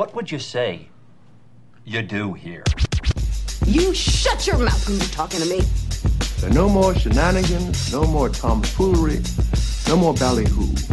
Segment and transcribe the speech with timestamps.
[0.00, 0.88] What would you say
[1.84, 2.64] you do here?
[3.66, 5.60] You shut your mouth when you're talking to me.
[6.38, 9.20] There are no more shenanigans, no more tomfoolery,
[9.88, 10.68] no more ballyhoo.
[10.72, 10.90] This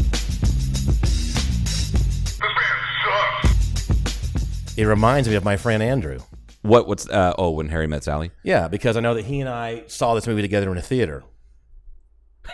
[2.41, 2.75] man
[3.05, 4.77] sucks.
[4.77, 6.19] It reminds me of my friend Andrew.
[6.61, 6.89] What?
[6.89, 7.07] What's?
[7.07, 8.31] Uh, oh, when Harry met Sally.
[8.43, 11.23] Yeah, because I know that he and I saw this movie together in a theater.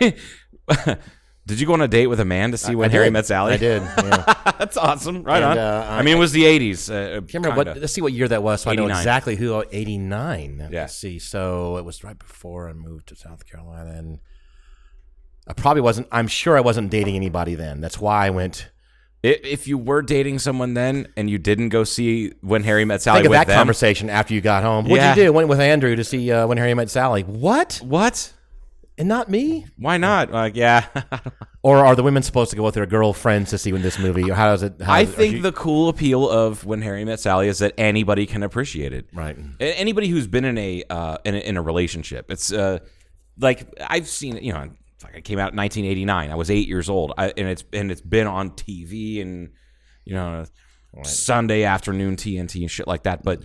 [1.46, 3.06] Did you go on a date with a man to see I- when I Harry
[3.06, 3.12] did.
[3.12, 3.54] met Sally?
[3.54, 3.82] I did.
[3.98, 4.34] Yeah.
[4.58, 5.22] That's awesome.
[5.24, 5.58] Right And, on.
[5.58, 6.88] uh, I mean, it was the '80s.
[6.90, 7.80] Uh, can't remember what.
[7.80, 9.62] Let's see what year that was, so I know exactly who.
[9.72, 10.68] Eighty nine.
[10.72, 10.82] Yeah.
[10.82, 11.18] Let's see.
[11.18, 14.20] So it was right before I moved to South Carolina, and
[15.46, 16.06] I probably wasn't.
[16.12, 17.80] I'm sure I wasn't dating anybody then.
[17.80, 18.70] That's why I went.
[19.22, 23.20] If you were dating someone then and you didn't go see when Harry met Sally
[23.20, 24.84] Think of that them, conversation after you got home.
[24.84, 25.14] What'd Yeah.
[25.16, 25.32] you do?
[25.32, 27.22] Went with Andrew to see uh, when Harry met Sally.
[27.22, 27.80] What?
[27.82, 28.32] what?
[28.96, 29.66] And not me?
[29.76, 30.30] Why not?
[30.30, 30.86] Like, yeah.
[31.64, 34.30] Or are the women supposed to go with their girlfriends to see when this movie?
[34.30, 34.74] Or how does it?
[34.82, 37.72] How I does- think you- the cool appeal of when Harry met Sally is that
[37.78, 39.06] anybody can appreciate it.
[39.14, 39.34] Right.
[39.58, 42.30] Anybody who's been in a uh, in a, in a relationship.
[42.30, 42.80] It's uh,
[43.38, 44.42] like I've seen it.
[44.42, 46.30] You know, it's like I came out in 1989.
[46.30, 49.48] I was eight years old, I, and it's and it's been on TV and
[50.04, 50.44] you know
[51.02, 53.24] Sunday afternoon TNT and shit like that.
[53.24, 53.42] But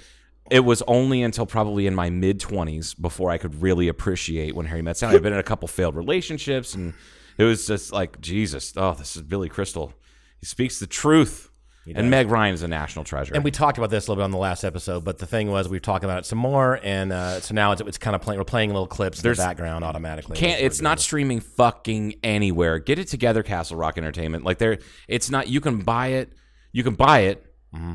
[0.52, 4.66] it was only until probably in my mid 20s before I could really appreciate when
[4.68, 5.16] Harry met Sally.
[5.16, 6.94] I've been in a couple failed relationships, and
[7.38, 8.74] it was just like Jesus.
[8.78, 9.94] Oh, this is Billy Crystal.
[10.40, 11.48] He speaks the truth.
[11.96, 13.34] And Meg Ryan is a national treasure.
[13.34, 15.50] And we talked about this a little bit on the last episode, but the thing
[15.50, 18.22] was we've talked about it some more, and uh, so now it's, it's kind of
[18.22, 18.38] playing.
[18.38, 20.38] We're playing little clips There's- in the background automatically.
[20.38, 25.32] can't it's not streaming fucking anywhere get it together castle rock entertainment like they're it's
[25.32, 26.34] not you can buy it
[26.74, 27.94] you can buy it Mm-hmm.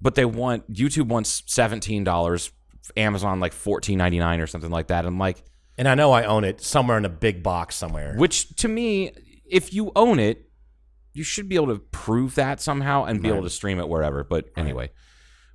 [0.00, 2.50] But they want youtube wants $17
[2.96, 5.04] amazon like $14.99 or something like that.
[5.06, 5.42] I'm like
[5.78, 8.14] And I know I own it somewhere in a big box somewhere.
[8.16, 9.12] which to me
[9.48, 10.48] if you own it
[11.12, 14.24] you should be able to prove that somehow and be able to stream it wherever
[14.24, 14.90] but anyway.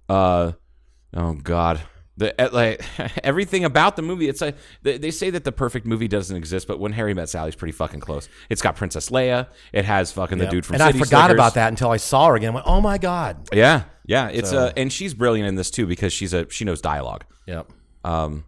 [0.07, 0.51] Uh
[1.13, 1.81] oh god.
[2.17, 2.81] The uh, like
[3.25, 6.67] everything about the movie it's like they, they say that the perfect movie doesn't exist
[6.67, 8.29] but when harry met sally's pretty fucking close.
[8.49, 9.47] It's got princess leia.
[9.73, 11.33] It has fucking the dude from and City I forgot Slickers.
[11.35, 12.51] about that until I saw her again.
[12.51, 13.49] I went, oh my god.
[13.51, 16.65] yeah yeah it's So- uh and she's brilliant in this too because she's a she
[16.65, 17.71] knows dialogue Yep.
[18.03, 18.43] um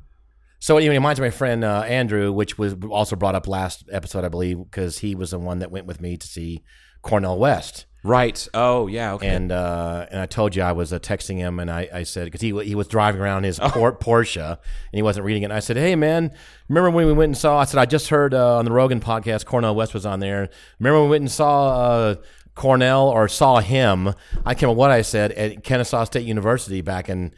[0.59, 3.47] So anyway, it reminds me of my friend uh, Andrew, which was also brought up
[3.47, 6.63] last episode, I believe, because he was the one that went with me to see
[7.03, 7.85] Cornel West.
[8.03, 11.59] right oh yeah okay And uh, and I told you I was uh, texting him,
[11.59, 13.69] and I, I said because he he was driving around his Oh.
[13.77, 15.47] Por- Porsche and he wasn't reading it.
[15.47, 16.31] And I said, "Hey man,
[16.69, 18.99] remember when we went and saw?" I said, "I just heard uh, on the Rogan
[18.99, 20.49] podcast Cornel West was on there.
[20.79, 21.53] Remember when we went and saw
[21.89, 22.15] uh,
[22.57, 24.09] Cornel or saw him?
[24.45, 27.33] I can't remember what I said at Kennesaw State University back in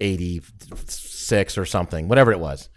[0.00, 2.68] '86 or something, whatever it was."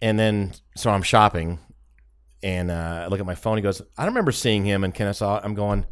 [0.00, 1.58] And then so I'm shopping,
[2.42, 3.58] and uh, I look at my phone.
[3.58, 5.86] He goes, "I don't remember seeing him in Kennesaw." I'm going.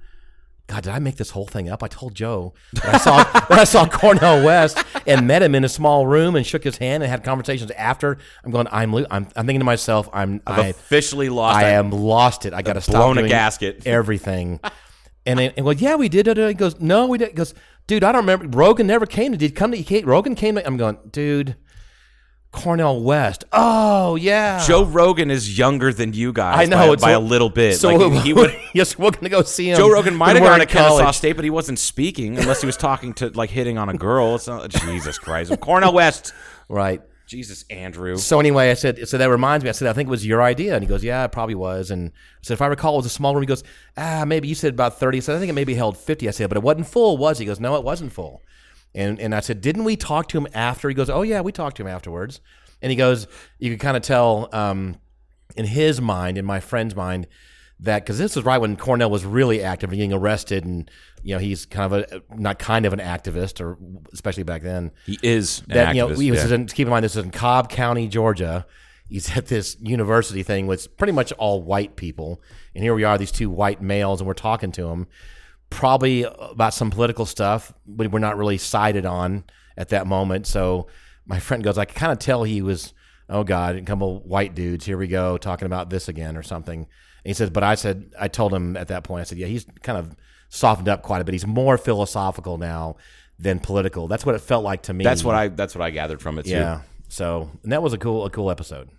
[0.68, 1.82] God, did I make this whole thing up?
[1.82, 3.16] I told Joe that I saw
[3.48, 6.76] that I saw Cornel West and met him in a small room and shook his
[6.76, 8.18] hand and had conversations after.
[8.44, 8.68] I'm going.
[8.70, 8.94] I'm.
[8.94, 10.08] I'm, I'm thinking to myself.
[10.12, 10.40] I'm.
[10.46, 12.54] i've I, officially lost I am lost it.
[12.54, 13.84] I got to stop blown a gasket.
[13.84, 14.60] Everything.
[15.26, 16.36] And then, and well, yeah, we did it.
[16.38, 17.28] He goes, no, we did.
[17.28, 17.54] He goes,
[17.86, 18.56] dude, I don't remember.
[18.56, 19.38] Rogan never came to.
[19.38, 19.82] Did come to?
[19.82, 20.66] Came, Rogan came to.
[20.66, 21.56] I'm going, dude.
[22.52, 23.44] Cornel West.
[23.52, 24.64] Oh yeah.
[24.66, 26.58] Joe Rogan is younger than you guys.
[26.58, 27.76] I know by, it's by a- little bit.
[27.76, 28.58] So like, he, would.
[28.74, 29.76] yes, we're gonna go see him.
[29.76, 31.14] Joe Rogan might have gone to Kennesaw college.
[31.14, 34.34] State, but he wasn't speaking unless he was talking to like hitting on a girl.
[34.34, 35.52] It's not Jesus Christ.
[35.60, 36.32] Cornel West.
[36.68, 37.02] Right.
[37.30, 38.16] Jesus, Andrew.
[38.16, 39.68] So anyway, I said, so that reminds me.
[39.68, 41.92] I said, I think it was your idea, and he goes, yeah, it probably was.
[41.92, 43.42] And I said, if I recall, it was a small room.
[43.42, 43.62] He goes,
[43.96, 45.18] ah, maybe you said about thirty.
[45.18, 46.26] I said, I think it maybe held fifty.
[46.26, 47.44] I said, but it wasn't full, was it?
[47.44, 48.42] He goes, no, it wasn't full.
[48.96, 50.88] And and I said, didn't we talk to him after?
[50.88, 52.40] He goes, oh yeah, we talked to him afterwards.
[52.82, 53.28] And he goes,
[53.60, 54.96] you could kind of tell um,
[55.54, 57.28] in his mind, in my friend's mind,
[57.82, 60.90] that because this was right when Cornel was really active and getting arrested, and
[61.22, 63.78] you know he's kind of a not kind of an activist, or
[64.12, 66.56] especially back then He is that you know he was yeah.
[66.56, 68.66] in, keep in mind this is in Cobb County, Georgia.
[69.08, 72.40] He's at this university thing with pretty much all white people,
[72.74, 75.08] and here we are, these two white males, and we're talking to them,
[75.68, 79.44] probably about some political stuff, but we're not really sided on
[79.76, 80.46] at that moment.
[80.46, 80.86] So
[81.26, 82.92] my friend goes, I can kind of tell he was,
[83.28, 86.86] oh god, a couple white dudes, here we go, talking about this again or something.
[87.24, 89.46] And he says, but I said, I told him at that point, I said, yeah,
[89.46, 90.16] he's kind of
[90.48, 91.32] softened up quite a bit.
[91.32, 92.96] He's more philosophical now
[93.38, 94.08] than political.
[94.08, 95.04] That's what it felt like to me.
[95.04, 95.48] That's what I.
[95.48, 96.50] That's what I gathered from it too.
[96.52, 96.82] Yeah.
[97.08, 98.90] So and that was a cool a cool episode.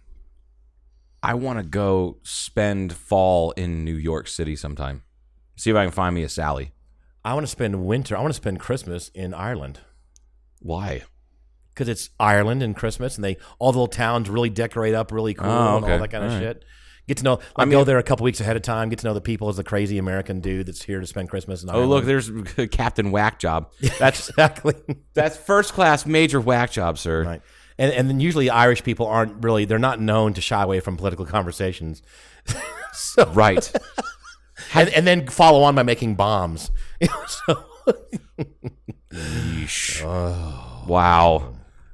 [1.24, 5.04] I want to go spend fall in New York City sometime.
[5.56, 6.72] See if I can find me a Sally.
[7.24, 8.18] I want to spend winter.
[8.18, 9.80] I want to spend Christmas in Ireland
[10.60, 11.04] Why?
[11.74, 15.36] because it's Ireland and Christmas, and they all the little towns really decorate up really
[15.36, 16.44] cool Oh, and all that kind of All right.
[16.44, 16.66] shit.
[17.08, 17.40] Get to know.
[17.58, 18.90] Like, go there a couple weeks ahead of time.
[18.90, 21.64] Get to know the people as the crazy American dude that's here to spend Christmas.
[21.64, 22.30] In Oh, look, there's
[22.72, 23.72] Captain Whack Job.
[24.00, 24.76] That's exactly
[25.14, 27.24] that's first class major whack job, sir.
[27.24, 27.42] right.
[27.78, 30.96] And and then usually Irish people aren't really they're not known to shy away from
[30.98, 32.02] political conversations.
[32.94, 33.72] so Right.
[34.76, 36.70] and, and then follow on by making bombs.
[37.48, 37.66] So
[40.88, 41.54] Wow.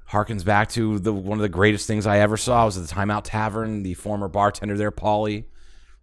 [0.09, 2.94] Harkens back to the one of the greatest things I ever saw was at the
[2.94, 3.83] Timeout Tavern.
[3.83, 5.45] The former bartender there, Paulie,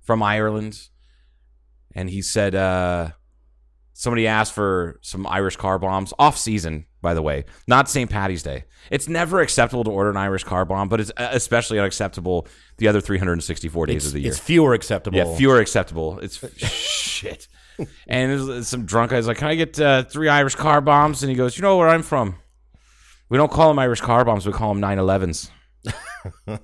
[0.00, 0.88] from Ireland,
[1.94, 3.10] and he said uh,
[3.94, 6.86] somebody asked for some Irish car bombs off season.
[7.00, 8.08] By the way, not St.
[8.08, 8.64] Patty's Day.
[8.90, 12.46] It's never acceptable to order an Irish car bomb, but it's uh, especially unacceptable
[12.78, 14.30] the other 364 days it's, of the year.
[14.30, 15.18] it's fewer acceptable.
[15.18, 16.18] Yeah, fewer acceptable.
[16.20, 17.48] It's shit.
[18.06, 21.36] And some drunk guy's like, "Can I get uh, three Irish car bombs?" And he
[21.36, 22.36] goes, "You know where I'm from?
[23.28, 24.46] We don't call them Irish car bombs.
[24.46, 25.50] We call them 911s."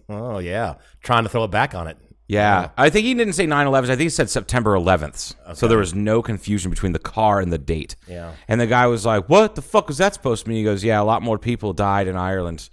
[0.08, 1.98] Oh yeah, trying to throw it back on it.
[2.28, 3.84] Yeah, I think he didn't say 911s.
[3.84, 5.34] I think he said September 11th.
[5.56, 7.96] So there was no confusion between the car and the date.
[8.08, 8.32] Yeah.
[8.48, 10.84] And the guy was like, "What the fuck was that supposed to mean?" He goes,
[10.84, 12.70] "Yeah, a lot more people died in Ireland."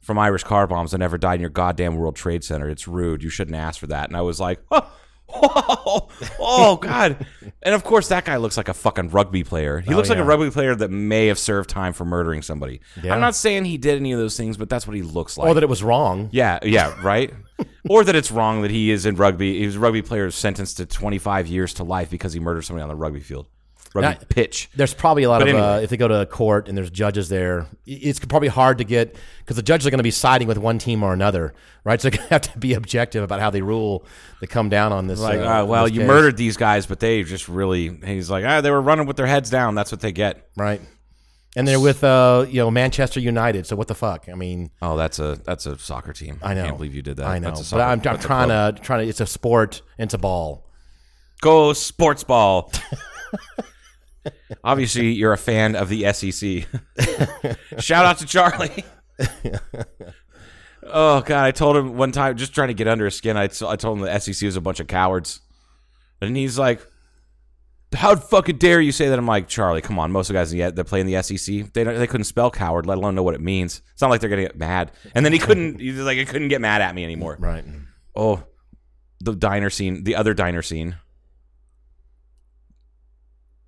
[0.00, 2.68] From Irish car bombs than ever died in your goddamn World Trade Center.
[2.68, 3.24] It's rude.
[3.24, 4.08] You shouldn't ask for that.
[4.08, 4.88] And I was like, oh,
[5.34, 6.08] oh,
[6.38, 7.26] oh God.
[7.62, 9.80] And of course, that guy looks like a fucking rugby player.
[9.80, 12.42] He oh, looks like a Oh, rugby player that may have served time for murdering
[12.42, 12.80] somebody.
[13.02, 13.14] Yeah.
[13.14, 15.48] I'm not saying he did any of those things, but that's what he looks like.
[15.48, 16.28] Or that it was wrong.
[16.32, 17.32] Yeah, yeah, right.
[17.88, 19.58] or that it's wrong that he is in rugby.
[19.58, 22.82] He was a rugby player sentenced to 25 years to life because he murdered somebody
[22.82, 23.46] on the rugby field,
[23.96, 24.68] rugby Now- pitch.
[24.76, 27.28] There's probably a lot But of uh, if they go to court and there's judges
[27.28, 30.58] there, it's probably hard to get because the judges are going to be siding with
[30.58, 31.54] one team or another,
[31.84, 32.00] right?
[32.06, 34.04] So to have to be objective about how they rule
[34.40, 35.18] to come down on this.
[35.20, 36.06] Like, uh, uh, well, you case.
[36.08, 37.98] murdered these guys, but they just really.
[38.04, 39.74] He's like, ah, they were running with their heads down.
[39.74, 40.48] That's what they get.
[40.56, 40.80] right?
[41.58, 43.66] And they're with uh, you know Manchester United.
[43.66, 44.28] So what the fuck?
[44.30, 46.38] I mean, Oh, that's a that's a soccer team.
[46.42, 46.64] I know.
[46.64, 47.26] can't believe you did that.
[47.28, 49.08] I know, That's a but soccer- I'm, I'm trying to trying to.
[49.08, 49.80] It's a sport.
[49.98, 50.68] It's a ball.
[51.40, 52.70] go sports ball.
[54.64, 56.66] Obviously, you're a fan of the SEC.
[57.80, 58.84] Shout out to Charlie.
[60.82, 63.36] oh God, I told him one time, just trying to get under his skin.
[63.36, 65.40] I, I told him the SEC was a bunch of cowards,
[66.20, 66.86] and he's like,
[67.94, 70.12] "How fucking dare you say that?" I'm like, Charlie, come on.
[70.12, 72.86] Most of the guys that play in the SEC, they don't, they couldn't spell coward,
[72.86, 73.82] let alone know what it means.
[73.92, 74.92] It's not like they're gonna get mad.
[75.14, 75.80] And then he couldn't.
[75.80, 77.36] He's like, he couldn't get mad at me anymore.
[77.38, 77.64] Right.
[78.14, 78.42] Oh,
[79.20, 80.96] the diner scene, the other diner scene.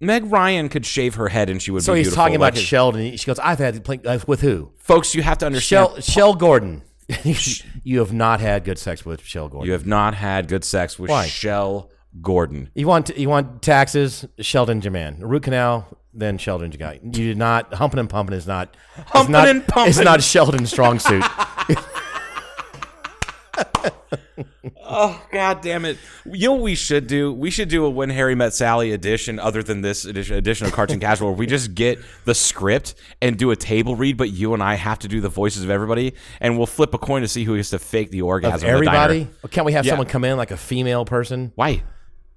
[0.01, 2.23] Meg Ryan could shave her head and she would So be he's beautiful.
[2.25, 3.17] talking about Like, Sheldon.
[3.17, 4.71] She goes, "I've had play, uh, with who?
[4.79, 5.15] folks.
[5.15, 5.89] You have to understand.
[5.89, 6.83] Shell Shell Gordon.
[7.85, 9.67] you have not had good sex with Shell Gordon.
[9.67, 11.27] you have not had good sex with Why?
[11.27, 11.91] Shell
[12.21, 12.71] Gordon.
[12.75, 15.21] You want you want taxes, Sheldon Jaman.
[15.21, 17.01] Root canal, then Sheldon Jaman.
[17.05, 19.91] You did not humping and pumping is not is Humping not, and pumping.
[19.91, 21.25] It's not Sheldon's strong suit.
[24.91, 25.99] Oh God damn it!
[26.25, 27.33] You know what we should do?
[27.33, 30.73] We should do a When Harry Met Sally edition, other than this edition, edition of
[30.73, 34.55] Cartoon Casual, where we just get the script and do a table read, but you
[34.55, 37.29] and I have to do the voices of everybody, and we'll flip a coin to
[37.29, 38.55] see who gets to fake the orgasm.
[38.55, 38.99] of in the diner.
[39.15, 39.29] everybody.
[39.51, 39.93] Can't we have Yeah.
[39.93, 41.53] someone come in like a female person?
[41.55, 41.83] Why?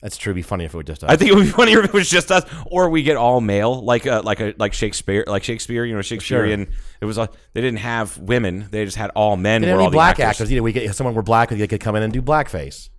[0.01, 0.31] That's true.
[0.31, 1.11] It'd be funny if it were just us.
[1.11, 3.39] I think it would be funnier if it was just us, or we get all
[3.39, 5.85] male, like uh, like a like Shakespeare, like Shakespeare.
[5.85, 6.71] You know, Shakespearean.
[6.99, 9.61] It was uh, they didn't have women; they just had all men.
[9.61, 10.41] They were didn't all need the black actors.
[10.41, 10.51] actors.
[10.51, 12.89] Either we get someone we're black, they could come in and do blackface.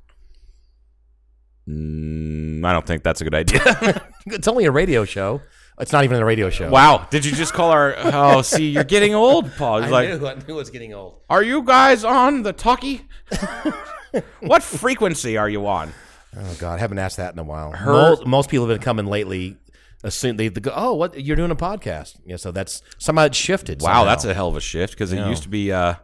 [1.68, 4.02] Mm, I don't think that's a good idea.
[4.26, 5.40] It's only a radio show.
[5.80, 6.70] It's not even a radio show.
[6.70, 7.08] wow!
[7.10, 7.94] Did you just call our?
[7.98, 9.80] Oh, see, you're getting old, Paul.
[9.82, 11.22] He's I like, knew, I knew it was getting old.
[11.28, 13.08] are you guys on the talkie?
[14.40, 15.92] what frequency are you on?
[16.36, 17.72] Oh God, I haven't asked that in a while.
[17.72, 19.56] Her- most, most people have been coming lately.
[20.04, 22.18] Assume they, they go, oh, what you're doing a podcast?
[22.26, 23.80] Yeah, so that's somehow it shifted.
[23.80, 24.04] Wow, somehow.
[24.04, 25.28] that's a hell of a shift because it Yeah.
[25.28, 25.70] used to be.
[25.70, 25.94] Uh,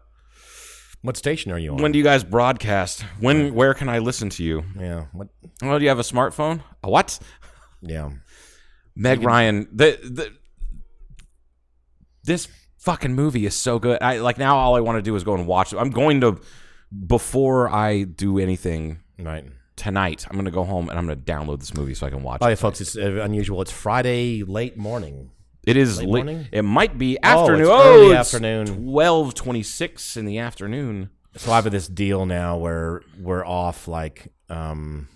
[1.03, 1.79] what station are you on?
[1.83, 3.03] when do you guys broadcast?
[3.21, 3.55] When?
[3.55, 4.63] Where can I listen to you?
[4.79, 5.29] yeah, what?
[5.63, 6.63] Oh, do you have a smartphone?
[6.85, 7.19] A what?
[7.81, 8.11] Yeah,
[8.95, 10.33] Meg Ryan, the the
[12.25, 14.03] this fucking movie is so good.
[14.03, 15.79] I like now all I want to do is go and watch it.
[15.79, 16.41] I'm going to
[17.07, 19.45] before I do anything right.
[19.79, 20.27] Tonight.
[20.29, 22.23] I'm going to go home and I'm going to download this movie so I can
[22.23, 22.57] watch Oh, it.
[22.59, 23.63] folks, it's uh, unusual.
[23.63, 25.31] It's Friday late morning.
[25.65, 26.25] It is late late.
[26.27, 26.49] morning?
[26.53, 27.61] It might be Oh, afternoon.
[27.63, 28.67] it's Oh, early it's afternoon.
[28.87, 31.11] 12:26 in the afternoon.
[31.37, 35.09] So I have this deal now where we're off like um,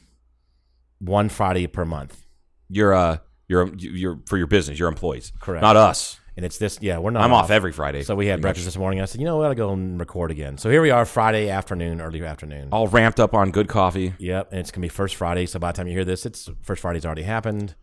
[0.98, 2.26] one Friday per month,
[2.68, 5.32] You're uh you're you're for your business, your employees.
[5.40, 5.62] Correct.
[5.62, 6.18] Not us.
[6.36, 6.78] And it's this.
[6.80, 7.22] Yeah, we're not.
[7.22, 8.02] I'm off every Friday.
[8.02, 9.00] So we had breakfast this morning.
[9.00, 10.56] I said, you know, we got to go and record again.
[10.58, 12.68] So here we are, Friday afternoon, early afternoon.
[12.72, 14.14] all ramped up on good coffee.
[14.18, 15.46] Yep, and it's gonna be first Friday.
[15.46, 17.74] So by the time you hear this, it's first Friday's already happened.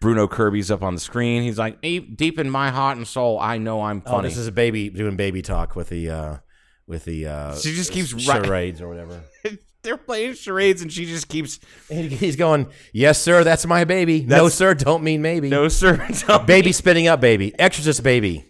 [0.00, 1.42] Bruno Kirby's up on the screen.
[1.42, 4.28] He's like, deep, deep in my heart and soul, I know I'm Oh, funny.
[4.28, 6.36] this is a baby doing baby talk with the uh
[6.86, 9.22] with the uh She just keeps charades or whatever.
[9.86, 14.22] they're playing charades, and she just keeps And he's going, "Yes, sir, that's my baby.
[14.22, 15.48] no, sir, don't mean maybe.
[15.48, 17.58] no sir, don't baby spitting up baby.
[17.58, 18.44] Exorcist baby.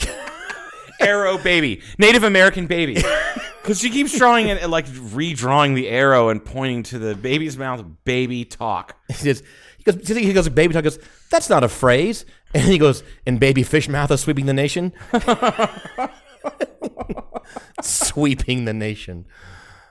[1.00, 3.02] arrow baby, Native American baby.
[3.60, 7.84] Because she keeps drawing it, like redrawing the arrow and pointing to the baby's mouth.
[8.04, 8.96] Baby talk.
[9.08, 9.42] He goes,
[9.76, 10.84] he goes, he goes, baby talk.
[10.84, 10.98] Goes,
[11.30, 12.24] that's not a phrase.
[12.54, 14.94] And he goes, and baby fish mouth is sweeping the nation.
[17.82, 19.26] sweeping the nation.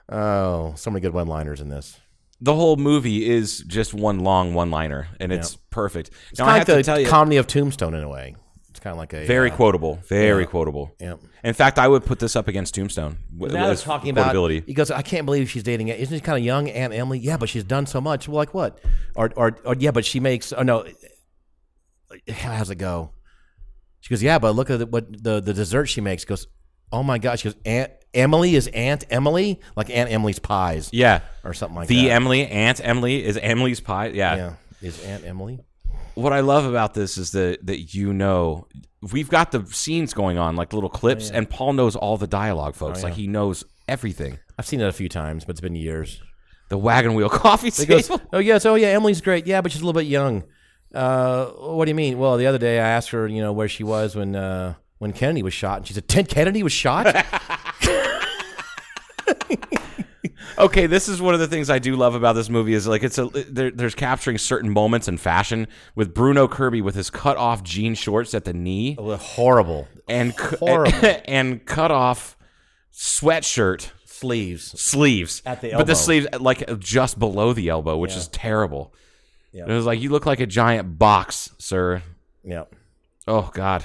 [0.10, 2.00] Oh, so many good one-liners in this.
[2.40, 6.12] The whole movie is just one long one-liner, and it's perfect.
[6.30, 8.10] It's now I have of to like tell the you, comedy of Tombstone in a
[8.10, 8.36] way.
[8.70, 10.50] It's kind of like a very uh, quotable, very yeah.
[10.50, 10.96] quotable.
[11.00, 11.20] Yep.
[11.44, 13.18] In fact, I would put this up against Tombstone.
[13.36, 14.52] w- Now as talking about.
[14.52, 15.88] He goes, I can't believe she's dating.
[15.88, 17.18] Isn't she kind of young, Aunt Emily?
[17.18, 18.28] Yeah, but she's done so much.
[18.28, 18.80] Well, like what?
[19.16, 20.54] Or, or, or yeah, but she makes.
[20.54, 20.86] Oh no,
[22.30, 23.14] how's it go?
[24.02, 26.22] She goes, yeah, but look at the, what the the dessert she makes.
[26.22, 26.46] She goes,
[26.92, 27.42] oh my gosh.
[27.42, 31.88] She goes, Aunt Emily is Aunt Emily, like Aunt Emily's pies, Yeah, or something like
[31.88, 32.02] the that.
[32.02, 34.08] The Emily, Aunt Emily is Emily's pie.
[34.08, 34.36] Yeah.
[34.36, 35.60] yeah, is Aunt Emily?
[36.16, 38.68] What I love about this is that that you know
[39.14, 42.28] we've got the scenes going on like little Oh, clips, and Paul knows all the
[42.28, 43.04] dialogue, folks.
[43.04, 44.40] Like he knows everything.
[44.58, 46.20] I've seen it a few times, but it's been years.
[46.70, 48.22] The wagon wheel coffee He goes, table.
[48.34, 49.46] oh yes, oh yeah, Emily's great.
[49.46, 50.44] Yeah, but she's a little bit young.
[50.94, 52.18] Uh, what do you mean?
[52.18, 55.14] Well, the other day I asked her, you know, where she was when uh, when
[55.14, 57.06] Kennedy was shot, and she said, "Ted Kennedy was shot."
[60.58, 63.04] okay, this is one of the things I do love about this movie is like
[63.04, 67.38] it's a there, there's capturing certain moments in fashion with Bruno Kirby with his cut
[67.38, 71.22] off jean shorts at the knee oh, horrible and horrible.
[71.26, 72.38] and cut off
[72.94, 74.80] sweatshirt sleeves.
[74.80, 75.80] sleeves At the elbow.
[75.80, 78.94] but the sleeves like just below the elbow, which is terrible.
[79.52, 79.66] Yeah.
[79.66, 82.02] It was like you look like a giant box, sir.
[82.44, 82.66] Yeah,
[83.28, 83.84] Oh God.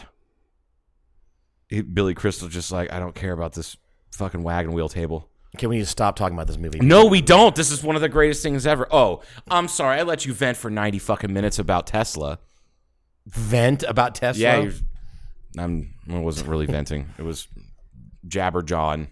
[1.69, 3.77] Billy Crystal just like I don't care about this
[4.13, 5.29] fucking wagon wheel table.
[5.57, 6.81] Okay, we need to stop talking about this movie.
[6.81, 7.55] No, we don't.
[7.55, 8.87] This is one of the greatest things ever.
[8.91, 9.99] Oh, I'm sorry.
[9.99, 12.39] I let you vent for 90 fucking minutes about Tesla.
[13.27, 14.43] vent about Tesla.
[14.43, 14.73] Yeah, you're,
[15.59, 15.95] I'm.
[16.11, 17.09] I wasn't really venting.
[17.19, 17.47] It was
[18.27, 19.09] jabber jawing.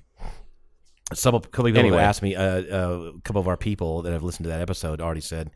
[1.12, 1.98] some couple of people Anyway.
[1.98, 2.34] asked me.
[2.36, 5.50] Uh, uh, a couple of our people that have listened to that episode already said,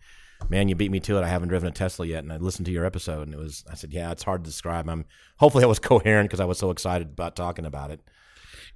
[0.48, 1.22] "Man, you beat me to it.
[1.22, 3.64] I haven't driven a Tesla yet, and I listened to your episode, and it was."
[3.70, 5.04] I said, "Yeah, it's hard to describe." I'm
[5.38, 8.00] hopefully I was coherent because I was so excited about talking about it.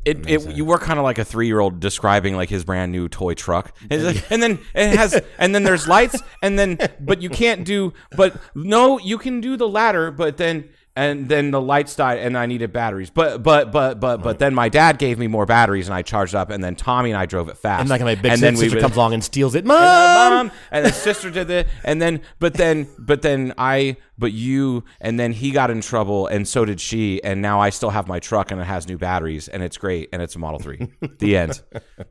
[0.04, 2.92] It, it you were kind of like a three year old describing like his brand
[2.92, 6.78] new toy truck, and, like- and then it has, and then there's lights, and then
[7.00, 11.50] but you can't do, but no, you can do the ladder, but then and then
[11.52, 14.98] the lights died, and I needed batteries, but but but but but then my dad
[14.98, 17.58] gave me more batteries, and I charged up, and then Tommy and I drove it
[17.58, 19.58] fast, And like my big and then sister would- comes along and steals it.
[19.60, 20.50] and Mom, then mom!
[20.72, 25.18] and the sister did it and then but then but then i but you and
[25.18, 28.18] then he got in trouble and so did she and now i still have my
[28.18, 31.36] truck and it has new batteries and it's great and it's a model 3 the
[31.36, 31.62] end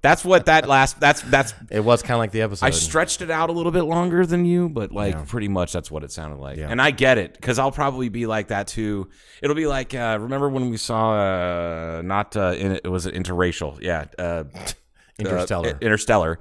[0.02, 2.66] that's what that last that's that's it was kind of like the episode.
[2.66, 5.92] I stretched it out a little bit longer than you, but like pretty much that's
[5.92, 6.58] what it sounded like.
[6.58, 6.70] Yeah.
[6.70, 9.10] And I get it because I'll probably be like that too.
[9.42, 13.80] It'll be like uh, remember when we saw uh, not uh, in, it was interracial,
[13.82, 14.46] yeah, uh,
[15.20, 15.70] Interstellar.
[15.70, 16.40] uh, Interstellar.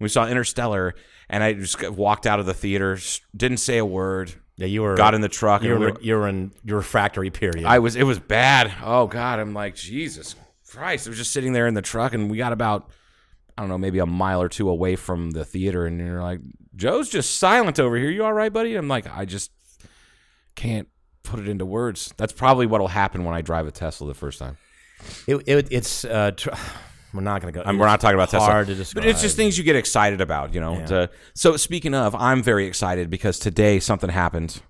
[0.00, 0.94] We saw Interstellar,
[1.28, 2.98] and I just walked out of the theater,
[3.36, 5.92] didn't say a word, yeah, you were got in the truck, You and we were,
[5.94, 7.64] were- you were in your refractory period.
[7.64, 8.70] I was it was bad.
[8.82, 10.34] Oh God, I'm like Jesus
[10.68, 11.06] Christ.
[11.06, 12.90] I was just sitting there in the truck, and we got about
[13.56, 16.40] I don't know maybe a mile or two away from the theater, and you're like,
[16.76, 18.10] Joe's just silent over here.
[18.10, 18.74] You all right, buddy?
[18.76, 19.50] I'm like, I just
[20.54, 20.88] can't
[21.22, 22.12] put it into words.
[22.16, 24.56] That's probably what'll happen when I drive a Tesla the first time.
[25.26, 26.50] it, it, it's uh, tr-
[27.14, 27.64] we're not going to go.
[27.68, 29.04] And we're not talking about Tesla, hard to describe.
[29.04, 30.78] but it's just things you get excited about, you know.
[30.78, 30.86] Yeah.
[30.86, 34.60] To- so speaking of, I'm very excited because today something happened,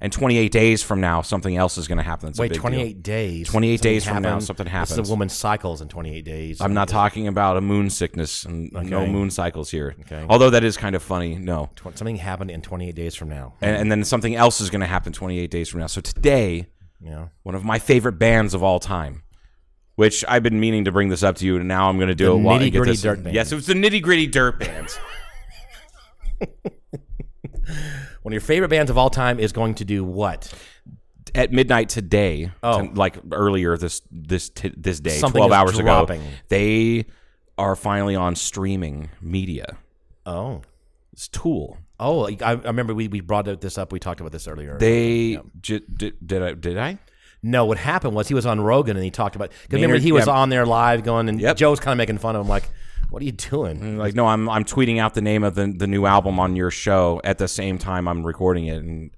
[0.00, 2.26] and 28 days from now something else is going to happen.
[2.26, 2.62] That's a Wait, big deal.
[2.62, 3.48] 28 days.
[3.48, 4.44] 28 Something days from now, happened.
[4.44, 4.98] something This happens.
[4.98, 6.60] is a woman cycles in 28 days.
[6.60, 9.94] I'm not talking about a moon sickness and no moon cycles here.
[10.00, 10.26] Okay.
[10.28, 11.36] Although that is kind of funny.
[11.36, 11.70] No.
[11.76, 13.54] Tw- Something happened in 28 days from now.
[13.60, 15.86] And, and then something else is going to happen 28 days from now.
[15.86, 16.66] So today,
[17.00, 17.28] Yeah.
[17.44, 19.22] one of my favorite bands of all time,
[20.02, 22.14] which I've been meaning to bring this up to you, and now I'm going to
[22.16, 23.36] do The it while I Nitty get Gritty this- Dirt Band.
[23.36, 24.98] Yes, it was the Nitty Gritty Dirt Bands.
[28.22, 30.52] One of your favorite bands of all time is going to do what?
[31.34, 32.86] At midnight today, Oh.
[32.88, 36.20] to- like earlier this this t- this day, Something 12 hours dropping.
[36.20, 37.06] ago, they
[37.56, 39.78] are finally on streaming media.
[40.26, 40.62] Oh.
[41.12, 41.78] It's Tool.
[42.00, 43.92] Oh, I, I remember we, we brought this up.
[43.92, 44.78] We talked about this earlier.
[44.78, 46.98] They j- did, did I did I?
[47.42, 49.50] No, what happened was he was on Rogan and he talked about.
[49.50, 50.32] Because remember, he was yeah.
[50.32, 51.56] on there live going, and Yep.
[51.56, 52.68] Joe was kind of making fun of him, like,
[53.10, 53.98] what are you doing?
[53.98, 56.70] Like, no, I'm I'm tweeting out the name of the the new album on your
[56.70, 59.10] show at the same time I'm recording it, and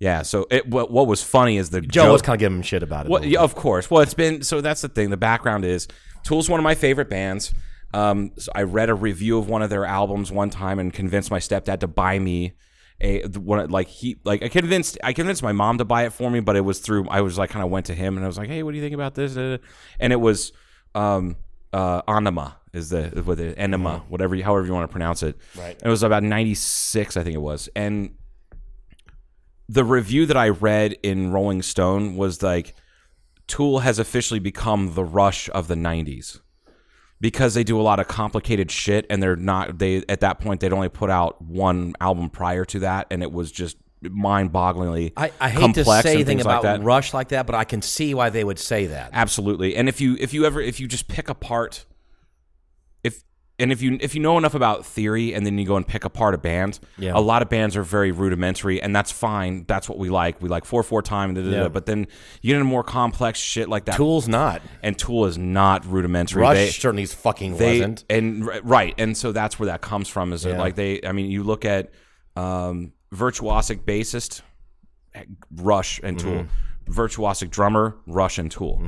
[0.00, 0.22] yeah.
[0.22, 2.62] So it what what was funny is the Joe joke- was kind of giving him
[2.62, 3.10] shit about it.
[3.12, 3.90] Well, yeah, of course.
[3.90, 5.10] Well, it's been so that's the thing.
[5.10, 5.86] The background is
[6.24, 7.52] Tool's one of my favorite bands.
[7.94, 11.30] Um, so I read a review of one of their albums one time and convinced
[11.30, 12.52] my stepdad to buy me
[13.00, 16.30] a one like he like I convinced I convinced my mom to buy it for
[16.30, 18.26] me, but it was through I was like kind of went to him and I
[18.26, 19.36] was like, hey, what do you think about this?
[20.00, 20.52] And it was
[20.94, 21.36] um
[21.72, 25.36] uh Anima is the with the enema whatever you, however you want to pronounce it.
[25.56, 25.78] Right.
[25.82, 28.14] It was about ninety six I think it was and
[29.68, 32.74] the review that I read in Rolling Stone was like
[33.46, 36.40] Tool has officially become the Rush of the 90s
[37.20, 40.60] because they do a lot of complicated shit and they're not they at that point
[40.60, 45.32] they'd only put out one album prior to that and it was just mind-bogglingly I,
[45.40, 46.82] I hate to say anything about like.
[46.82, 49.10] Rush like that, but I can see why they would say that.
[49.12, 49.74] Absolutely.
[49.74, 51.84] And if you if you ever if you just pick apart
[53.60, 56.04] and if you if you know enough about theory and then you go and pick
[56.04, 57.12] apart a band, Yeah.
[57.14, 59.64] a lot of bands are very rudimentary and that's fine.
[59.66, 60.40] That's what we like.
[60.40, 61.68] We like four four time, da, da, da, Yeah.
[61.68, 62.06] but then
[62.40, 63.96] you get into more complex shit like that.
[63.96, 64.62] Tool's not.
[64.82, 66.42] and Tool is not rudimentary.
[66.42, 68.04] Rush They- certainly fucking they wasn't.
[68.08, 70.58] and right and so that's where that comes from is that Yeah.
[70.58, 71.90] like they i mean you look at
[72.36, 74.42] um virtuosic bassist
[75.56, 76.92] rush and tool Mm-hmm.
[76.92, 78.80] virtuosic drummer rush and tool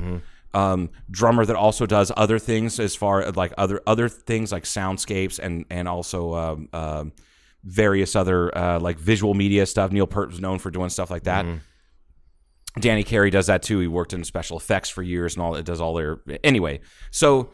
[0.54, 4.64] um drummer that also does other things as far as like other other things like
[4.64, 7.12] soundscapes and and also um um
[7.62, 11.24] various other uh like visual media stuff neil peart was known for doing stuff like
[11.24, 11.44] that
[12.78, 13.80] Danny Carey does that too.
[13.80, 15.56] He worked in special effects for years and all.
[15.56, 16.80] It does all their anyway.
[17.10, 17.50] So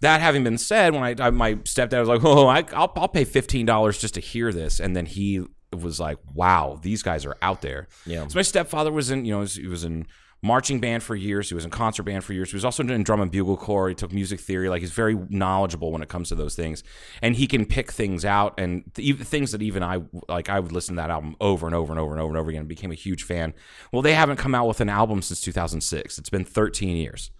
[0.00, 3.08] that having been said, when I, I my stepdad was like, "Oh, I, I'll I'll
[3.08, 7.26] pay fifteen dollars just to hear this," and then he was like, "Wow, these guys
[7.26, 8.26] are out there." Yeah.
[8.28, 10.06] So my stepfather was in, you know, he was in
[10.42, 11.48] marching band for years.
[11.48, 12.50] He was in concert band for years.
[12.50, 13.88] He was also in drum and bugle corps.
[13.88, 14.68] He took music theory.
[14.68, 16.82] Like he's very knowledgeable when it comes to those things,
[17.22, 20.48] and he can pick things out and th- things that even I like.
[20.48, 22.50] I would listen to that album over and over and over and over and over
[22.50, 22.60] again.
[22.60, 23.54] and Became a huge fan.
[23.92, 26.18] Well, they haven't come out with an album since 2006.
[26.18, 27.30] It's been 13 years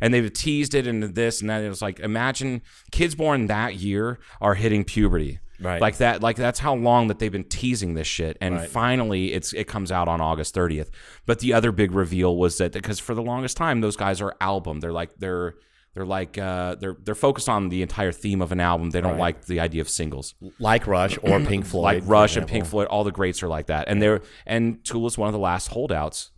[0.00, 1.62] and they've teased it into this and that.
[1.62, 5.40] It was like imagine kids born that year are hitting puberty.
[5.60, 5.80] Right.
[5.80, 8.68] Like that like that's how long that they've been teasing this shit and Right.
[8.68, 10.88] finally it's it comes out on August 30th.
[11.26, 14.34] But the other big reveal was that because for the longest time those guys are
[14.40, 14.80] album.
[14.80, 15.54] They're like they're
[15.94, 18.90] they're like uh, they're they're focused on the entire theme of an album.
[18.90, 21.82] They don't like the idea of singles like Rush or Pink Floyd.
[21.82, 22.46] like Rush and.
[22.46, 22.86] Pink Floyd.
[22.86, 25.66] All the greats are like that, and they're and Tool is one of the last
[25.66, 26.30] holdouts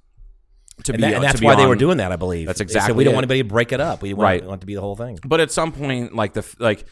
[0.85, 1.07] to And, be.
[1.07, 2.47] that- and that's be why they were doing that, I believe.
[2.47, 3.17] That's exactly we don't it.
[3.17, 4.01] want anybody to break it up.
[4.01, 4.45] We want, Right.
[4.45, 5.19] want it to be the whole thing.
[5.23, 6.87] But at some point, like the like,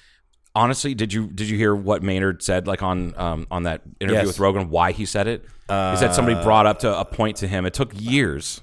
[0.55, 4.19] honestly, did you did you hear what Maynard said like on um on that interview
[4.21, 4.27] Yes.
[4.27, 4.71] with Rogan?
[4.71, 5.45] Why he said it?
[5.69, 7.65] he said somebody brought up to a point to him.
[7.67, 8.61] It took years,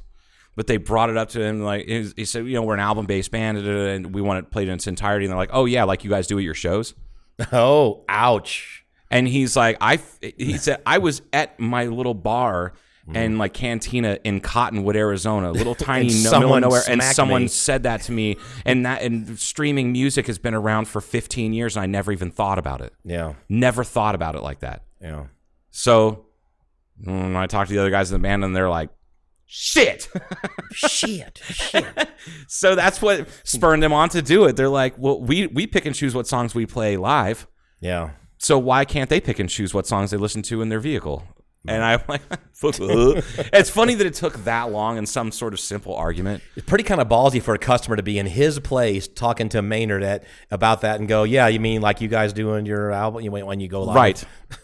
[0.58, 1.62] but they brought it up to him.
[1.62, 4.52] Like he he said, you know, we're an album based band, and we want it
[4.52, 5.26] played in its entirety.
[5.26, 6.94] And they're like, oh yeah, like you guys do at your shows.
[7.54, 8.84] Oh, ouch.
[9.12, 10.00] And he's like, I,
[10.38, 12.74] he said, I was at my little bar
[13.14, 13.40] and mm-hmm.
[13.40, 17.48] like cantina in Cottonwood, Arizona, little tiny no, middle of nowhere, and someone me.
[17.48, 21.78] said that to me, and that and streaming music has been around for 15 years,
[21.78, 22.94] and I never even thought about it.
[23.04, 23.34] Yeah.
[23.48, 24.84] Never thought about it like that.
[25.02, 25.28] Yeah.
[25.72, 26.26] So
[27.04, 28.90] when I talked to the other guys in the band, and they're like,
[29.46, 30.10] "Shit."
[30.72, 31.40] Shit.
[31.44, 31.86] Shit.
[32.48, 34.56] so that's what spurred them on to do it.
[34.56, 37.48] They're like, "Well, we we pick and choose what songs we play live."
[37.80, 38.12] Yeah.
[38.40, 41.24] So why can't they pick and choose what songs they listen to in their vehicle?
[41.68, 42.38] And I'm like, uh.
[43.54, 46.44] it's funny that it took that long in some sort of simple argument.
[46.56, 49.62] It's pretty kind of ballsy for a customer to be in his place talking to
[49.62, 53.22] Maynard at, about that and go, yeah, you mean like you guys doing your album
[53.22, 53.96] you when you go live?
[53.96, 54.24] Right.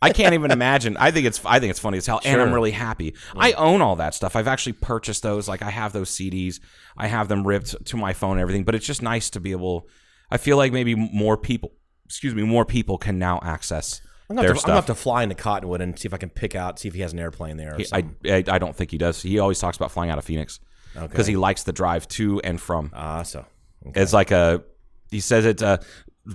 [0.00, 0.96] I can't even imagine.
[0.96, 3.14] I think it's I think it's funny as hell, and I'm really happy.
[3.36, 4.36] I own all that stuff.
[4.36, 5.48] I've actually purchased those.
[5.48, 6.60] Like I have those CDs.
[6.96, 8.62] I have them ripped to my phone and everything.
[8.62, 9.88] But it's just nice to be able.
[10.30, 11.72] I feel like maybe more people,
[12.04, 14.86] excuse me, more people can now access I'm gonna, their have to, I'm gonna have
[14.86, 17.12] to fly into Cottonwood and see if I can pick out, see if he has
[17.12, 17.74] an airplane there.
[17.74, 18.04] Or I.
[18.26, 19.22] I I don't think he does.
[19.22, 20.60] He always talks about flying out of Phoenix
[21.00, 22.90] because he likes the drive to and from.
[22.94, 23.46] Ah, so.
[23.94, 24.62] It's like a
[25.10, 25.78] he says it's uh,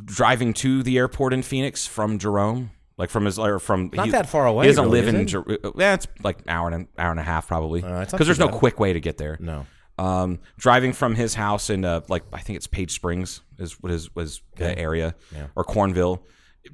[0.05, 4.11] driving to the airport in Phoenix from Jerome, like from his or from Not he-
[4.11, 5.25] that far away, He doesn't really, live in it?
[5.25, 5.45] Jer-
[5.77, 8.39] yeah, it's like an hour and an hour and a half probably Uh, because there's
[8.39, 8.57] no bad.
[8.57, 9.37] quick way to get there.
[9.39, 9.65] No.
[9.99, 13.91] Um, driving from his house in uh, like I think it's Page Springs is what
[13.91, 15.13] is was the area
[15.55, 16.21] or Cornville.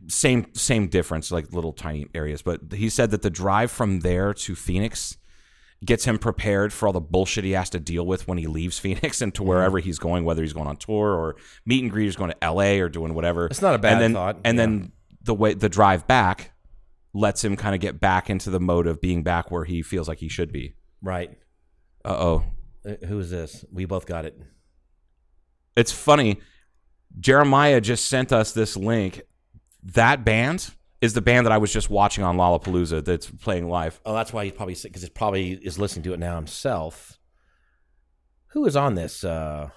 [0.07, 2.41] Same same difference, like little tiny areas.
[2.41, 5.17] But he said that the drive from there to Phoenix
[5.83, 8.77] gets him prepared for all the bullshit he has to deal with when he leaves
[8.79, 12.13] Phoenix and to wherever he's going, whether he's going on tour or meet and greet,
[12.13, 12.79] or going to L.A.
[12.79, 13.47] or doing whatever.
[13.47, 14.65] It's not a bad and then, thought, And yeah.
[14.65, 14.91] then
[15.23, 16.51] the way the drive back
[17.13, 20.07] lets him kind of get back into the mode of being back where he feels
[20.07, 20.75] like he should be.
[21.01, 21.31] Right.
[22.05, 22.43] Uh oh.
[23.05, 23.65] Who is this?
[23.71, 24.39] We both got it.
[25.75, 26.39] It's funny.
[27.19, 29.21] Jeremiah just sent us this link.
[29.83, 30.69] That band
[31.01, 33.99] is the band that I was just watching on Lollapalooza that's playing live.
[34.05, 37.17] Oh, that's why he's probably because it probably is listening to it now himself.
[38.47, 39.23] Who is on this?
[39.23, 39.69] Uh,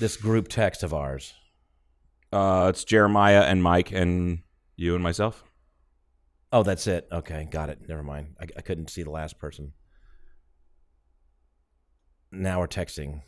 [0.00, 1.32] this group text of ours?
[2.32, 4.40] Uh, it's Jeremiah and Mike and
[4.76, 5.44] you and myself.
[6.52, 7.08] Oh, that's it.
[7.10, 7.88] Okay, got it.
[7.88, 8.34] Never mind.
[8.40, 9.72] I, I couldn't see the last person.
[12.30, 13.22] Now we're texting.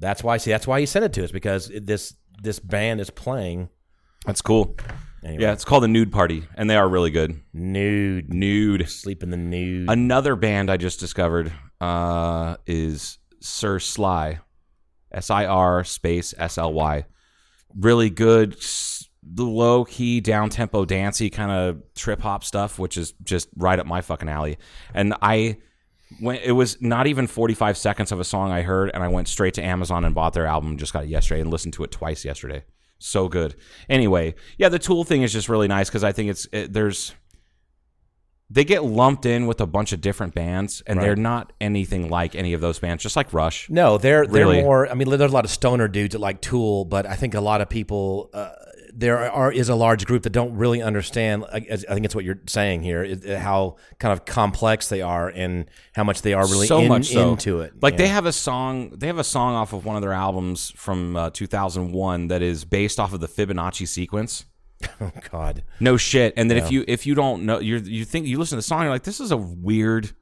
[0.00, 0.38] That's why.
[0.38, 3.68] See, that's why he sent it to us because it- this this band is playing.
[4.26, 4.74] That's cool.
[5.22, 7.38] Anyway, Yeah, it's called the Nude Party, and they are really good.
[7.52, 8.88] nude, Nude.
[8.88, 9.90] sleep in the nude.
[9.90, 14.38] Another band I just discovered uh, is Sir Sly,
[15.12, 17.04] S I R space S L Y.
[17.78, 18.56] Really good,
[19.22, 23.78] the low key, down tempo, dancey kind of trip hop stuff, which is just right
[23.78, 24.56] up my fucking alley.
[24.94, 25.58] And I
[26.18, 29.28] when it was not even 45 seconds of a song I heard, and I went
[29.28, 30.76] straight to Amazon and bought their album.
[30.76, 32.64] Just got it yesterday and listened to it twice yesterday.
[32.98, 33.54] So good.
[33.88, 37.14] Anyway, yeah, the Tool thing is just really nice because I think it's it, there's
[38.52, 41.04] they get lumped in with a bunch of different bands, and Right.
[41.06, 43.00] they're not anything like any of those bands.
[43.02, 43.70] Just like Rush.
[43.70, 44.60] No, they're they're Really?
[44.62, 44.88] more.
[44.90, 47.40] I mean, there's a lot of stoner dudes that like Tool, but I think a
[47.40, 48.28] lot of people.
[48.34, 48.50] Uh,
[49.00, 51.44] there are is a large group that don't really understand.
[51.52, 53.02] I, I think it's what you're saying here.
[53.02, 56.88] Is how kind of complex they are and how much they are really so in-
[56.88, 57.30] much so.
[57.32, 57.74] into it.
[57.82, 57.98] Like Yeah.
[57.98, 61.16] they have a song, they have a song off of one of their albums from
[61.16, 64.44] uh, 2001 that is based off of the Fibonacci sequence.
[65.00, 65.62] Oh God.
[65.78, 66.32] No shit.
[66.38, 68.62] And then if you if you don't know, you you think you listen to the
[68.62, 70.12] song, you're like, this is a weird.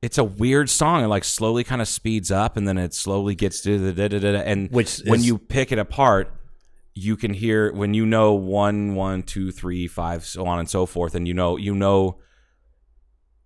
[0.00, 1.02] It's a weird song.
[1.02, 4.08] It like slowly kind of speeds up, and then it slowly gets to the da
[4.08, 4.32] da da.
[4.32, 4.38] da.
[4.38, 6.32] And Which when is- you pick it apart,
[6.98, 10.86] you can hear when you know one, one, two, three, five, so on and so
[10.86, 12.18] forth, and you know you know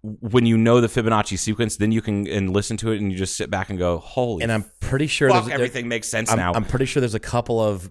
[0.03, 3.19] when you know the Fibonacci sequence, then you can and listen to it, and you
[3.19, 4.43] just sit back and go, holy.
[4.43, 6.53] And I'm pretty sure fuck, everything makes sense I'm, now.
[6.55, 7.91] I'm pretty sure there's a couple of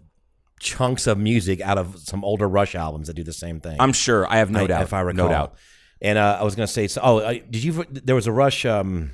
[0.59, 3.77] chunks of music out of some older Rush albums that do the same thing.
[3.79, 4.27] I'm sure.
[4.31, 4.81] I have no I- doubt.
[4.83, 5.27] if I recall.
[5.27, 5.55] no doubt.
[6.03, 7.85] And uh, I was going to say, so, oh, did you?
[7.91, 8.65] There was a Rush.
[8.65, 9.11] Um,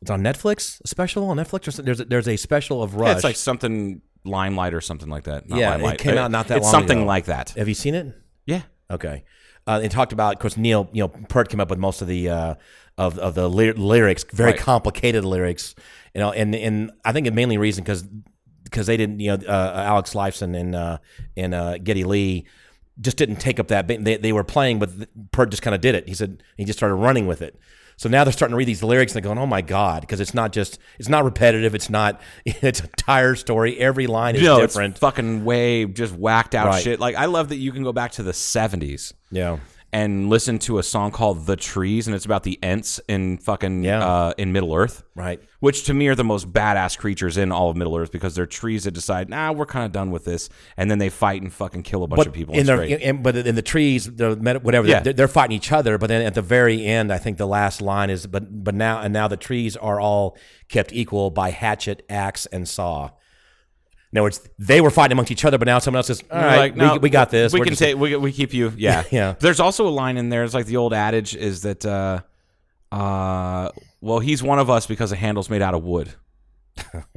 [0.00, 0.80] it's on Netflix.
[0.84, 3.08] A special on Netflix, or there's a, there's a special of Rush.
[3.08, 5.48] Yeah, it's like something Limelight or something like that.
[5.48, 5.98] Not Yeah, it Limelight.
[5.98, 7.06] came out not that It's long something ago.
[7.06, 7.50] like that.
[7.50, 8.14] Have you seen it?
[8.46, 8.62] Yeah.
[8.90, 9.24] Okay.
[9.66, 10.88] Uh, they talked about, of course, Neil.
[10.92, 12.54] You know, Peart came up with most of the uh,
[12.96, 14.60] of of the ly- lyrics, very Right.
[14.60, 15.74] complicated lyrics.
[16.14, 18.04] You know, and and I think the mainly reason because
[18.64, 20.98] because they didn't, you know, uh, Alex Lifeson and uh,
[21.36, 22.46] and uh, Geddy Lee
[23.00, 23.86] just didn't take up that.
[23.86, 24.02] bit.
[24.04, 24.90] They they were playing, but
[25.32, 26.08] Peart just kind of did it.
[26.08, 27.58] He said he just started running with it.
[27.98, 30.20] So now they're starting to read these lyrics and they're going, "Oh my god!" Because
[30.20, 31.74] it's not just it's not repetitive.
[31.74, 33.78] It's not it's a entire story.
[33.78, 34.98] Every line is no, different.
[34.98, 36.82] fucking way just whacked out Right.
[36.82, 37.00] shit.
[37.00, 39.58] Like I love that you can go back to the '70s yeah.
[39.92, 43.84] And listen to a song called "The Trees" and it's about the Ents in fucking
[43.84, 44.04] Yeah.
[44.06, 45.40] uh, in Middle Earth, Right.
[45.60, 48.44] which to me are the most badass creatures in all of Middle Earth because they're
[48.46, 51.52] trees that decide, nah, we're kind of done with this, and then they fight and
[51.52, 52.54] fucking kill a bunch of people.
[52.54, 55.00] in It's the, in, but in the trees, the whatever, Yeah.
[55.00, 55.96] they're, they're fighting each other.
[55.96, 59.00] But then at the very end, I think the last line is, "But but now
[59.00, 60.36] and now the trees are all
[60.68, 63.10] kept equal by hatchet, axe, and saw."
[64.12, 66.38] In other words, they were fighting amongst each other, but now someone else says, all
[66.38, 66.56] right.
[66.56, 67.52] Like, we, no, we got this.
[67.52, 67.96] We We're can take.
[67.96, 68.72] We, we keep you.
[68.78, 69.34] Yeah, Yeah.
[69.38, 70.44] There's also a line in there.
[70.44, 72.20] It's like the old adage is that, uh,
[72.90, 76.10] uh, well, he's one of us because the handle's made out of wood.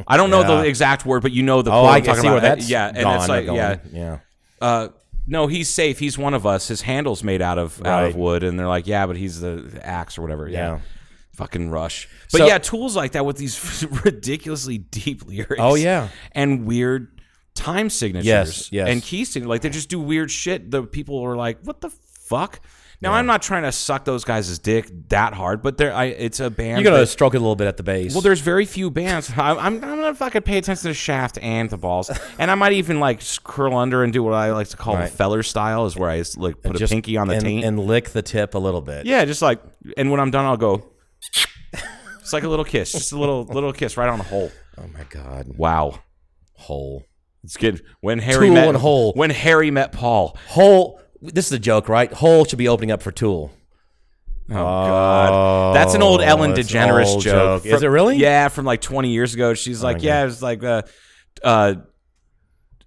[0.08, 1.72] I don't know the exact word, but you know the.
[1.72, 4.20] Oh, I can see where that's yeah, and gone, it's like yeah, yeah.
[4.60, 4.90] uh,
[5.28, 6.00] no, he's safe.
[6.00, 6.68] He's one of us.
[6.68, 9.80] His handle's made out of out of wood, and they're like, yeah, but he's the
[9.84, 10.48] axe or whatever.
[10.48, 10.58] Yeah.
[10.58, 10.80] Yeah.
[11.34, 15.56] Fucking rush, but So- yeah, tools like that with these ridiculously deep lyrics.
[15.60, 16.10] Oh, yeah.
[16.34, 17.20] and weird
[17.56, 18.26] time signatures.
[18.28, 18.88] Yes, yes.
[18.90, 19.50] and key signatures.
[19.50, 20.70] Like they just do weird shit.
[20.72, 22.60] The people are like, "What the fuck?"
[23.04, 26.40] Now I'm not trying to suck those guys' dick that hard, but there, I it's
[26.40, 26.78] a band.
[26.80, 28.14] You're gonna that- stroke it a little bit at the base.
[28.14, 29.32] well, there's very few bands.
[29.36, 32.56] I'm, I'm, I'm gonna fucking pay attention to the shaft and the balls, and I
[32.56, 35.10] might even like curl under and do what I like to call Right.
[35.10, 37.66] the feller style, is where I like put a Just- pinky on the and, taint.
[37.66, 39.08] and lick the tip a little bit.
[39.08, 39.62] yeah, just like,
[39.98, 40.86] and when I'm done, I'll go.
[42.22, 44.52] It's like a little kiss, just a little little kiss right on the hole.
[44.78, 46.00] Oh my god, Wow,
[46.54, 47.04] hole,
[47.44, 47.84] it's good.
[48.00, 49.14] When Harry Tool met and Hole.
[49.14, 50.38] When Harry met Paul.
[50.48, 51.00] hole.
[51.22, 52.12] This is a joke, right?
[52.12, 53.52] Hole should be opening up for Tool.
[54.50, 57.64] Oh God, that's an old Ellen an DeGeneres old joke.
[57.64, 57.74] joke.
[57.74, 58.18] Is it really?
[58.18, 59.54] Yeah, from like 20 years ago.
[59.54, 60.82] She's like, yeah, it's like uh,
[61.44, 61.76] uh,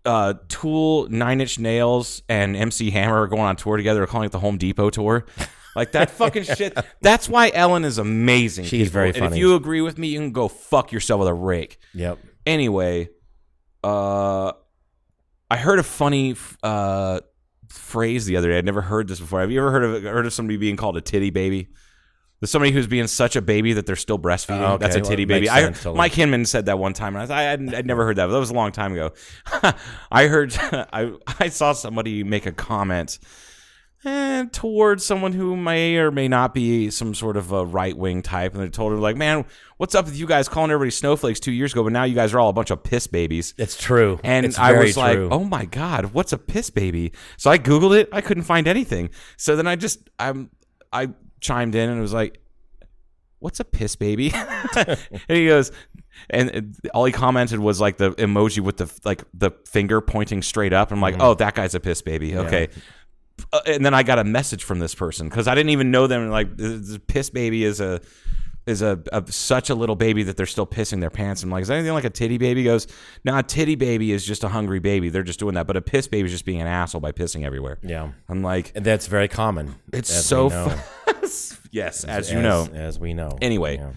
[0.04, 4.26] uh, Tool, Nine Inch Nails, and MC Hammer are going on tour together, They're calling
[4.26, 5.26] it the Home Depot tour.
[5.74, 6.76] Like that fucking shit.
[7.00, 8.66] That's why Ellen is amazing.
[8.66, 9.00] She is people.
[9.00, 11.78] very And if you agree with me, you can go fuck yourself with a rake.
[11.94, 12.18] Yep.
[12.46, 13.08] Anyway,
[13.82, 14.52] uh,
[15.50, 17.20] I heard a funny uh,
[17.68, 18.58] phrase the other day.
[18.58, 19.40] I'd never heard this before.
[19.40, 21.68] Have you ever heard of heard of somebody being called a titty baby?
[22.40, 24.60] There's somebody who's being such a baby that they're still breastfeeding.
[24.60, 24.84] Oh, okay.
[24.84, 25.48] That's a titty it baby.
[25.48, 25.96] I, totally.
[25.96, 28.26] Mike Hinman said that one time, and I, I I'd, I'd never heard that.
[28.26, 29.12] But that was a long time ago.
[30.12, 33.18] I heard I I saw somebody make a comment
[34.04, 38.22] eh, towards someone who may or may not be some sort of a right wing
[38.22, 39.44] type, and they told her like, "Man,
[39.76, 42.34] what's up with you guys calling everybody snowflakes two years ago, but now you guys
[42.34, 44.20] are all a bunch of piss babies." It's true.
[44.22, 47.98] And It's I was like, "Oh my god, what's a piss baby?" So I googled
[47.98, 48.08] it.
[48.12, 49.10] I couldn't find anything.
[49.36, 50.50] So then I just I'm
[50.92, 51.08] I
[51.40, 52.38] chimed in and was like,
[53.38, 54.32] "What's a piss baby?"
[54.76, 55.72] and he goes,
[56.30, 60.72] and all he commented was like the emoji with the like the finger pointing straight
[60.72, 60.90] up.
[60.92, 62.68] I'm like, "Oh, that guy's a piss baby." Okay.
[63.52, 66.06] Uh, and then I got a message from this person because I didn't even know
[66.06, 66.28] them.
[66.30, 68.00] Like, the, the piss baby is a
[68.66, 71.42] is a, a such a little baby that they're still pissing their pants.
[71.42, 72.60] I'm like, is anything like a titty baby?
[72.60, 72.86] He goes,
[73.22, 75.10] no, a titty baby is just a hungry baby.
[75.10, 75.66] They're just doing that.
[75.66, 77.78] But a piss baby is just being an asshole by pissing everywhere.
[77.82, 78.12] Yeah.
[78.28, 79.74] I'm like, And that's very common.
[79.92, 80.48] it's so
[81.70, 82.66] yes, as you know.
[82.72, 83.36] As we know.
[83.42, 83.90] Anyway, Yeah.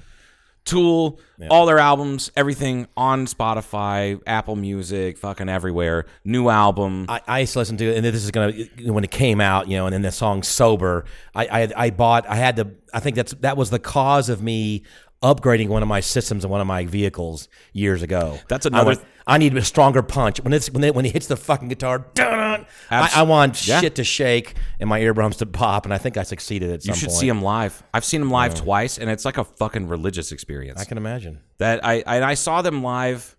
[0.67, 6.05] Tool, all their albums, everything on Spotify, Apple Music, fucking everywhere.
[6.25, 7.05] New album.
[7.07, 8.53] I, I used to listen to it, and this is gonna
[8.85, 12.27] when it came out, you know, and then the song "Sober." I, I I bought.
[12.27, 12.67] I had to.
[12.93, 14.83] I think that's that was the cause of me
[15.23, 18.39] upgrading one of my systems in one of my vehicles years ago.
[18.47, 21.11] That's I, another- went, I need a stronger punch when it's when it, when he
[21.11, 22.05] hits the fucking guitar.
[22.13, 23.81] dun, I, I want yeah.
[23.81, 26.93] shit to shake and my eardrums to pop, and I think I succeeded at some
[26.93, 27.19] you should point.
[27.19, 27.83] see him live.
[27.93, 30.79] I've seen him live twice, and it's like a fucking religious experience.
[30.79, 31.41] I can imagine.
[31.57, 33.35] that I and I saw them live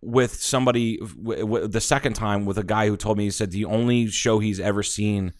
[0.00, 3.50] with somebody w- w- the second time with a guy who told me he said
[3.50, 5.32] the only show he's ever seen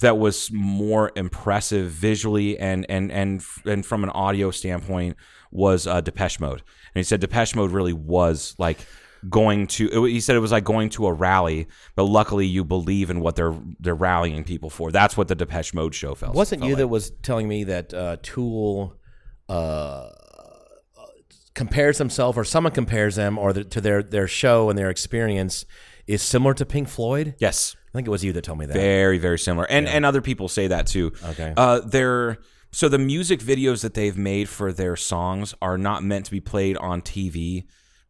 [0.00, 5.16] that was more impressive visually and and and and from an audio standpoint
[5.50, 8.78] was uh, Depeche Mode, and he said Depeche Mode really was like
[9.30, 9.88] going to.
[10.04, 13.20] it- he said it was like going to a rally, but luckily you believe in
[13.20, 14.92] what they're they're rallying people for.
[14.92, 16.34] That's what the Depeche Mode show felt.
[16.34, 16.80] Wasn't felt you like.
[16.80, 18.94] that was telling me that uh, Tool
[19.48, 20.10] uh,
[21.54, 25.64] compares himself, or someone compares them, or the, to their their show and their experience
[26.06, 27.34] is similar to Pink Floyd?
[27.38, 27.74] Yes.
[27.96, 28.74] I think it was you that told me that.
[28.74, 29.66] Very, very similar.
[29.70, 31.12] And and other people say that too.
[31.24, 31.54] Okay.
[31.56, 32.38] Uh they're
[32.72, 36.40] so the music videos that they've made for their songs are not meant to be
[36.40, 37.64] played on TV,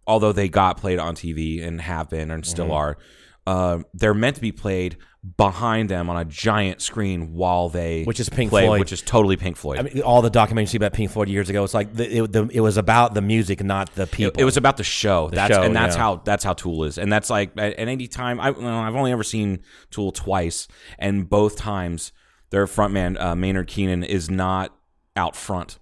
[0.09, 2.75] although they got played on TV and have been and still Mm-hmm.
[2.75, 2.99] are.
[3.47, 4.97] Uh, they're meant to be played
[5.37, 8.81] behind them on a giant screen while they Which is Pink play, Floyd.
[8.81, 9.79] which is totally Pink Floyd.
[9.79, 12.49] I mean, all the documentaries about Pink Floyd years ago, it's like the, it, the,
[12.53, 14.39] it was about the music, not the people.
[14.39, 15.31] It, it was about the show.
[15.31, 16.03] that's show, and that's yeah.
[16.03, 16.99] how that's how Tool is.
[16.99, 20.69] And that's like at, at any time I well, I've only ever seen Tool twice,
[20.99, 22.13] and both times
[22.51, 24.77] their frontman uh, Maynard Keenan is not
[25.17, 25.79] out front.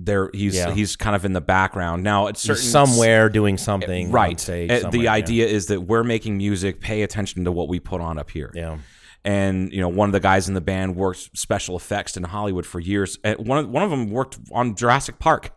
[0.00, 0.72] There he's Yeah.
[0.72, 2.02] he's kind of in the background.
[2.04, 4.12] Now it's certain He's somewhere doing something.
[4.12, 4.38] right.
[4.38, 5.12] Stage, Uh, the yeah.
[5.12, 6.80] idea is that we're making music.
[6.80, 8.78] Pay attention to what we put on up here Yeah.
[9.24, 12.64] and you know one of the guys in the band worked special effects in Hollywood
[12.64, 13.18] for years.
[13.38, 15.50] One of, one of them worked on Jurassic Park,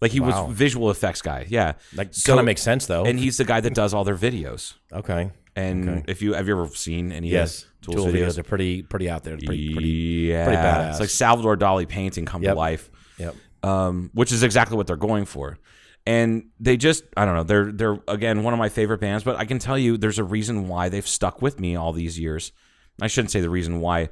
[0.00, 0.46] like he Wow.
[0.46, 1.44] was visual effects guy.
[1.48, 3.04] Yeah, Like, So- kind of makes sense, though.
[3.04, 4.74] And he's the guy that does all their videos.
[4.92, 5.30] okay.
[5.56, 7.62] And if you have you ever seen any Yes.
[7.64, 8.26] of Tool's Tool videos?
[8.30, 9.36] videos are pretty, pretty out there.
[9.36, 9.88] Pretty, pretty.
[10.30, 10.90] yeah, pretty badass.
[10.92, 12.54] It's like Salvador Dali painting come Yep.
[12.54, 13.36] to life, Yep.
[13.64, 15.58] Um, which is exactly what they're going for.
[16.06, 19.24] And they just, I don't know, they're they're again one of my favorite bands.
[19.24, 22.18] But I can tell you, there's a reason why they've stuck with me all these
[22.18, 22.52] years.
[23.00, 24.10] I shouldn't say the reason why.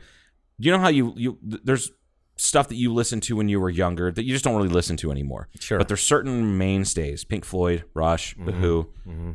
[0.59, 1.91] You know how you you there's
[2.37, 4.97] stuff that you listened to when you were younger that you just don't really listen
[4.99, 5.49] to anymore.
[5.61, 5.79] Sure.
[5.79, 8.61] But there's certain mainstays, Pink Floyd, Rush, The mm-hmm.
[8.61, 9.31] Who, mm-hmm.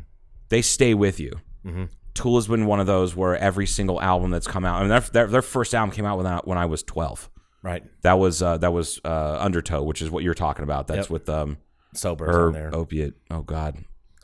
[0.48, 1.32] they stay with you.
[1.64, 1.84] Mm-hmm.
[2.14, 4.88] Tool has been one of those where every single album that's come out, I mean,
[4.88, 7.30] their, their, their first album came out when I, when I was 12.
[7.62, 7.82] Right.
[8.02, 10.86] That was uh, that was uh, Undertow, which is what you're talking about.
[10.86, 11.10] That's Yep.
[11.10, 11.58] with um
[11.94, 12.70] Sober or on there.
[12.74, 13.14] opiate.
[13.30, 13.76] Oh God,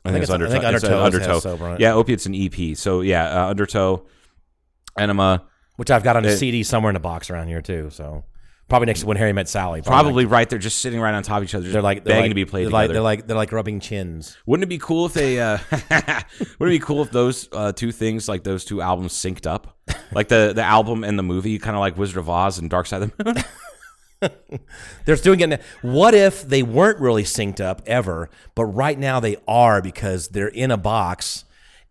[0.04, 1.80] I, think it's it's- I think It's, uh, Undertow has Sober on it.
[1.80, 2.76] Yeah, opiate's an EP.
[2.76, 4.06] So yeah, uh, Undertow,
[4.98, 5.44] Enema,
[5.76, 7.88] Which I've got on a It- CD somewhere in a box around here, too.
[7.90, 8.24] So
[8.68, 9.82] probably next to when Harry met Sally.
[9.82, 12.22] probably right there, just sitting right on top of each other, They're like they're begging
[12.22, 12.94] like, to be played they're like, together.
[12.94, 14.36] they're like they're like rubbing chins.
[14.46, 15.40] Wouldn't it be cool if they?
[15.40, 16.22] Uh, wouldn't
[16.60, 19.78] it be cool if those uh, two things, like those two albums, synced up,
[20.12, 22.86] like the the album and the movie, kind of like Wizard of Oz and Dark
[22.86, 23.44] Side of the Moon?
[25.04, 25.60] They're doing it.
[25.82, 30.48] What if they weren't really synced up ever, but right now they are because they're
[30.48, 31.44] in a box,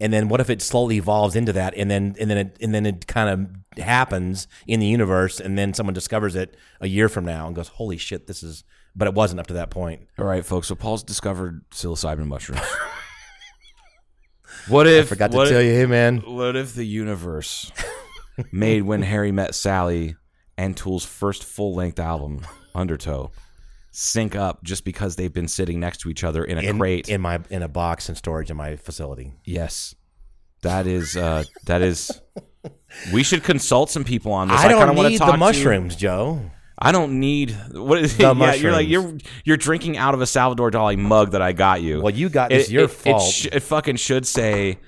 [0.04, 2.76] and then what if it slowly evolves into that, and then and then it and
[2.76, 7.08] then it kind of happens in the universe, and then someone discovers it a year
[7.08, 8.63] from now and goes, "Holy shit, this is."
[8.96, 10.08] But it wasn't up to that point.
[10.20, 10.68] All right, folks.
[10.68, 12.62] So Paul's discovered psilocybin mushrooms.
[14.68, 15.06] what if?
[15.06, 17.72] I forgot to tell if- you, hey man, What if the universe
[18.52, 20.16] made when Harry met Sally
[20.58, 23.32] and Tool's first full length album, Undertow,
[23.95, 27.08] sync up just because they've been sitting next to each other in a in, crate?
[27.10, 29.34] in my in a box and storage in my facility.
[29.45, 29.95] yes,
[30.63, 32.19] that is uh, that is.
[33.13, 34.60] We should consult some people on this.
[34.60, 36.41] I don't need talk the mushrooms, Joe.
[36.79, 40.25] I don't need what is The yeah, You're like you're you're drinking out of a
[40.25, 42.01] Salvador Dali mug that I got you.
[42.01, 43.21] Well, you got- it's It- your it- fault.
[43.23, 44.79] It, sh- it fucking should say.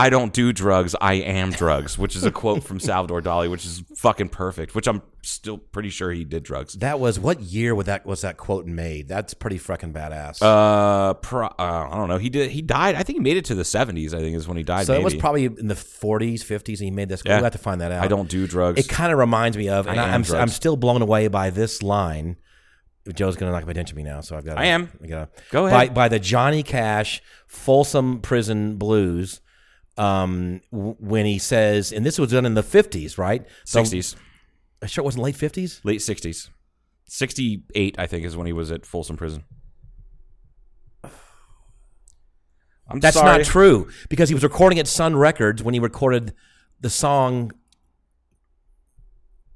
[0.00, 3.64] I don't do drugs, I am drugs, which is a quote from Salvador Dali, which
[3.66, 6.74] is fucking perfect, which I'm still pretty sure he did drugs.
[6.74, 9.08] That was what year was that was that quote made?
[9.08, 10.40] That's pretty fucking badass.
[10.40, 12.18] Uh, pro, uh, I don't know.
[12.18, 12.50] He did.
[12.50, 12.94] He died.
[12.94, 14.14] I think he made it to the 70s.
[14.14, 14.86] I think is when he died.
[14.86, 17.22] so it was probably in the 40s, 50s, and he made this.
[17.24, 17.36] Yeah.
[17.36, 18.02] We'll have to find that out.
[18.02, 18.80] I don't do drugs.
[18.80, 20.40] It kind of reminds me of, and I am drugs.
[20.40, 22.36] I'm still blown away by this line.
[23.14, 24.58] Joe's gonna knock my attention to me now, so I've got.
[24.58, 24.90] I am.
[25.02, 29.40] I gotta, Go By, by the Johnny Cash Folsom Prison Blues,
[30.00, 33.46] um, w- when he says, and this was done in the 50s, right?
[33.64, 34.16] So- 60s,
[34.82, 35.80] I sure it wasn't late 50s.
[35.84, 36.48] late 60s,
[37.06, 37.96] 68.
[37.98, 39.44] I think is when he was at Folsom Prison.
[42.88, 43.38] I'm That's sorry.
[43.38, 46.34] not true because he was recording at Sun Records when he recorded
[46.80, 47.52] the song.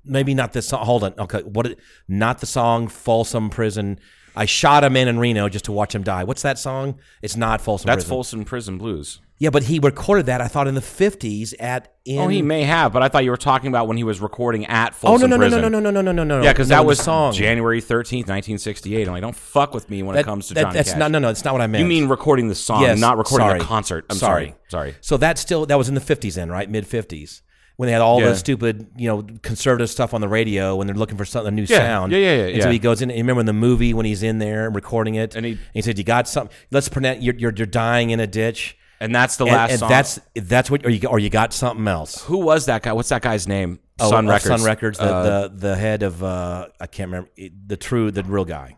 [0.05, 0.85] Maybe not this song.
[0.85, 1.15] Hold on.
[1.19, 1.67] Okay, what?
[1.67, 3.99] It, not the song "Folsom Prison."
[4.37, 6.25] I shot a man in Reno just to watch him die.
[6.25, 6.99] What's that song?
[7.23, 7.87] It's not Folsom.
[7.87, 8.09] That's Prison.
[8.11, 9.21] Folsom Prison Blues.
[9.39, 10.41] Yeah, but he recorded that.
[10.41, 11.93] I thought in the fifties at.
[12.05, 14.21] In, oh, he may have, but I thought you were talking about when he was
[14.21, 15.33] recording at oh, Folsom Prison.
[15.33, 15.73] Oh no no no Prison.
[15.73, 16.45] no no no no no no no.
[16.45, 17.33] Yeah, because no, that was song.
[17.33, 19.07] January 13th, 1968.
[19.07, 20.99] I'm like, don't fuck with me when it comes to that- Johnny That's Cash.
[20.99, 21.29] not no no.
[21.29, 21.83] That's not what I meant.
[21.83, 23.59] You mean recording the song, Yes, not recording sorry.
[23.59, 24.07] the concert?
[24.09, 24.55] I'm sorry.
[24.69, 24.95] Sorry.
[25.01, 26.71] So that's still that was in the fifties then, right?
[26.71, 27.43] Mid fifties.
[27.77, 28.29] When they had all Yeah.
[28.29, 31.57] the stupid, you know, conservative stuff on the radio when they're looking for something a
[31.57, 32.13] new Yeah, sound.
[32.13, 33.11] yeah, yeah, yeah, And so he goes in.
[33.11, 35.99] You remember in the movie when he's in there recording it, And he- he said,
[35.99, 36.55] "You got something?
[36.71, 39.79] Let's pretend you're, you're you're dying in a ditch." And that's the And, last and
[39.81, 39.89] song.
[39.89, 42.23] that's that's what, or you or you got something else.
[42.27, 42.93] Who was that guy?
[42.93, 43.81] What's that guy's name?
[43.99, 44.47] Oh, Sun Records.
[44.61, 44.99] Sun Records.
[44.99, 47.29] The, Uh, the the head of uh, I can't remember
[47.67, 48.77] the true the real guy.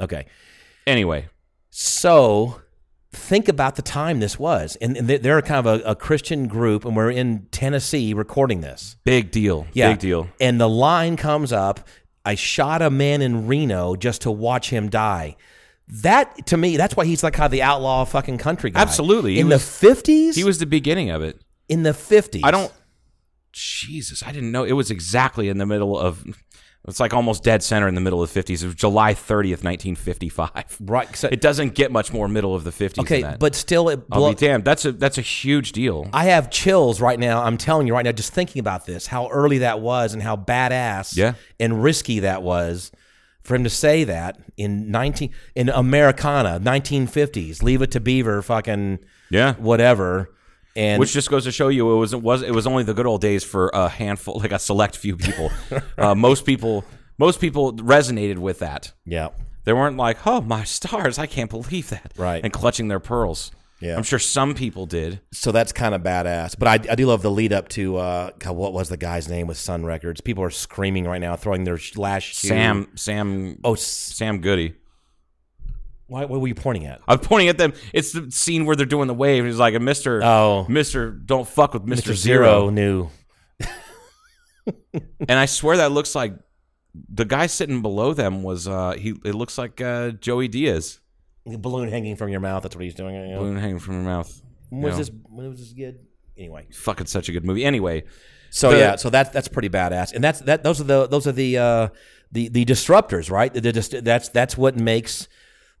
[0.00, 0.26] Okay,
[0.86, 1.26] anyway,
[1.70, 2.60] So
[3.16, 4.76] think about the time this was.
[4.76, 8.60] And, and they- they're kind of a, a Christian group, and we're in Tennessee recording
[8.60, 8.96] this.
[9.04, 9.66] big deal.
[9.72, 9.90] Yeah.
[9.92, 10.28] Big deal.
[10.40, 11.80] And the line comes up
[12.24, 15.36] I shot a man in Reno just to watch him die.
[15.88, 18.80] That, to me, that's why he's like kind of the outlaw fucking country guy.
[18.80, 19.38] Absolutely.
[19.38, 20.34] In was- the 50s?
[20.34, 21.40] He was the beginning of it.
[21.68, 22.40] in the 50s.
[22.42, 22.72] I don't.
[23.52, 26.24] Jesus, I didn't know it was exactly in the middle of.
[26.88, 28.62] It's like almost dead center in the middle of the 50s.
[28.62, 30.76] It was July 30th, 1955.
[30.82, 31.16] Right.
[31.16, 33.40] So, It doesn't get much more middle of the 50s okay, than that.
[33.40, 34.64] but still, it I'll be damned.
[34.64, 36.08] That's a that's a huge deal.
[36.12, 37.42] I have chills right now.
[37.42, 40.36] I'm telling you right now, just thinking about this, how early that was and how
[40.36, 41.34] badass Yeah.
[41.58, 42.92] and risky that was
[43.42, 48.98] for him to say that in 19 in Americana, 1950s, leave it to Beaver, fucking
[49.30, 49.54] Yeah.
[49.54, 50.30] whatever.
[50.76, 52.94] And Which just goes to show you it was it was it was only the
[52.94, 55.50] good old days for a handful, like a select few people.
[55.98, 56.84] uh, most people
[57.18, 58.92] most people resonated with that.
[59.06, 59.28] yeah,
[59.64, 62.44] They weren't like, "Oh my stars, I can't believe that!" Right.
[62.44, 63.52] and clutching their pearls.
[63.80, 63.96] Yeah.
[63.96, 65.20] I'm sure some people did.
[65.32, 66.58] so that's kind of badass.
[66.58, 69.28] But I, I do love the lead up to uh, God, what was the guy's
[69.28, 70.22] name with Sun Records?
[70.22, 72.48] People are screaming right now, throwing their last shoe.
[72.48, 74.74] Sam Sam Oh, Sam Goody.
[76.08, 77.00] Why, what were you pointing at?
[77.08, 77.72] I'm pointing at them.
[77.92, 79.44] It's the scene where they're doing the wave.
[79.44, 80.66] He's like, "Mister, Oh.
[80.68, 82.14] Mister, don't fuck with Mister Mr.
[82.16, 82.44] Zero.
[82.46, 83.08] Zero knew.
[85.28, 86.34] And I swear that looks like
[87.08, 88.66] the guy sitting below them was.
[88.66, 91.00] uh He it looks like uh Joey Diaz.
[91.44, 92.62] The Balloon hanging from your mouth.
[92.64, 93.14] That's what he's doing.
[93.14, 93.38] you know?
[93.38, 94.42] balloon hanging from your mouth.
[94.70, 95.10] When was know, this?
[95.28, 96.00] When was this good?
[96.36, 97.64] Anyway, fucking such a good movie.
[97.64, 98.04] Anyway,
[98.50, 100.64] so The- yeah, so that's that's pretty badass, and that's that.
[100.64, 101.88] Those are the those are the uh,
[102.32, 103.52] the the disruptors, right?
[103.54, 105.28] The, the, that's that's what makes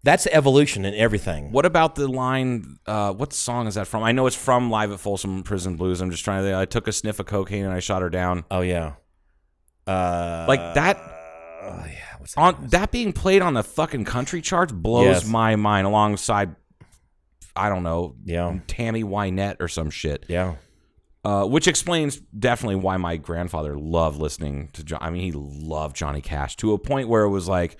[0.06, 1.52] that's evolution in everything.
[1.52, 2.78] what about the line?
[2.86, 4.02] Uh, what song is that from?
[4.02, 6.00] I know it's from Live at Folsom Prison Blues.
[6.00, 6.56] I'm just trying to.
[6.56, 8.44] I took a sniff of cocaine and I shot her down.
[8.50, 8.94] Oh yeah,
[9.86, 10.96] uh, Like that.
[10.98, 12.40] Oh yeah, what's that?
[12.40, 15.26] On that being played on the fucking country charts blows Yes.
[15.26, 15.86] my mind.
[15.86, 16.54] Alongside,
[17.56, 18.58] I don't know, Yeah.
[18.68, 20.24] Tammy Wynette or some shit.
[20.28, 20.54] yeah,
[21.24, 25.00] Uh, which explains definitely why my grandfather loved listening to John.
[25.02, 27.76] I mean, he loved Johnny Cash to a point where it was like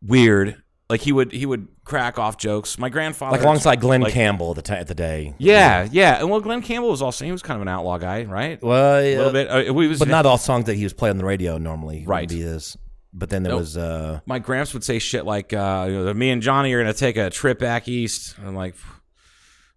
[0.00, 0.62] weird.
[0.90, 2.78] Like he would he would crack off jokes.
[2.78, 5.34] My grandfather, like alongside Glen like- Campbell at the, ti at the day.
[5.38, 6.20] Yeah, yeah.
[6.20, 8.62] And well, Glen Campbell was also he was kind of an outlaw guy, right?
[8.62, 9.48] Well, a little bit.
[9.48, 12.00] Uh, we was but not all songs that he was playing on the radio normally.
[12.00, 12.28] would Right.
[12.28, 12.76] Be this,
[13.14, 13.60] but then there Nope.
[13.60, 16.80] was uh, my gramps would say shit like, uh, you know, "Me and Johnny are
[16.82, 18.74] gonna take a trip back east." And I'm like,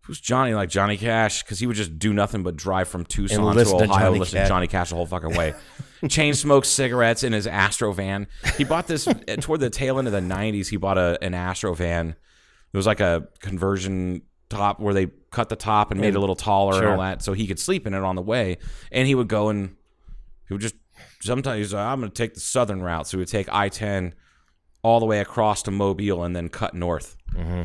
[0.07, 3.39] "Who's Johnny?" Like Johnny Cash, because he would just do nothing but drive from Tucson
[3.39, 4.47] to listen to Ohio, Johnny listen Cash.
[4.47, 5.53] to Johnny Cash the whole fucking way.
[6.09, 8.27] Chain smoked cigarettes in his Astro van.
[8.57, 10.67] He bought this eh, toward the tail end of the '90s.
[10.69, 12.15] He bought a, an Astro van.
[12.73, 16.19] It was like a conversion top where they cut the top and made it a
[16.19, 16.83] little taller Sure.
[16.83, 18.57] and all that, so he could sleep in it on the way.
[18.91, 19.75] And he would go and
[20.47, 20.75] he would just
[21.21, 23.07] sometimes he's like, I'm going to take the southern route.
[23.07, 24.13] So he would take I 10
[24.83, 27.17] all the way across to Mobile and then cut north.
[27.33, 27.63] Mm-hmm.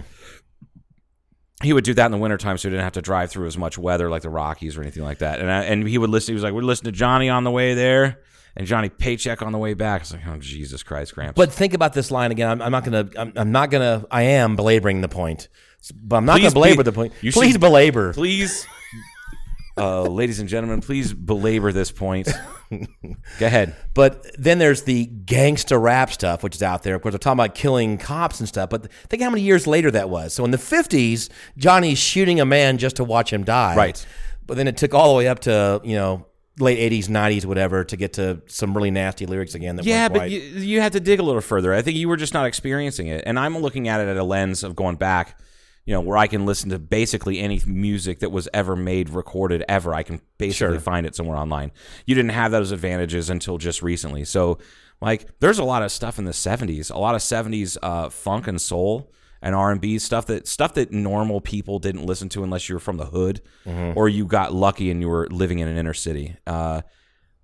[1.62, 3.56] He would do that in the wintertime so he didn't have to drive through as
[3.56, 5.40] much weather like the Rockies or anything like that.
[5.40, 6.32] And I, and he would listen.
[6.32, 8.18] He was like, we'd listen to Johnny on the way there
[8.56, 10.02] and Johnny Paycheck on the way back.
[10.02, 11.36] It's like, oh, Jesus Christ, Gramps.
[11.36, 12.48] But think about this line again.
[12.48, 13.08] I'm, I'm not gonna.
[13.16, 14.04] I'm, I'm not gonna.
[14.10, 15.48] I am belaboring the point,
[15.94, 17.12] but I'm not Please gonna belabor be- the point.
[17.20, 18.12] Please should- belabor.
[18.12, 18.66] please,
[19.76, 22.28] uh, ladies and gentlemen, please belabor this point.
[22.70, 23.74] Go ahead.
[23.94, 26.94] But then there's the gangsta rap stuff, which is out there.
[26.94, 28.70] Of course, they're talking about killing cops and stuff.
[28.70, 30.34] But think how many years later that was.
[30.34, 33.76] So in the 50s, Johnny's shooting a man just to watch him die.
[33.76, 34.06] Right.
[34.46, 36.26] But then it took all the way up to, you know,
[36.58, 39.76] late 80s, 90s, whatever, to get to some really nasty lyrics again.
[39.76, 41.72] That Yeah, but you, you had to dig a little further.
[41.72, 43.22] I think you were just not experiencing it.
[43.26, 45.40] And I'm looking at it at a lens of going back,
[45.84, 49.64] you know, where I can listen to basically any music that was ever made, recorded,
[49.68, 49.92] ever.
[49.94, 50.80] I can basically Sure.
[50.80, 51.72] find it somewhere online.
[52.06, 54.24] You didn't have those advantages until just recently.
[54.24, 54.58] So,
[55.00, 58.46] like, there's a lot of stuff in the 70s, a lot of 70s uh, funk
[58.46, 59.10] and soul
[59.44, 62.96] and R&B stuff that stuff that normal people didn't listen to unless you were from
[62.98, 63.98] the hood Mm-hmm.
[63.98, 66.36] or you got lucky and you were living in an inner city.
[66.46, 66.82] Uh,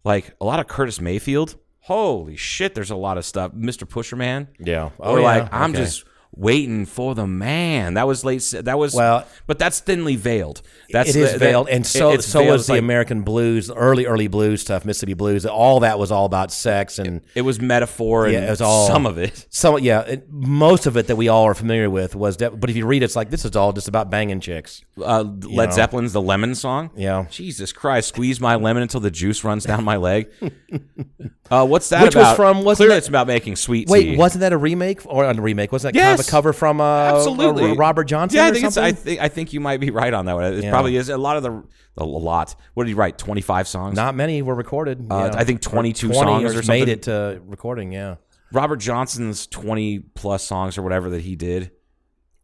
[0.05, 1.57] like a lot of Curtis Mayfield.
[1.81, 3.51] Holy shit, there's a lot of stuff.
[3.53, 3.85] Mr.
[3.89, 4.47] Pusherman.
[4.61, 4.91] Yeah.
[5.01, 5.23] Oh, yeah.
[5.25, 5.81] like I'm Okay.
[5.83, 6.05] just
[6.35, 7.95] waiting for the man.
[7.95, 8.45] That was late.
[8.53, 10.63] That was Well- but that's thinly veiled.
[10.91, 13.71] That's it is the- veiled, that- and so it's so was the like- American blues,
[13.71, 15.45] early early blues stuff, Mississippi blues.
[15.47, 18.25] All that was all about sex and It was metaphor.
[18.27, 19.47] And Yeah, it was all- some of it.
[19.51, 19.79] some.
[19.81, 22.37] Yeah, it, most of it that we all are familiar with was.
[22.39, 24.83] That, but if you read, it, it's like this is all just about banging chicks.
[25.03, 25.75] Uh, Led know.
[25.75, 27.27] Zeppelin's "The Lemon Song." Yeah.
[27.31, 28.09] Jesus Christ!
[28.09, 30.29] Squeeze my lemon until the juice runs down my leg.
[31.51, 34.17] uh, what's that Which was from- wasn't Clearly, that- it's about making sweet Wait, tea.
[34.17, 35.73] wasn't that a remake or a remake?
[35.73, 36.29] Wasn't that kind of Yes.
[36.29, 36.85] a cover from uh,
[37.15, 38.37] Absolutely, Robert Johnson?
[38.37, 38.77] Yeah, I or think it's.
[38.77, 39.05] I something?
[39.05, 40.45] think I think you might be right on that one.
[40.55, 40.71] It Yeah.
[40.71, 41.63] probably is a lot of the
[41.97, 42.55] a lot.
[42.75, 43.19] What did he write?
[43.19, 43.97] Twenty five songs.
[43.97, 45.07] Not many were recorded.
[45.11, 45.31] Uh.
[45.35, 46.69] I think 22 Or songs or something.
[46.69, 47.93] made it to recording.
[47.93, 48.17] Yeah,
[48.53, 51.71] Robert Johnson's twenty plus songs or whatever that he did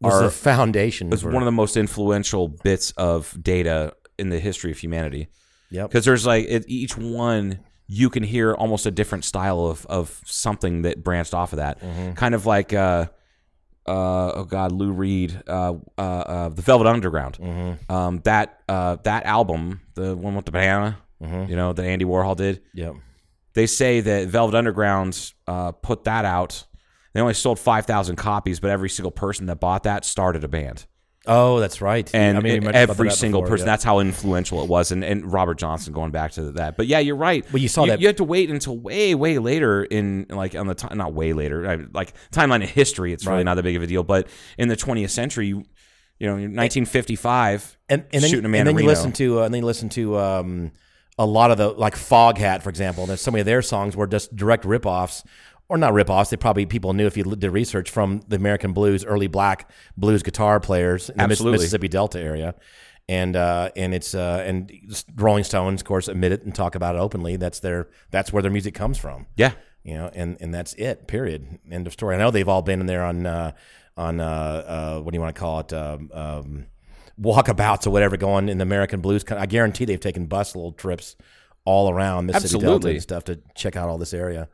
[0.01, 1.09] was are the foundation.
[1.09, 5.27] was for- one of the most influential bits of data in the history of humanity.
[5.71, 5.89] Yep.
[5.89, 10.21] Because there's like it, each one you can hear almost a different style of of
[10.25, 11.79] something that branched off of that.
[11.81, 12.13] Mm-hmm.
[12.13, 13.07] Kind of like uh
[13.87, 17.37] uh oh god Lou Reed uh uh, uh the Velvet Underground.
[17.37, 17.91] Mm-hmm.
[17.91, 21.49] Um that uh that album, the one with the banana, Mm-hmm.
[21.49, 22.61] you know, that Andy Warhol did.
[22.73, 22.95] Yep.
[23.53, 26.65] They say that Velvet Underground uh put that out.
[27.13, 30.85] They only sold 5,000 copies, but every single person that bought that started a band
[31.27, 32.09] Oh, that's right.
[32.13, 33.65] and I mean, you it- mentioned about every single before, person.
[33.67, 33.73] yeah.
[33.73, 36.77] That's how influential it was, and, and Robert Johnson going back to that.
[36.77, 37.45] But yeah, you're right.
[37.51, 40.67] Well, you saw that- You have to wait until way, way later in like on
[40.67, 43.13] the time, not way later, like timeline of history.
[43.13, 43.43] It's really Right.
[43.45, 44.03] not that big of a deal.
[44.03, 45.63] But in the 20th century, you,
[46.19, 48.89] you know, 1955, and, and then, shooting a man and then you Reno.
[48.91, 50.71] listen to uh, and then you listen to um,
[51.17, 53.05] a lot of the like Foghat, for example.
[53.05, 55.23] There's so many of their songs were just direct ripoffs,
[55.69, 56.29] or not ripoffs.
[56.29, 60.23] They probably people knew if you did research from the American blues, early black blues
[60.23, 61.57] guitar players in the Absolutely.
[61.57, 62.55] Mississippi Delta area.
[63.07, 64.71] And uh, and it's uh, and
[65.15, 67.35] Rolling Stones, of course, admit it and talk about it openly.
[67.35, 69.27] That's their that's where their music comes from.
[69.35, 69.51] yeah,
[69.83, 71.05] you know, and and that's it.
[71.05, 71.59] Period.
[71.69, 72.15] End of story.
[72.15, 73.51] I know they've all been in there on uh,
[73.95, 75.71] on uh, uh, what do you want to call it?
[75.71, 76.65] Um, um,
[77.21, 79.23] walkabouts or whatever going in the American blues.
[79.29, 81.15] I guarantee they've taken bus little trips
[81.63, 84.49] all around Mississippi Delta and stuff to check out all this area.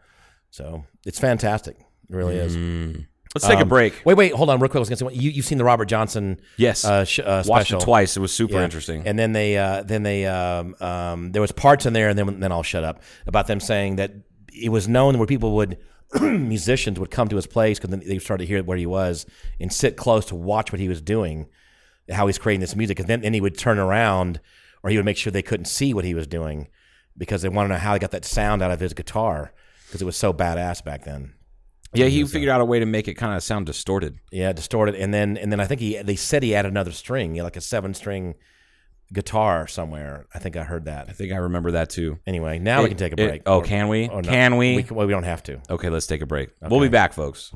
[0.50, 1.78] So it's fantastic.
[1.80, 2.56] It really is.
[3.34, 4.02] let's take a Um, break.
[4.06, 4.78] Wait, wait, hold on, real quick.
[4.78, 6.84] I was gonna say you you've seen the Robert Johnson Yes.
[6.86, 8.18] uh, sh- uh, Watched it twice.
[8.18, 8.64] It was super yeah.
[8.66, 9.04] interesting.
[9.06, 12.40] And then they, uh, then they, um, um, there was parts in there, and then
[12.40, 14.12] then I'll shut up about them saying that
[14.54, 15.78] it was known where people would,
[16.22, 19.26] musicians would come to his place because then they started to hear where he was
[19.60, 21.48] and sit close to watch what he was doing,
[22.10, 24.42] how he's creating this music, and then then he would turn around
[24.84, 26.68] or he would make sure they couldn't see what he was doing
[27.18, 29.54] because they want to know how he got that sound out of his guitar
[29.92, 31.34] because it was so badass back then.
[31.94, 34.18] yeah, he uh, figured out a way to make it kind of sound distorted.
[34.32, 37.36] Yeah, distorted, and then and then I think he they said he had another string,
[37.36, 38.36] like a seven string
[39.14, 40.26] guitar somewhere.
[40.34, 41.10] I think I heard that.
[41.10, 42.20] I think I remember that too.
[42.26, 43.42] Anyway, now we can take a it- break.
[43.46, 44.08] oh, Or- can we?
[44.08, 44.30] or no.
[44.30, 44.78] Can we?
[44.78, 45.60] We, well, we don't have to.
[45.70, 46.52] Okay, let's take a break.
[46.62, 47.52] We'll be back, folks.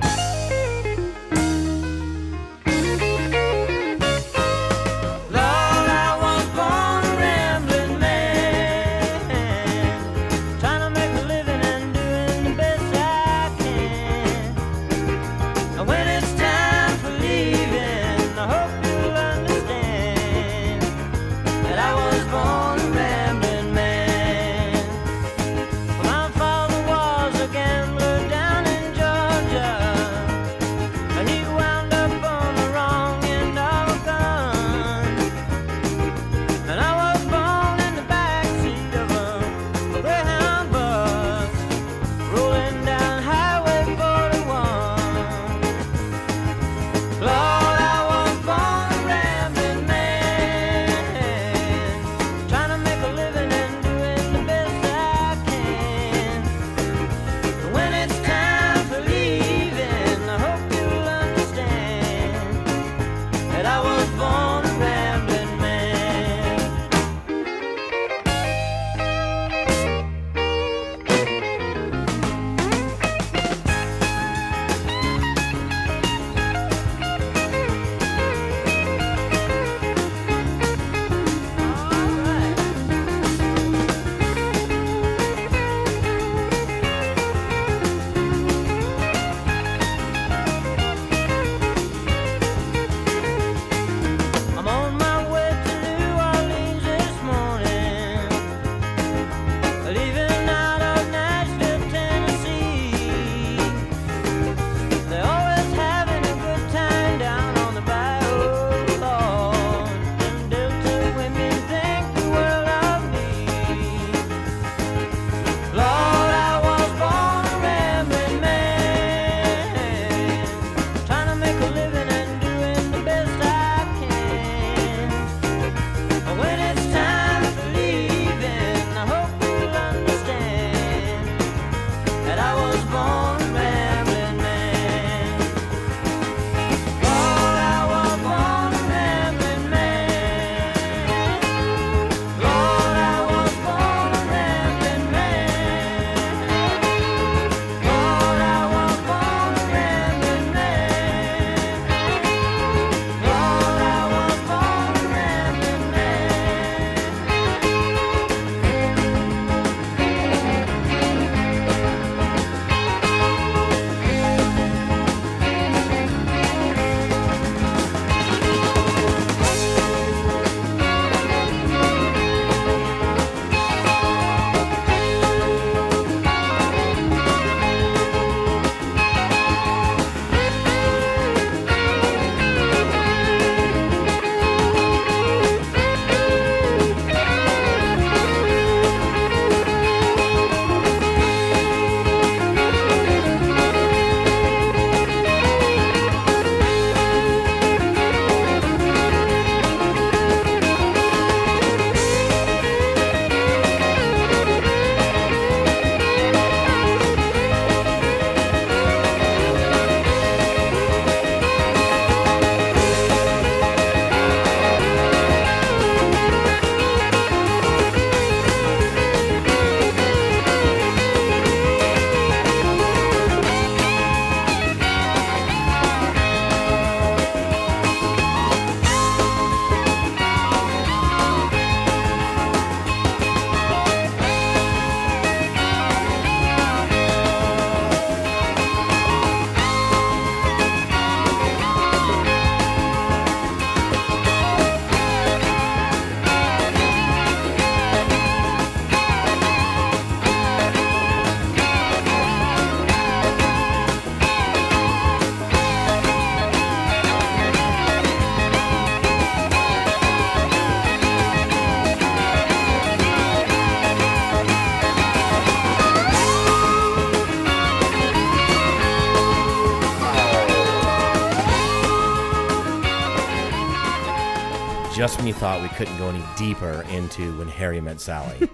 [275.28, 278.50] You thought we couldn't go any deeper into when Harry met Sally.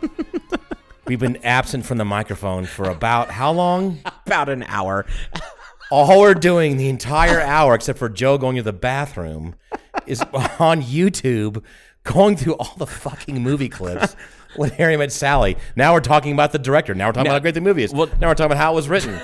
[1.07, 3.99] We've been absent from the microphone for about how long?
[4.25, 5.05] About an hour.
[5.91, 9.55] All we're doing the entire hour, except for Joe going to the bathroom,
[10.05, 10.21] is
[10.59, 11.63] on YouTube
[12.03, 14.15] going through all the fucking movie clips
[14.55, 15.57] when Harry met Sally.
[15.75, 16.93] Now we're talking about the director.
[16.95, 17.93] Now we're talking about how great the movie is.
[17.93, 19.19] Well- now we're talking about how it was written.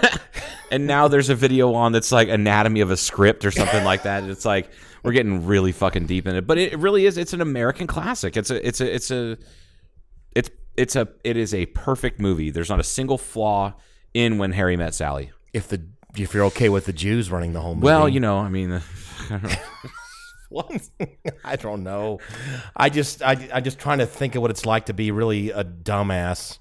[0.71, 4.03] And now there's a video on that's like anatomy of a script or something like
[4.03, 4.23] that.
[4.25, 4.69] It's like
[5.03, 7.17] we're getting really fucking deep in it, but it really is.
[7.17, 8.35] It's an American classic.
[8.35, 8.67] It's a.
[8.67, 8.93] It's a.
[8.95, 9.37] It's a.
[10.35, 11.07] It's it's a.
[11.23, 12.49] It is a perfect movie.
[12.49, 13.73] There's not a single flaw
[14.13, 15.31] in When Harry Met Sally.
[15.53, 15.81] if the
[16.17, 17.85] if you're okay with the Jews running the whole movie.
[17.85, 18.81] Well, you know, I mean,
[20.49, 20.89] What?
[21.43, 22.19] I don't know.
[22.75, 25.51] I just I I just trying to think of what it's like to be really
[25.51, 26.59] a dumbass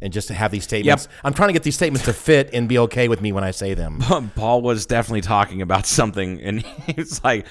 [0.00, 1.08] and just to have these statements.
[1.22, 3.50] I'm trying to get these statements to fit and be okay with me when I
[3.50, 4.00] say them.
[4.36, 7.46] Paul was definitely talking about something, and he's like,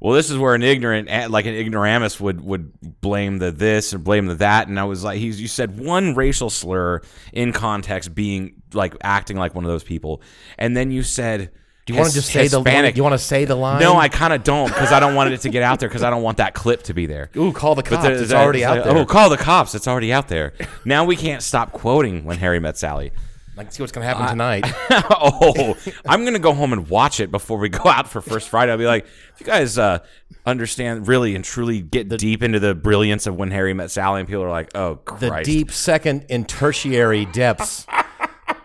[0.00, 3.98] "Well, this is where an ignorant, like an ignoramus, would would blame the this or
[3.98, 7.00] blame the that." And I was like, "He's you said one racial slur
[7.32, 10.22] in context, being like acting like one of those people,
[10.58, 11.50] and then you said."
[11.86, 12.94] Do you want to just say the Hispanic.
[12.94, 13.80] Do you want to say the line?
[13.80, 16.02] No, I kind of don't because I don't want it to get out there because
[16.02, 17.30] I don't want that clip to be there.
[17.36, 18.02] Ooh, call the cops.
[18.02, 18.98] there's- it's already it's out like, there.
[18.98, 19.74] Oh, call the cops!
[19.74, 20.52] It's already out there.
[20.84, 23.12] Now we can't stop quoting when Harry met Sally.
[23.56, 24.64] Like, see what's going to happen tonight.
[24.90, 25.74] oh,
[26.06, 28.70] I'm gonna go home and watch it before we go out for First Friday.
[28.70, 30.00] I'll be like, if you guys uh,
[30.44, 34.28] understand really and truly get deep into the brilliance of when Harry met Sally, and
[34.28, 37.86] people are like, oh the deep second and tertiary depths,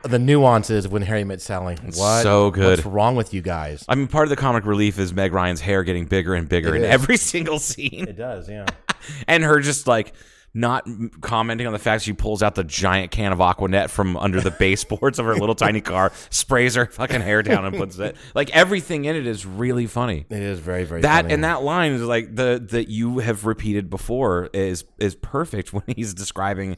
[0.03, 1.75] the nuances of when Harry met Sally.
[1.95, 2.23] What?
[2.23, 2.77] so good.
[2.79, 3.85] What's wrong with you guys?
[3.87, 6.75] I mean, part of the comic relief is Meg Ryan's hair getting bigger and bigger
[6.75, 6.89] It in is.
[6.89, 8.65] every single scene, It does, yeah.
[9.27, 10.13] and her just like
[10.53, 13.89] not m- commenting on the fact she pulls out the giant can of Aqua Net
[13.89, 17.77] from under the baseboards of her little tiny car, sprays her fucking hair down, and
[17.77, 20.25] puts it like everything in it is really funny.
[20.29, 21.33] It is very, very that funny.
[21.35, 25.83] and that line is like the that you have repeated before is is perfect when
[25.87, 26.75] he's describing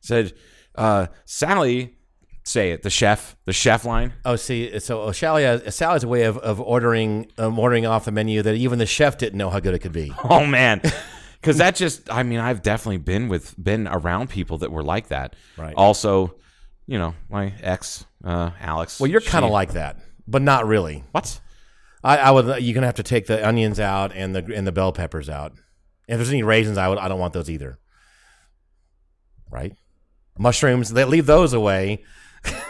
[0.00, 0.32] said
[0.76, 1.96] uh Sally
[2.48, 6.06] say it the chef the chef line Oh, see, so oh, Sally has, Sally a
[6.06, 9.50] way of, of ordering um, ordering off the menu that even the chef didn't know
[9.50, 10.12] how good it could be.
[10.24, 10.80] oh man
[11.40, 15.08] because that just I mean I've definitely been with been around people that were like
[15.08, 15.74] that Right.
[15.76, 16.36] also
[16.86, 21.02] you know my ex uh Alex Well, you're kind of like that, but not really.
[21.12, 21.40] what
[22.04, 22.62] I, I would.
[22.62, 25.52] You're gonna have to take the onions out and the and the bell peppers out.
[26.06, 26.98] If there's any raisins, I would.
[26.98, 27.80] I don't want those either.
[29.50, 29.72] Right?
[30.38, 30.90] Mushrooms.
[30.92, 32.04] They leave those away.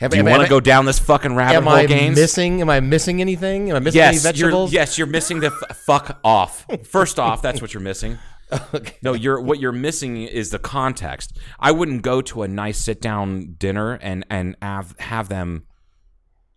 [0.00, 2.60] Have- do you want to go down this fucking rabbit Am hole I missing?
[2.60, 3.70] Am I missing anything?
[3.70, 4.72] Am I missing any yes, vegetables?
[4.72, 6.66] You're, yes, you're missing the f- fuck off.
[6.84, 8.18] First off, that's what you're missing.
[9.02, 11.36] No, you're what you're missing is the context.
[11.58, 15.64] I wouldn't go to a nice sit down dinner and and have have them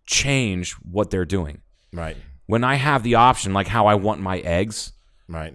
[0.06, 1.62] change what they're doing.
[1.92, 2.16] Right.
[2.46, 4.92] When I have the option, like how I want my eggs,
[5.28, 5.54] Right.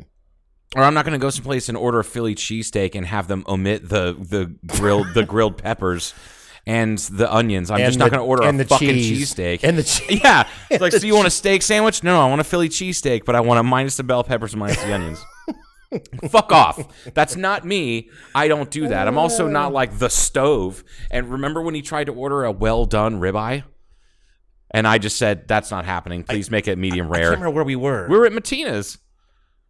[0.76, 3.43] Or I'm not going to go someplace and order a Philly cheesesteak and have them
[3.47, 6.13] omit the the grilled the grilled peppers
[6.68, 7.70] and the onions.
[7.70, 9.34] I'm And just not going to order a the fucking cheese.
[9.34, 9.59] cheesesteak.
[9.63, 10.22] And the cheese.
[10.24, 10.47] Yeah.
[10.72, 12.03] It's like, so you want a steak sandwich?
[12.03, 14.59] No, I want a Philly cheesesteak, but I want a minus the bell peppers and
[14.61, 15.24] minus the onions.
[16.30, 17.13] Fuck off.
[17.13, 18.09] That's not me.
[18.34, 19.07] I don't do that.
[19.07, 20.84] I'm also not like the stove.
[21.11, 23.63] And remember when he tried to order a well done ribeye?
[24.72, 26.24] And I just said, that's not happening.
[26.24, 27.22] Please make it medium I rare.
[27.30, 28.07] can't remember where we were.
[28.09, 28.97] We were at Matina's.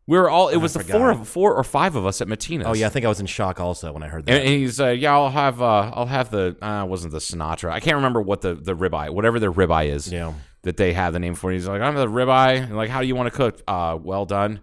[0.07, 2.67] We were all, it was the four, of, four or five of us at Matina's.
[2.67, 4.33] oh yeah, I think I was in shock also when I heard that.
[4.33, 7.71] And, and he's uh, yeah, I'll have uh, I'll have the uh, wasn't the Sinatra.
[7.71, 10.11] I can't remember what the the ribeye, whatever the ribeye is.
[10.11, 10.33] Yeah.
[10.61, 11.51] That they have the name for.
[11.51, 12.63] He's like, I'm the ribeye.
[12.63, 13.61] And like, how do you want to cook?
[13.67, 14.61] Uh, well done.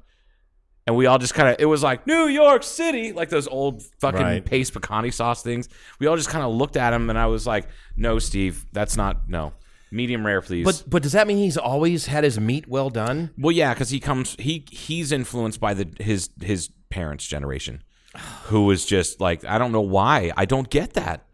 [0.85, 3.85] And we all just kind of, it was like New York City, like those old
[4.01, 4.45] fucking Right.
[4.45, 5.69] Pace picante sauce things.
[6.01, 8.97] We all just kind of looked at him, and I was like, No, Steve, that's
[8.97, 9.53] not no
[9.93, 10.65] medium rare, please.
[10.65, 13.31] but but does that mean he's always had his meat well done?
[13.39, 17.83] Well, yeah, because he comes he he's influenced by the his his parents' generation,
[18.45, 21.27] who was just like I don't know why I don't get that.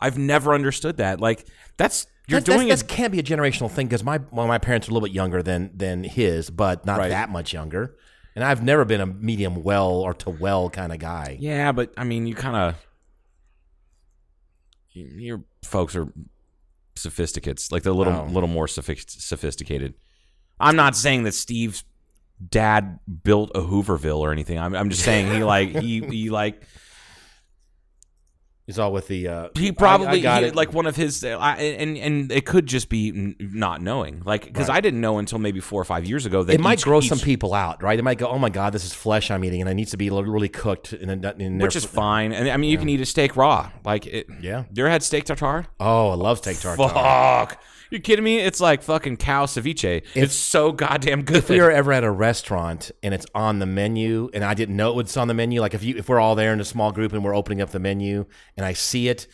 [0.00, 1.20] I've never understood that.
[1.20, 1.46] Like
[1.76, 2.88] that's you're that's- doing That it.
[2.88, 5.42] can't be a generational thing because my well, my parents are a little bit younger
[5.42, 7.10] than than his, but not Right.
[7.10, 7.96] that much younger.
[8.34, 11.38] And I've never been a medium well or to well kind of guy.
[11.40, 12.74] Yeah, but I mean, you kind of
[14.92, 16.08] your folks are
[16.96, 18.24] sophisticates, like they're a little Oh.
[18.30, 19.94] little more sophisticated.
[20.58, 21.84] I'm not saying that Steve's
[22.50, 24.58] dad built a Hooverville or anything.
[24.58, 26.62] I'm I'm just saying he like he he like
[28.66, 29.28] He's all with the.
[29.28, 30.56] Uh, He probably I got he- it.
[30.56, 34.44] like one of his, I, and and it could just be n- not knowing, like
[34.46, 36.84] because I didn't know until maybe four or five years ago that it might each-
[36.84, 37.94] grow each- some people out, right?
[37.94, 39.96] They might go, "Oh my god, this is flesh I'm eating, and it needs to
[39.96, 42.32] be really cooked." And, and which is fine.
[42.32, 44.26] And I mean, you can eat a steak raw, like it.
[44.42, 44.64] Yeah.
[44.74, 45.66] you ever had steak tartare?
[45.78, 46.88] Oh, I love steak tartare.
[46.88, 48.38] Fuck, you kidding me?
[48.38, 50.02] It's like fucking cow ceviche.
[50.14, 51.36] it's so goddamn good.
[51.38, 54.76] If we were ever at a restaurant and it's on the menu, and I didn't
[54.76, 56.64] know it was on the menu, like if you if we're all there in a
[56.64, 58.26] small group and we're opening up the menu
[58.56, 59.26] and I see it,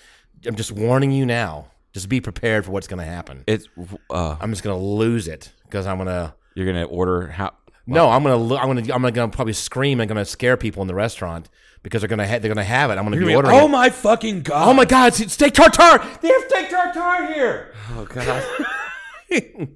[0.47, 1.69] I'm just warning you now.
[1.93, 3.45] Just be prepared for what's going to happen.
[3.47, 3.69] it's
[4.11, 6.35] uh, I'm just going to lose it because I'm going to.
[6.55, 7.53] you're gonna order how.
[7.87, 8.55] No, I'm gonna.
[8.55, 8.95] I'm gonna.
[8.95, 11.51] I'm gonna probably scream and gonna scare people in the restaurant
[11.83, 12.27] because they're gonna.
[12.27, 12.95] Ha- they're gonna have it.
[12.99, 13.57] I'm gonna be ordering.
[13.59, 13.71] oh it.
[13.71, 14.69] my fucking god!
[14.69, 15.19] Oh my God!
[15.21, 15.99] It's steak tartare.
[16.21, 17.75] They have steak tartare here.
[17.91, 18.45] Oh god!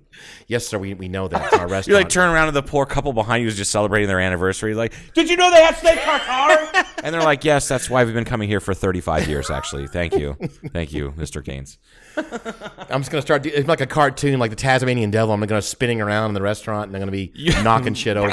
[0.48, 0.78] Yes, sir.
[0.78, 1.46] We, we know that.
[1.46, 1.86] It's our restaurant.
[1.88, 4.74] You like turn around and the poor couple behind you is just celebrating their anniversary.
[4.74, 6.84] Like, did you know they had steak tartare?
[7.02, 9.50] and they're like, yes, that's why we've been coming here for 35 years.
[9.50, 10.36] Actually, thank you,
[10.72, 11.42] thank you, Mr.
[11.42, 11.78] Gaines.
[12.16, 13.42] I'm just gonna start.
[13.42, 15.34] do- It's like a cartoon, like the Tasmanian Devil.
[15.34, 17.32] I'm gonna be spinning around in the restaurant, and I'm gonna be
[17.62, 18.30] knocking shit over.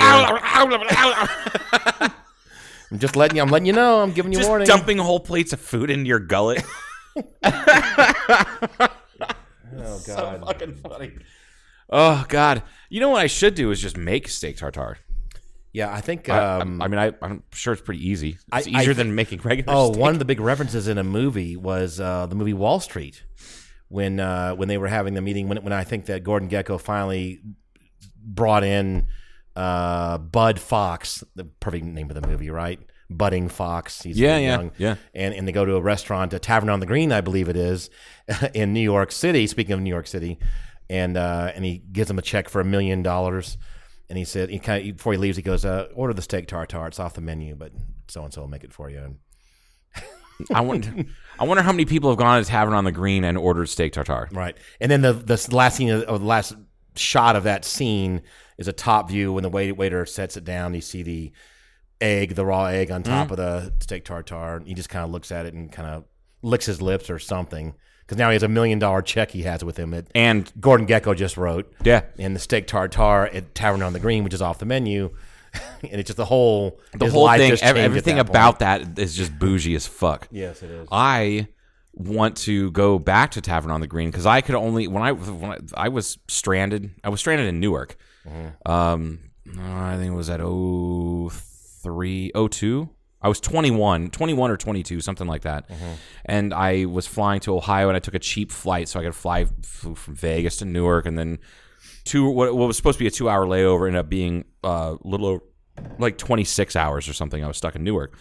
[2.93, 3.41] I'm just letting you.
[3.41, 4.03] I'm letting you know.
[4.03, 4.67] I'm giving you just warning.
[4.67, 6.63] dumping whole plates of food into your gullet.
[7.15, 7.23] oh
[10.05, 10.43] God.
[10.45, 11.13] Fucking funny.
[11.89, 12.61] Oh god!
[12.89, 14.99] You know what I should do is just make steak tartare.
[15.71, 16.29] Yeah, I think.
[16.29, 18.37] I- Um, I, mean, I, I'm sure it's pretty easy.
[18.53, 19.73] It's I- easier I- than making regular.
[19.75, 19.99] Oh, steak.
[20.01, 23.23] one of the big references in a movie was uh, the movie Wall Street,
[23.87, 25.49] when uh, when they were having the meeting.
[25.49, 27.41] When when I think that Gordon Gekko finally
[28.23, 29.07] brought in
[29.55, 32.79] uh, Bud Fox, the perfect name of the movie, right?
[33.09, 34.01] Budding Fox.
[34.01, 34.71] He's Yeah, really yeah, young.
[34.77, 34.95] yeah.
[35.13, 37.57] And and they go to a restaurant, a Tavern on the Green, I believe it
[37.57, 37.89] is,
[38.53, 39.45] in New York City.
[39.47, 40.39] Speaking of New York City,
[40.89, 43.57] and uh, and he gives him a check for a million dollars.
[44.09, 46.47] And he said, he kind of, before he leaves, he goes, uh, "Order the steak
[46.47, 46.87] tartare.
[46.87, 47.71] It's off the menu, but
[48.07, 49.17] so and so will make it for you." And
[50.53, 51.05] I wonder.
[51.39, 53.93] I wonder how many people have gone to Tavern on the Green and ordered steak
[53.93, 54.29] tartare.
[54.31, 56.55] Right, and then the the last scene of the last
[56.95, 58.21] shot of that scene
[58.57, 60.73] is a top view when the wait, waiter sets it down.
[60.73, 61.31] You see the
[62.01, 63.31] egg, the raw egg on top mm-hmm.
[63.33, 64.57] of the steak tartare.
[64.57, 66.05] And he just kind of looks at it and kind of
[66.41, 69.63] licks his lips or something because now he has a million dollar check he has
[69.63, 71.73] with him that And Gordon Gekko just wrote.
[71.83, 72.03] Yeah.
[72.19, 75.15] and the steak tartare at Tavern on the Green, which is off the menu.
[75.83, 78.59] And it's just the whole the whole thing, just ev- changed at everything that about
[78.59, 78.95] point.
[78.95, 80.27] that is just bougie as fuck.
[80.31, 80.87] Yes, it is.
[80.91, 81.47] I
[81.93, 85.11] want to go back to Tavern on the Green because I could only when I
[85.11, 86.89] when I, I was stranded.
[87.03, 87.97] I was stranded in Newark.
[88.65, 89.19] Um,
[89.59, 92.89] I think it was at 03, 02.
[93.21, 95.65] I was 21, 21 or 22, something like that.
[96.25, 99.15] And I was flying to Ohio and I took a cheap flight so I could
[99.15, 101.39] fly from Vegas to Newark and then
[102.03, 105.07] two what, what was supposed to be a 2-hour layover ended up being uh, a
[105.07, 105.43] little over,
[105.99, 107.41] like 26 hours or something.
[107.43, 108.17] I was stuck in Newark.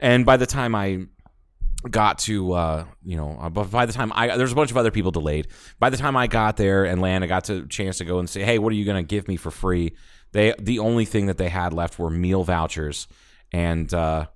[0.00, 1.06] And by the time I
[1.90, 4.76] got to uh, you know uh, but by the time I there's a bunch of
[4.76, 5.48] other people delayed.
[5.78, 8.28] By the time I got there and land, I got to chance to go and
[8.28, 9.92] say, "Hey, what are you going to give me for free?"
[10.32, 13.08] They the only thing that they had left were meal vouchers
[13.52, 14.26] and uh,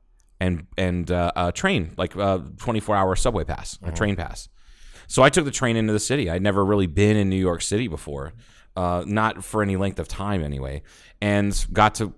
[0.41, 4.49] and and uh, a train like uh 24 hour subway pass, a train pass.
[5.09, 6.29] So I took the train into the city.
[6.31, 8.33] I'd never really been in New York City before,
[8.77, 10.83] uh, not for any length of time anyway,
[11.21, 12.13] and got to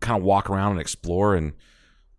[0.00, 1.34] kind of walk around and explore.
[1.36, 1.52] And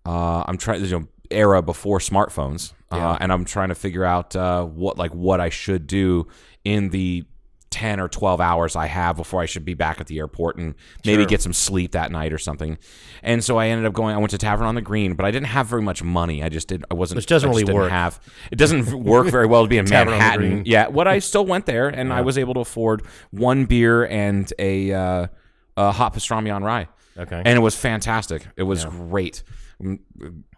[0.05, 4.05] uh, I'm trying, to, you know, era before smartphones, uh, and I'm trying to figure
[4.05, 6.27] out uh, what like what I should do
[6.63, 7.25] in the
[7.69, 10.73] 10 or 12 hours I have before I should be back at the airport and
[11.05, 12.77] maybe get some sleep that night or something.
[13.21, 14.15] And so I ended up going.
[14.15, 16.41] I went to Tavern on the Green, but I didn't have very much money.
[16.43, 16.85] I just did.
[16.89, 17.17] I wasn't.
[17.17, 17.91] Which doesn't really work.
[17.91, 18.19] Have
[18.51, 20.63] it doesn't work very well to be in Tavern Manhattan.
[20.65, 24.51] Yeah, what I still went there and I was able to afford one beer and
[24.57, 25.27] a, uh,
[25.75, 26.87] a hot pastrami on rye.
[27.17, 27.41] Okay.
[27.43, 28.47] and it was fantastic.
[28.55, 29.43] It was great.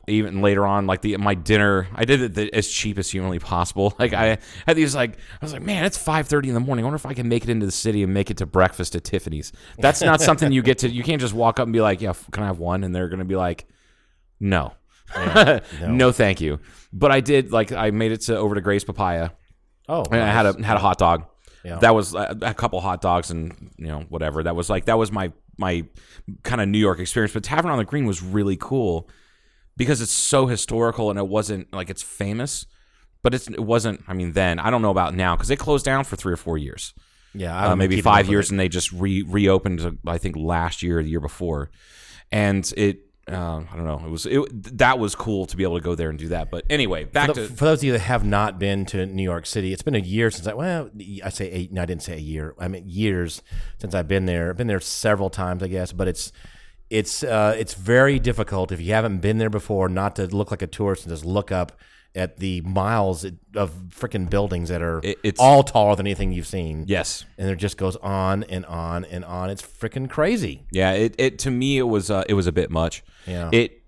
[0.10, 3.40] Even later on, like the my dinner, I did it the, as cheap as humanly
[3.40, 3.94] possible.
[4.00, 6.84] Like I had these like I was like, man, it's five thirty in the morning.
[6.84, 8.96] I wonder if I can make it into the city and make it to breakfast
[8.96, 9.52] at Tiffany's.
[9.78, 10.90] That's not something you get to.
[10.90, 12.84] You can't just walk up and be like, yeah, can I have one?
[12.84, 13.66] And they're gonna be like,
[14.40, 14.74] no,
[15.82, 16.12] no.
[16.12, 16.60] thank you.
[16.94, 19.32] But I did like I made it to over to Gray's Papaya.
[19.88, 21.26] oh, And I had a had a hot dog.
[21.64, 21.80] Yeah.
[21.80, 24.44] That was a, a couple hot dogs and you know whatever.
[24.44, 25.84] That was like that was my my
[26.44, 27.34] kind of New York experience.
[27.34, 29.10] But Tavern on the Green was really cool
[29.80, 32.68] because it's so historical and it wasn't like it's famous,
[33.24, 34.04] but it's it wasn't.
[34.08, 36.38] I mean, then I don't know about now because it closed down for three or
[36.38, 36.94] four years,
[37.34, 39.80] yeah, uh, maybe five years, and they just re reopened.
[39.80, 41.72] uh, I think last year or the year before,
[42.32, 43.00] and it.
[43.32, 44.02] Uh, I don't know.
[44.04, 46.50] It was it, that was cool to be able to go there and do that.
[46.50, 49.22] But anyway, back For, to for those of you that have not been to New
[49.22, 50.56] York City, it's been a year since I.
[50.56, 50.90] Well,
[51.24, 51.72] I say eight.
[51.72, 52.56] No, I didn't say a year.
[52.58, 53.44] I mean years
[53.78, 54.50] since I've been there.
[54.50, 55.92] I've been there several times, I guess.
[55.92, 56.32] But it's
[56.90, 60.62] it's uh, it's very difficult if you haven't been there before not to look like
[60.62, 61.72] a tourist and just look up
[62.16, 63.24] at the miles
[63.56, 66.86] of freaking buildings that are It- it's- all taller than anything you've seen.
[66.88, 67.24] Yes.
[67.38, 69.52] and it just goes on and on and on.
[69.52, 70.66] It's freaking crazy.
[70.72, 73.04] Yeah, it, it to me it was uh, it was a bit much.
[73.28, 73.50] Yeah.
[73.54, 73.84] It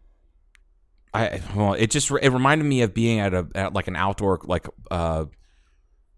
[1.14, 4.39] I well, it just it reminded me of being at a at like an outdoor
[4.43, 5.26] like uh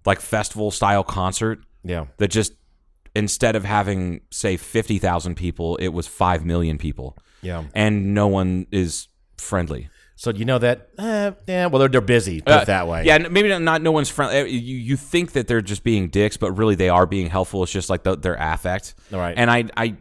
[0.05, 2.53] like festival style concert Yeah, that just
[3.15, 7.17] instead of having say 50,000 people, it was 5 million people.
[7.41, 7.63] yeah.
[7.75, 9.07] And no one is
[9.37, 9.89] friendly.
[10.15, 10.89] So you know that?
[10.97, 11.65] Uh, yeah.
[11.65, 12.39] Well, they're they're busy.
[12.41, 13.03] Put Uh, it that way.
[13.03, 14.49] Yeah, maybe not, not no one's friendly.
[14.51, 17.63] You you think that they're just being dicks, but really they are being helpful.
[17.63, 18.93] It's just like the, their affect.
[19.11, 19.33] All right.
[19.37, 19.95] And I I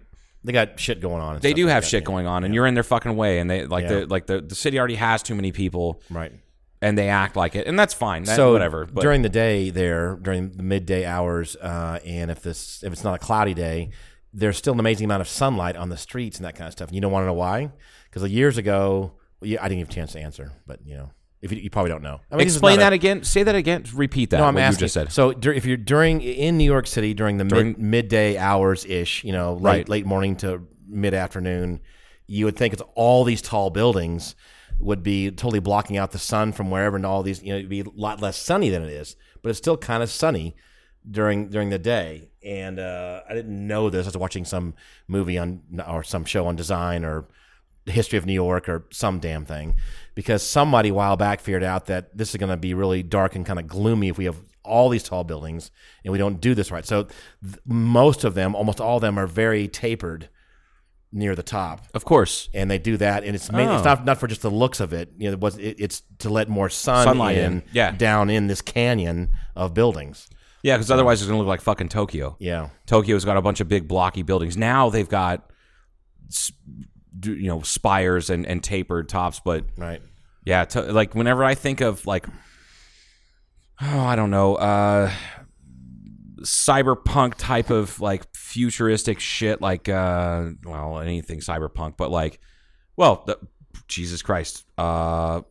[0.45, 1.41] They got shit going on.
[1.41, 2.07] they do have shit yeah.
[2.07, 4.01] going on, and you're in their fucking way, and they like Yeah.
[4.01, 6.33] the like the, the city already has too many people, Right.
[6.83, 8.25] And they act like it, and that's fine.
[8.25, 8.85] That, so whatever.
[8.85, 13.05] But during the day there, during the midday hours, uh, and if this if it's
[13.05, 13.91] not a cloudy day,
[14.35, 16.89] there's still an amazing amount of sunlight on the streets and that kind of stuff.
[16.89, 17.71] And you don't want to know why?
[18.11, 21.11] Because years ago, well, yeah, I didn't have a chance to answer, but you know,
[21.41, 22.21] if you, you probably don't know.
[22.31, 23.25] I mean, explain not a- that again.
[23.25, 23.85] Say that again.
[23.95, 24.39] Repeat that.
[24.39, 24.79] No, I'm what asking.
[24.81, 25.13] you just said.
[25.13, 28.85] So dur- if you're during in New York City during the During- mid, midday hours
[28.85, 29.89] ish, you know, late Right.
[29.89, 31.81] late morning to mid afternoon,
[32.27, 34.35] you would think it's all these tall buildings
[34.83, 37.69] would be totally blocking out the sun from wherever, and all these, you know, it'd
[37.69, 40.57] be a lot less sunny than it is, but it's still kind of sunny
[41.09, 42.31] during during the day.
[42.45, 44.07] And uh, I didn't know this.
[44.07, 44.75] I was watching some
[45.07, 47.27] movie on or some show on design or
[47.87, 49.75] history of New York or some damn thing,
[50.15, 53.35] because somebody a while back figured out that this is going to be really dark
[53.35, 55.73] and kind of gloomy if we have all these tall buildings
[56.05, 56.87] and we don't do this right.
[56.87, 57.05] So
[57.43, 60.29] th- most of them, almost all of them, are very tapered
[61.13, 62.49] near the top, Of course.
[62.55, 63.91] and they do that, and it's mainly, it's Oh.
[63.91, 65.13] not not for just the looks of it.
[65.19, 67.91] You know, it was it, it's to let more sun Sunlight in, in, yeah.
[67.91, 70.29] down in this canyon of buildings.
[70.63, 72.37] Yeah, because otherwise it's gonna look like fucking Tokyo.
[72.39, 74.57] Yeah, Tokyo's got a bunch of big blocky buildings.
[74.57, 75.51] Now they've got,
[77.25, 79.41] you know, spires and, and tapered tops.
[79.45, 80.01] But right.
[80.45, 82.27] yeah, to, like whenever I think of like,
[83.81, 85.11] oh, I don't know, uh,
[86.43, 92.41] cyberpunk type of like futuristic shit, like, uh, well, anything cyberpunk, but like,
[92.97, 93.39] well, the,
[93.89, 95.43] Jesus Christ, uh,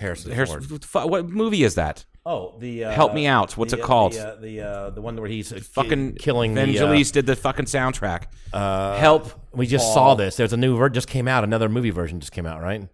[0.00, 0.70] Harrison Harrison- Ford.
[0.72, 2.04] what, the fu- what movie is that?
[2.26, 3.54] Oh, the uh, Help me out.
[3.56, 4.12] What's the, it called?
[4.14, 7.12] The uh, the, uh, the one where he's uh, ki- Fucking killing the, uh, Vangelis
[7.12, 8.24] did the fucking soundtrack.
[8.52, 9.30] uh, Help.
[9.52, 9.94] We just Paul.
[9.94, 10.36] saw this.
[10.36, 11.44] There's a new ver- just came out.
[11.44, 12.62] Another movie version just came out.
[12.62, 12.88] Right.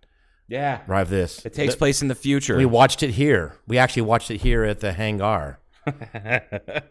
[0.49, 0.81] Yeah.
[0.89, 1.07] Right.
[1.07, 1.47] This.
[1.47, 2.57] It takes The- place in the future.
[2.57, 3.55] We watched it here.
[3.69, 5.61] We actually watched it here at the hangar.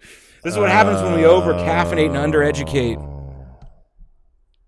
[0.41, 2.97] This is what happens when we over caffeinate and undereducate.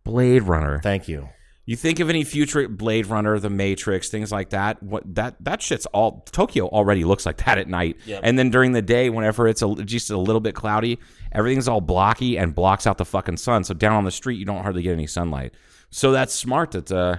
[0.03, 0.79] Blade Runner.
[0.83, 1.29] Thank you.
[1.65, 4.83] You think of any future Blade Runner, The Matrix, things like that.
[4.83, 8.73] What that that shit's all Tokyo already looks like that at night, and then during
[8.73, 10.99] the day, whenever it's a, just a little bit cloudy,
[11.31, 13.63] everything's all blocky and blocks out the fucking sun.
[13.63, 15.53] So down on the street, you don't hardly get any sunlight.
[15.91, 17.17] So that's smart that uh,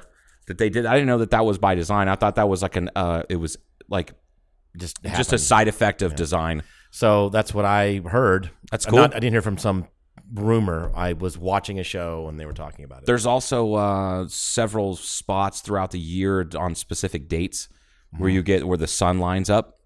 [0.49, 0.85] that they did.
[0.85, 2.09] I didn't know that that was by design.
[2.09, 3.57] I thought that was like an uh, it was
[3.89, 4.13] like
[4.77, 6.65] Just just a side effect of design.
[6.95, 8.51] So that's what I heard.
[8.71, 8.99] That's cool.
[8.99, 9.89] Not, I didn't hear from some
[10.33, 10.93] rumor.
[10.95, 13.07] I was watching a show and they were talking about it.
[13.07, 17.69] There's also uh, several spots throughout the year on specific dates
[18.17, 18.35] where Mm-hmm.
[18.37, 19.79] you get where the sun lines up.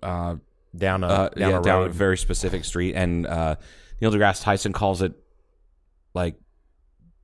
[0.00, 0.36] Uh,
[0.76, 3.56] down a uh, down yeah, a down a very specific street, and uh,
[4.00, 5.12] Neil deGrasse Tyson calls it
[6.14, 6.36] like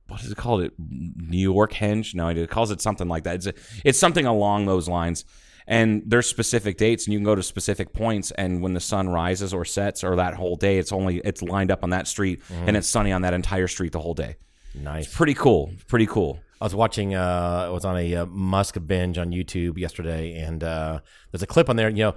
[0.07, 0.63] what is it called?
[0.63, 2.13] It New York Henge?
[2.15, 3.35] No, it calls it something like that.
[3.35, 3.53] It's a,
[3.85, 5.23] it's something along those lines.
[5.71, 8.31] And there's specific dates, and you can go to specific points.
[8.31, 11.71] And when the sun rises or sets, or that whole day, it's only it's lined
[11.71, 12.67] up on that street, Mm-hmm.
[12.67, 14.35] and it's sunny on that entire street the whole day.
[14.75, 15.07] nice.
[15.15, 15.71] Pretty cool.
[15.87, 16.39] Pretty cool.
[16.59, 17.15] I was watching.
[17.15, 20.99] Uh, I was on a uh, Musk binge on YouTube yesterday, and uh,
[21.31, 21.89] there's a clip on there.
[21.89, 22.15] You know,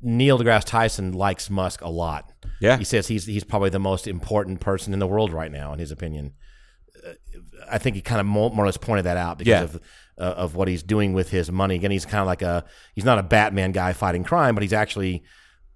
[0.00, 2.32] Neil deGrasse Tyson likes Musk a lot.
[2.60, 2.76] Yeah.
[2.78, 5.78] he says he's he's probably the most important person in the world right now, in
[5.80, 6.32] his opinion.
[7.70, 9.62] I think he kind of more, more or less pointed that out because Yeah.
[9.62, 9.80] of
[10.18, 11.76] uh, of what he's doing with his money.
[11.76, 12.64] Again, he's kind of like a
[12.94, 15.22] he's not a Batman guy fighting crime, but he's actually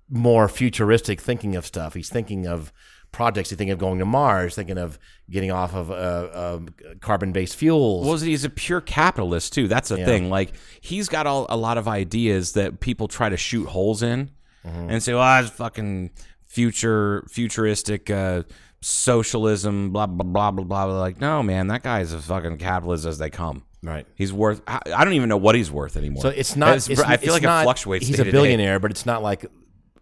[0.09, 1.95] more futuristic thinking of stuff.
[1.95, 2.73] He's thinking of
[3.13, 3.51] projects.
[3.51, 4.99] He's thinking of going to Mars, thinking of
[5.31, 6.61] getting off of uh, uh,
[7.01, 8.07] carbon based fuels.
[8.07, 9.69] Well, he's a pure capitalist too.
[9.69, 10.07] That's the Yeah.
[10.07, 10.29] thing.
[10.31, 14.31] Like he's got all, a lot of ideas that people try to shoot holes in,
[14.67, 14.91] Mm-hmm.
[14.91, 16.11] and say, "Well, it's fucking
[16.47, 18.43] future, futuristic uh,
[18.83, 21.01] socialism." Blah blah blah blah blah.
[21.01, 23.65] Like, no, man, that guy is as fucking capitalist as they come.
[23.83, 24.07] Right.
[24.15, 24.63] He's worth.
[24.67, 26.23] I, I don't even know what he's worth anymore.
[26.23, 26.69] So it's not.
[26.77, 28.07] It's- it's- I feel it's like not- it fluctuates.
[28.07, 29.47] He's a billionaire, but it's not like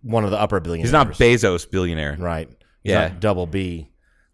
[0.03, 0.89] one of the upper billionaires.
[0.89, 2.17] He's not Bezos billionaire.
[2.19, 2.49] Right.
[2.83, 3.09] He's Yeah.
[3.09, 3.89] not double B.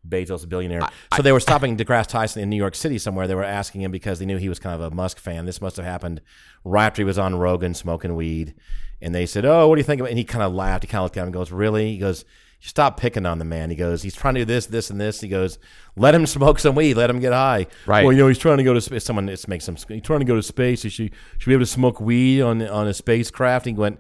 [0.09, 0.83] Bezos billionaire.
[1.17, 3.27] so they were stopping DeGrasse Tyson in New York City somewhere.
[3.27, 5.47] They were asking him because they knew he was kind of a Musk fan.
[5.47, 6.21] This must have happened
[6.65, 8.55] right after he was on Rogan smoking weed,
[9.03, 10.85] and they said, "Oh, what do you think?" about And he kind of laughed.
[10.85, 12.25] He kind of looked at him and goes, "Really?" He goes,
[12.67, 15.21] "Stop picking on the man." He goes, "He's trying to do this, this, and this."
[15.21, 15.59] He goes,
[15.97, 16.95] "Let him smoke some weed.
[16.95, 18.05] Let him get high." Right.
[18.05, 19.05] Well, you know, he's trying to go to space.
[19.05, 19.77] Someone just makes him.
[19.89, 20.83] He's trying to go to space.
[20.83, 23.67] He should should be able to smoke weed on on a spacecraft.
[23.67, 23.99] He went,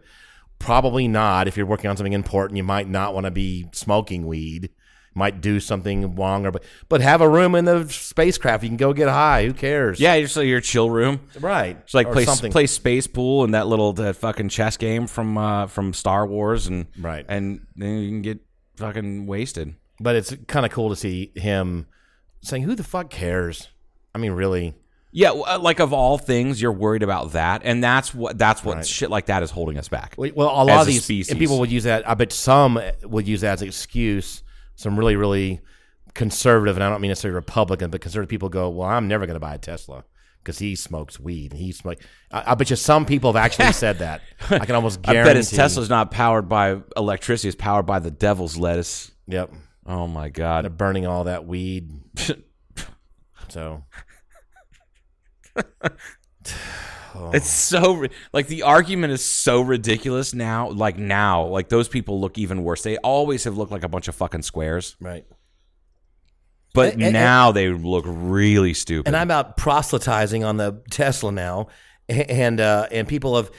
[0.58, 1.48] "Probably not.
[1.48, 4.70] If you're working on something important, you might not want to be smoking weed."
[5.18, 8.62] Might do something wrong, or but but have a room in the spacecraft.
[8.62, 9.46] You can go get high.
[9.46, 9.98] Who cares?
[9.98, 11.20] Yeah, just like your chill room.
[11.40, 11.78] right.
[11.84, 12.52] It's like Or play something.
[12.52, 16.66] play space pool and that little that fucking chess game from uh, from Star Wars
[16.66, 17.24] and Right.
[17.30, 18.40] and then you can get
[18.76, 19.74] fucking wasted.
[20.00, 21.86] But it's kind of cool to see him
[22.42, 23.68] saying, "Who the fuck cares?"
[24.14, 24.74] I mean, really.
[25.12, 28.76] Yeah, uh, like of all things, you're worried about that, and that's what that's what
[28.76, 28.86] Right.
[28.86, 30.14] shit like that is holding us back.
[30.18, 31.30] Well, a lot of these species.
[31.30, 32.06] and people would use that.
[32.08, 34.42] I bet some would use that as an excuse.
[34.74, 35.60] Some really, really
[36.12, 39.34] conservative, and I don't mean necessarily Republican, but conservative people go, "Well, I'm never going
[39.34, 40.04] to buy a Tesla."
[40.46, 41.98] Because he smokes weed, and he smoke.
[42.30, 44.22] I, I bet you some people have actually said that.
[44.48, 45.20] I can almost guarantee.
[45.20, 49.10] I bet his Tesla's not powered by electricity; it's powered by the devil's lettuce.
[49.26, 49.52] Yep,
[49.84, 50.64] Oh my God!
[50.64, 51.90] they're burning all that weed.
[53.48, 53.84] so
[57.32, 60.68] It's so like the argument is so ridiculous now.
[60.68, 62.82] Like now, like those people look even worse.
[62.82, 65.24] They always have looked like a bunch of fucking squares, right.
[66.76, 69.08] But And- and- now they look really stupid.
[69.08, 71.66] and I'm out proselytizing on the Tesla now,
[72.08, 73.50] and uh, and people have.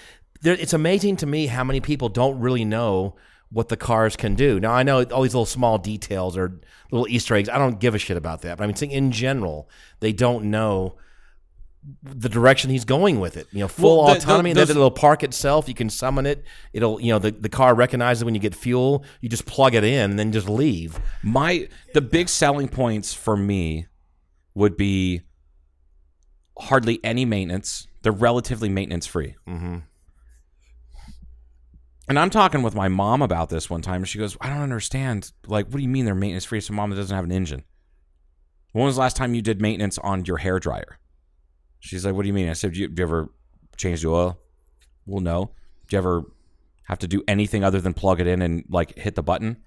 [0.43, 3.15] It's amazing to me how many people don't really know
[3.51, 4.59] what the cars can do.
[4.59, 6.59] Now I know all these little small details or
[6.91, 7.49] little Easter eggs.
[7.49, 10.45] I don't give a shit about that, but I mean, saying in general, they don't
[10.45, 10.95] know
[12.03, 13.47] the direction he's going with it.
[13.51, 14.53] You know, full Well, the- the- autonomy.
[14.53, 15.67] those- that it'll park itself.
[15.67, 16.43] You can summon it.
[16.73, 19.03] It'll you know the, the car recognizes when you get fuel.
[19.21, 20.99] You just plug it in and then just leave.
[21.23, 23.87] My the big selling points for me
[24.55, 25.21] would be
[26.59, 27.87] hardly any maintenance.
[28.01, 29.35] They're relatively maintenance free.
[29.47, 29.77] Mm-hmm.
[32.09, 34.61] And I'm talking with my mom about this one time, and she goes, "I don't
[34.61, 35.31] understand.
[35.45, 36.61] Like, what do you mean they're maintenance free?
[36.61, 37.63] So, mom, that doesn't have an engine.
[38.71, 40.99] When was the last time you did maintenance on your hair dryer?"
[41.79, 43.29] She's like, "What do you mean?" I said, "Do you, do you ever
[43.75, 44.39] change the oil?"
[45.05, 45.51] Well, no.
[45.87, 46.23] Do you ever
[46.83, 49.57] have to do anything other than plug it in and like hit the button?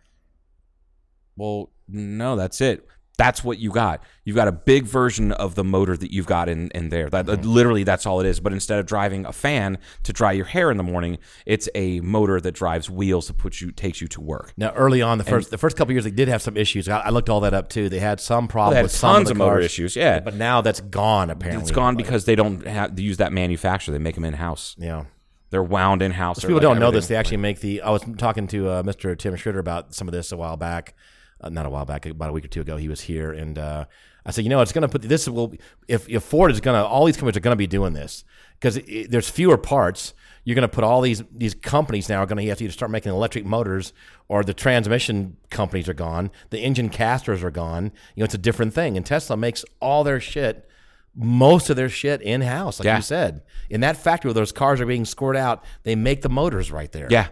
[1.36, 2.86] Well, no, that's it.
[3.20, 4.02] That's what you got.
[4.24, 7.10] You've got a big version of the motor that you've got in, in there.
[7.10, 7.48] That Mm-hmm.
[7.48, 8.40] literally that's all it is.
[8.40, 12.00] But instead of driving a fan to dry your hair in the morning, it's a
[12.00, 14.52] motor that drives wheels that puts you takes you to work.
[14.56, 16.88] Now, early on, the first the first couple years, they did have some issues.
[16.88, 17.88] I, I looked all that up too.
[17.88, 19.96] They had some problem They had with some tons of, of the motor cars, issues,
[19.96, 20.20] yeah.
[20.20, 21.28] but now that's gone.
[21.30, 23.92] Apparently, It's gone because they don't have to use that manufacturer.
[23.92, 24.74] They make them in house.
[24.78, 25.04] yeah.
[25.50, 26.38] They're wound in house.
[26.44, 27.08] People don't know this.
[27.08, 27.82] They actually make the.
[27.82, 29.18] I was talking to uh, Mr.
[29.18, 30.94] Tim Schroeder about some of this a while back,
[31.40, 32.76] uh, not a while back, about a week or two ago.
[32.76, 33.84] He was here, and uh,
[34.24, 35.54] I said, you know, it's going to put this will
[35.88, 38.24] if, if Ford is going to all these companies are going to be doing this
[38.58, 38.78] because
[39.08, 40.14] there's fewer parts.
[40.44, 42.72] You're going to put all these these companies now are going to have to either
[42.72, 43.92] start making electric motors
[44.26, 46.30] or the transmission companies are gone.
[46.48, 47.92] The engine casters are gone.
[48.14, 48.96] You know, it's a different thing.
[48.96, 50.66] And Tesla makes all their shit
[51.14, 52.96] most of their shit in house, like Yeah.
[52.96, 53.42] you said.
[53.68, 56.90] In that factory where those cars are being scored out, they make the motors right
[56.92, 57.08] there.
[57.10, 57.28] Yeah.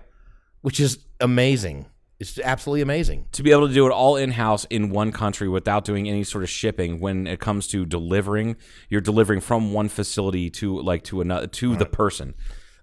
[0.61, 1.87] Which is amazing.
[2.21, 3.27] It's absolutely amazing.
[3.33, 6.25] to be able to do it all in house in one country without doing any
[6.25, 8.57] sort of shipping when it comes to delivering
[8.89, 12.35] you're delivering from one facility to like to another to the person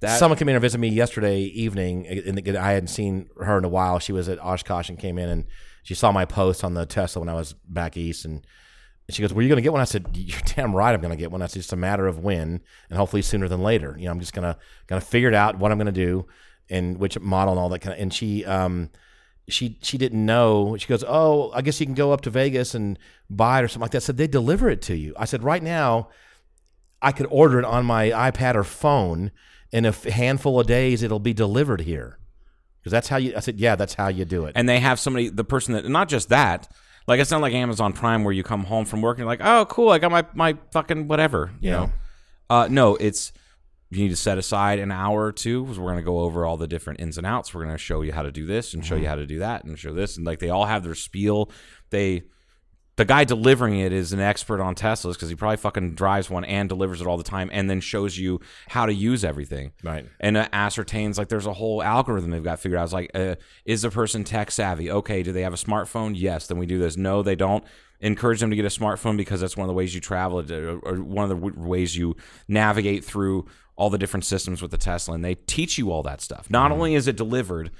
[0.02, 3.66] that Someone came in and visited me yesterday evening, and I hadn't seen her in
[3.66, 4.00] a while.
[4.00, 5.46] She was at Oshkosh and came in, and
[5.84, 8.46] she saw my post on the Tesla when I was back east, and
[9.10, 11.12] she goes, "Were you going to get one?" I said, "You're damn right, I'm going
[11.12, 11.40] to get one.
[11.40, 13.96] That's just a matter of when, and hopefully sooner than later.
[13.98, 14.58] You know, I'm just gonna
[14.88, 16.28] gonna figure it out what I'm going to do,
[16.70, 18.90] and which model and all that kind of." And she, um,
[19.48, 20.76] she she didn't know.
[20.78, 22.98] She goes, "Oh, I guess you can go up to Vegas and
[23.30, 25.44] buy it or something like that." I said, "They deliver it to you." I said,
[25.44, 26.10] "Right now."
[27.02, 29.30] I could order it on my iPad or phone.
[29.72, 32.18] In a handful of days, it'll be delivered here.
[32.80, 33.34] Because that's how you.
[33.36, 34.54] I said, yeah, that's how you do it.
[34.56, 36.72] and they have somebody the person that not just that
[37.08, 39.42] like it's not like Amazon Prime where you come home from work and you're like
[39.44, 41.76] oh cool I got my my fucking whatever you Yeah.
[41.76, 41.92] know
[42.50, 43.32] uh no it's
[43.96, 46.46] you need to set aside an hour or two because we're going to go over
[46.46, 47.54] all the different ins and outs.
[47.54, 49.40] We're going to show you how to do this and show you how to do
[49.40, 50.18] that and show this.
[50.18, 51.52] And like they all have their spiel.
[51.90, 52.24] They,
[52.98, 56.46] the guy delivering it is an expert on Teslas because he probably fucking drives one
[56.46, 58.40] and delivers it all the time and then shows you
[58.70, 59.74] how to use everything.
[59.84, 60.06] Right.
[60.20, 62.86] And uh, ascertains like there's a whole algorithm they've got figured out.
[62.86, 63.36] It's like, uh,
[63.66, 64.90] is the person tech savvy?
[64.90, 65.24] Okay.
[65.24, 66.14] Do they have a smartphone?
[66.16, 66.48] Yes.
[66.48, 66.96] Then we do this.
[66.96, 67.66] No, they don't
[68.00, 70.80] encourage them to get a smartphone because that's one of the ways you travel or
[70.84, 72.16] or one of the w- ways you
[72.48, 73.46] navigate through
[73.76, 76.50] all the different systems with the Tesla, and they teach you all that stuff.
[76.50, 77.72] Not only is it delivered,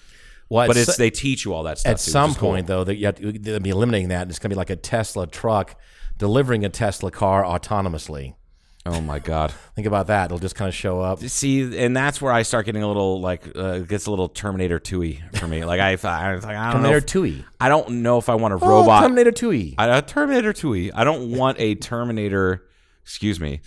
[0.50, 1.92] Well, but it's they teach you all that stuff.
[1.94, 2.50] at too, some is cool.
[2.52, 4.24] point though that you have to they'll be eliminating that.
[4.24, 5.80] And it's going to be like a Tesla truck
[6.18, 8.36] delivering a Tesla car autonomously.
[8.88, 9.52] Oh my god.
[9.76, 10.26] Think about that.
[10.26, 11.20] It'll just kind of show up.
[11.22, 14.30] See, and that's where I start getting a little like uh, it gets a little
[14.30, 15.66] Terminator 2 for me.
[15.66, 16.90] Like I, I, I don't know.
[16.90, 19.02] Terminator 2 I don't know if I want a Oh, robot.
[19.02, 22.64] Terminator 2 I, a Terminator 2 I don't want a Terminator.
[23.06, 23.62] Excuse me.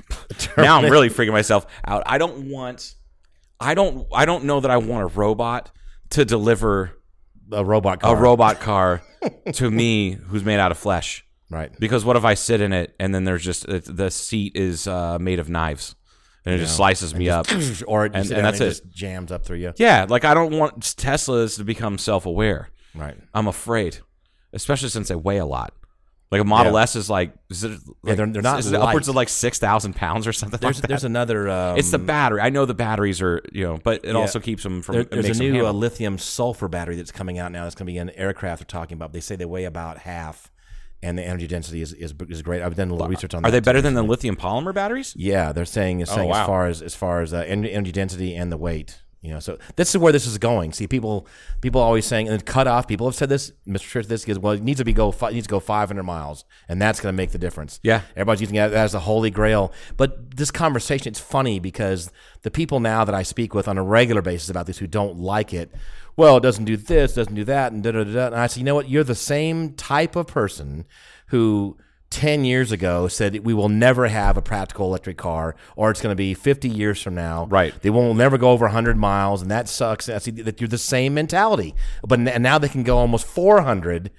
[0.56, 2.04] now I'm really freaking myself out.
[2.06, 2.94] I don't want.
[3.60, 4.06] I don't.
[4.12, 5.70] I don't know that I want a robot
[6.10, 6.92] to deliver
[7.52, 8.16] A robot car.
[8.16, 9.02] a robot car
[9.54, 11.26] to me who's made out of flesh.
[11.50, 11.72] Right.
[11.78, 14.86] Because what if I sit in it and then there's just it, the seat is
[14.86, 15.94] uh, made of knives
[16.46, 17.46] and it just slices me up.
[17.86, 18.68] Or it And- and that's it it.
[18.70, 19.72] just jams up through you.
[19.76, 22.70] Yeah, like I don't want Teslas to become self-aware.
[22.94, 23.16] Right.
[23.34, 23.98] I'm afraid,
[24.52, 25.74] especially since they weigh a lot.
[26.30, 26.80] Like a Model Yeah.
[26.82, 27.70] S is like, is it?
[28.02, 30.82] Like, they're- they're not Is upwards of like six thousand pounds or something There's like
[30.82, 30.88] that?
[30.88, 31.48] there's another.
[31.48, 32.40] Um, it's the battery.
[32.40, 34.14] I know the batteries are, you know, but it Yeah.
[34.14, 34.94] also keeps them from.
[34.94, 37.62] there- there's a new uh, lithium sulfur battery that's coming out now.
[37.64, 38.60] That's going to be in aircraft.
[38.60, 39.12] They're talking about.
[39.12, 40.50] They say they weigh about half,
[41.02, 42.62] and the energy density is is, is great.
[42.62, 43.40] I've done a little research on.
[43.40, 45.14] Are that Are they better than the lithium polymer batteries?
[45.16, 46.40] Yeah, they're saying Oh, saying wow.
[46.40, 49.02] as far as as far as uh, energy density and the weight.
[49.24, 50.74] You know, so this is where this is going.
[50.74, 51.26] See, people
[51.62, 52.86] people always saying and cut off.
[52.86, 53.52] People have said this.
[53.66, 53.80] Mr.
[53.80, 56.02] Church, this is well, it needs to be go fi- it needs to go 500
[56.02, 57.80] miles, and that's going to make the difference.
[57.82, 58.02] Yeah.
[58.10, 59.72] everybody's using that as the holy grail.
[59.96, 62.12] But this conversation, it's funny because
[62.42, 65.18] the people now that I speak with on a regular basis about this who don't
[65.18, 65.74] like it,
[66.16, 68.12] well, it doesn't do this, doesn't do that, and da da da.
[68.12, 68.26] da.
[68.26, 68.90] And I say, you know what?
[68.90, 70.84] You're the same type of person
[71.28, 71.78] who
[72.14, 76.12] 10 years ago said we will never have a practical electric car or it's going
[76.12, 77.46] to be 50 years from now.
[77.46, 77.74] Right.
[77.82, 80.06] they won't never go over 100 miles and that sucks.
[80.06, 81.74] That's that you're the same mentality.
[82.06, 84.12] But now they can go almost 400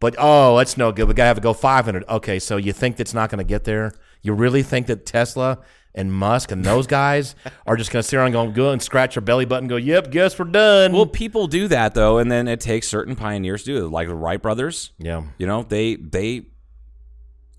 [0.00, 1.06] but oh that's no good.
[1.06, 3.64] We gotta have to go 500 okay so you think that's not going to get
[3.64, 3.92] there?
[4.22, 5.58] You really think that tesla
[5.94, 7.34] and musk and those guys
[7.66, 9.68] are just going to sit around and go, go and scratch your belly button and
[9.68, 10.94] go yep guess we're done.
[10.94, 14.08] Well, people do that though, and then it takes certain pioneers to do it, like
[14.08, 14.92] the Wright brothers.
[14.98, 15.24] yeah.
[15.36, 16.46] You know, they they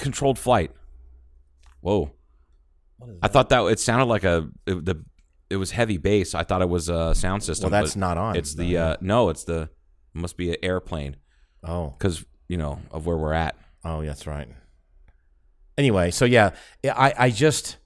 [0.04, 0.72] controlled flight.
[1.80, 2.12] Whoa!
[3.22, 5.04] I thought that it sounded like a it, the
[5.49, 6.36] it was heavy bass.
[6.36, 7.72] I thought it was a sound system.
[7.72, 8.36] Well, that's not on.
[8.36, 9.70] It's the uh, no, it's the
[10.14, 11.16] it must be an airplane
[11.64, 13.56] oh because you know of where we're at.
[13.84, 14.47] Oh, that's right.
[15.78, 16.51] Anyway, so yeah,
[16.84, 17.78] yeah, I, I just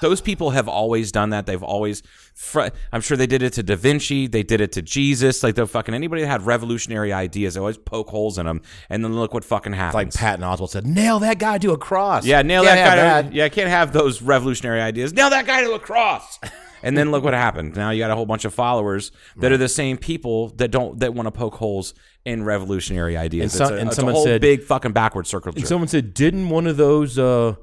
[0.00, 1.46] Those people have always done that.
[1.46, 2.02] They've always.
[2.34, 4.26] Fr- I'm sure they did it to Da Vinci.
[4.26, 5.42] They did it to Jesus.
[5.42, 9.04] Like the fucking anybody that had revolutionary ideas, they always poke holes in them, and
[9.04, 9.94] then look what fucking happens.
[9.94, 12.24] like Patton Oswalt said, nail that guy to a cross.
[12.26, 13.22] Yeah, nail Can't that guy.
[13.22, 13.34] To, that.
[13.34, 15.12] yeah, I can't have those revolutionary ideas.
[15.12, 16.40] Nail that guy to a cross.
[16.82, 17.76] and then look what happened.
[17.76, 20.98] Now you got a whole bunch of followers that are the same people that don't
[21.00, 21.94] that want to poke holes
[22.24, 23.54] in revolutionary ideas.
[23.54, 25.52] And some- a, and it's someone a whole said- big fucking backward circle.
[25.54, 27.54] And someone said, didn't one of those uh,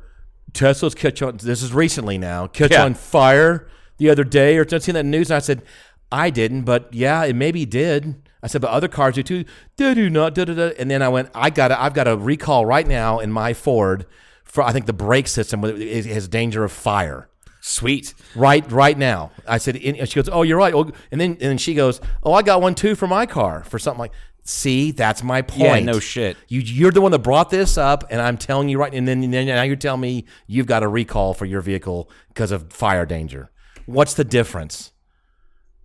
[0.53, 1.37] Teslas catch on?
[1.37, 2.83] This is recently now catch Yeah.
[2.85, 5.29] on fire the other day, or did I seen that news?
[5.29, 5.61] And I said,
[6.11, 8.15] I didn't, but yeah, it maybe did.
[8.41, 9.45] I said, but other cars do too.
[9.77, 10.33] They do not.
[10.33, 10.71] Da, da, da.
[10.79, 13.53] And then I went, I got, a, I've got a recall right now in my
[13.53, 14.05] Ford
[14.43, 17.27] for I think the brake system is- has danger of fire.
[17.61, 18.13] Sweet.
[18.35, 19.31] right right now.
[19.45, 22.31] I said, and she goes, "Oh, you're right." And then and then she goes, "Oh,
[22.33, 24.13] I got one too for my car for something like."
[24.49, 25.61] See, that's my point.
[25.61, 26.35] Yeah, no shit.
[26.47, 28.91] You you're the one that brought this up, and I'm telling you right.
[28.91, 32.09] And then, and then now you're telling me you've got a recall for your vehicle
[32.29, 33.51] because of fire danger.
[33.85, 34.91] What's the difference?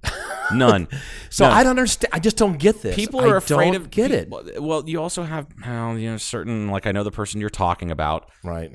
[0.55, 0.89] None.
[1.29, 1.53] So None.
[1.53, 2.15] I don't understand.
[2.15, 2.97] I just don't get this.
[2.97, 4.31] people I are afraid don't of get it.
[4.31, 7.91] Well, you also have how you know certain like I know the person you're talking
[7.91, 8.31] about.
[8.43, 8.71] Right.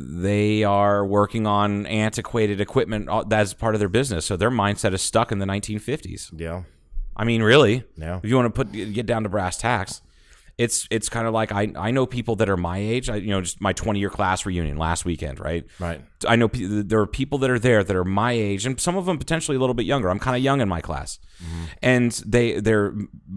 [0.00, 4.92] They are working on antiquated equipment uh, that's part of their business, so their mindset
[4.92, 6.32] is stuck in the 1950s.
[6.36, 6.64] Yeah.
[7.18, 7.84] I mean, really.
[7.96, 8.18] Yeah.
[8.22, 10.00] If you want to put get down to brass tacks,
[10.56, 13.08] it's it's kind of like I I know people that are my age.
[13.08, 15.64] I, you know, just my 20 year class reunion last weekend, right?
[15.78, 16.00] Right.
[16.26, 18.96] I know pe- there are people that are there that are my age, and some
[18.96, 20.10] of them potentially a little bit younger.
[20.10, 21.18] I'm kind of young in my class,
[21.82, 22.92] and they they're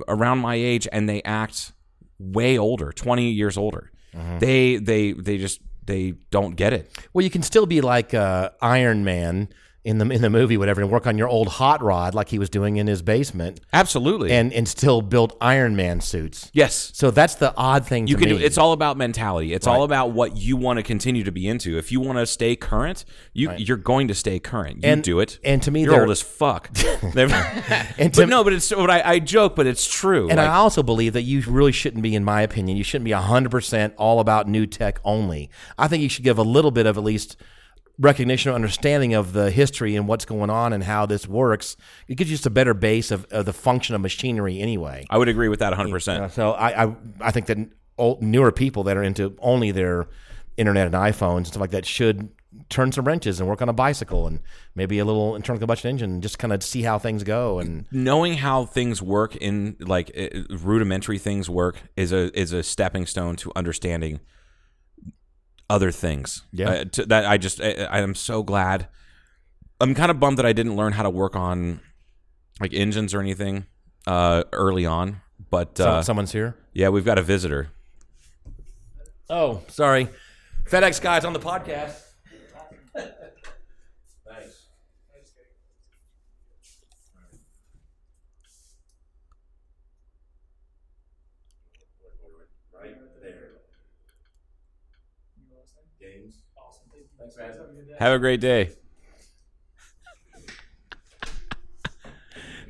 [0.07, 1.73] around my age, and they act
[2.17, 3.91] way older, 20 years older.
[4.39, 6.91] They they they just they don't get it.
[7.13, 9.49] Well, you can still be like uh, Iron Man
[9.83, 12.37] in the in the movie, whatever, and work on your old hot rod like he
[12.37, 13.59] was doing in his basement.
[13.73, 14.31] Absolutely.
[14.31, 16.51] and and still build Iron Man suits.
[16.53, 18.07] yes, So that's the odd thing.
[18.07, 19.53] You to can do it's all about mentality.
[19.53, 21.77] It's all about what you want to continue to be into.
[21.79, 24.83] If you want to stay current, you you're going to stay current.
[24.83, 25.39] You And- do it.
[25.43, 26.69] and to me, you're they're- old as fuck.
[27.03, 30.29] And to- but no, but it's but I, I joke, but it's true.
[30.29, 33.05] And Like, I also believe that you really shouldn't be, in my opinion, you shouldn't
[33.05, 35.49] be hundred percent all about new tech only.
[35.77, 37.37] I think you should give a little bit of at least
[38.01, 41.77] recognition or understanding of the history and what's going on and how this works.
[42.07, 45.05] It gives you just a better base of, of the function of machinery anyway.
[45.09, 45.91] I would agree with that 100.
[45.91, 47.57] percent Uh, so I, I I think that
[47.97, 50.07] old, newer people that are into only their
[50.57, 52.29] internet and iPhones and stuff like that should
[52.69, 54.39] turn some wrenches and work on a bicycle and
[54.75, 57.85] maybe a little internal combustion engine and just kind of see how things go and
[57.91, 63.05] Knowing how things work in like uh, rudimentary things work is a is a stepping
[63.05, 64.19] stone to understanding
[65.71, 66.43] other things.
[66.51, 66.69] Yeah.
[66.69, 68.87] Uh, to, that I just I, I am so glad.
[69.79, 71.79] I'm kind of bummed that I didn't learn how to work on
[72.59, 73.65] like engines or anything
[74.05, 75.21] uh, early on.
[75.49, 76.55] But uh, someone's here.
[76.73, 77.69] yeah, we've got a visitor.
[79.29, 80.09] Oh, sorry.
[80.69, 81.95] FedEx guys on the podcast.
[82.93, 84.67] Thanks.
[92.73, 93.51] Right there.
[95.99, 96.41] Games.
[96.57, 96.83] Awesome.
[97.19, 97.70] Thanks, man.
[97.99, 98.71] Have a great day.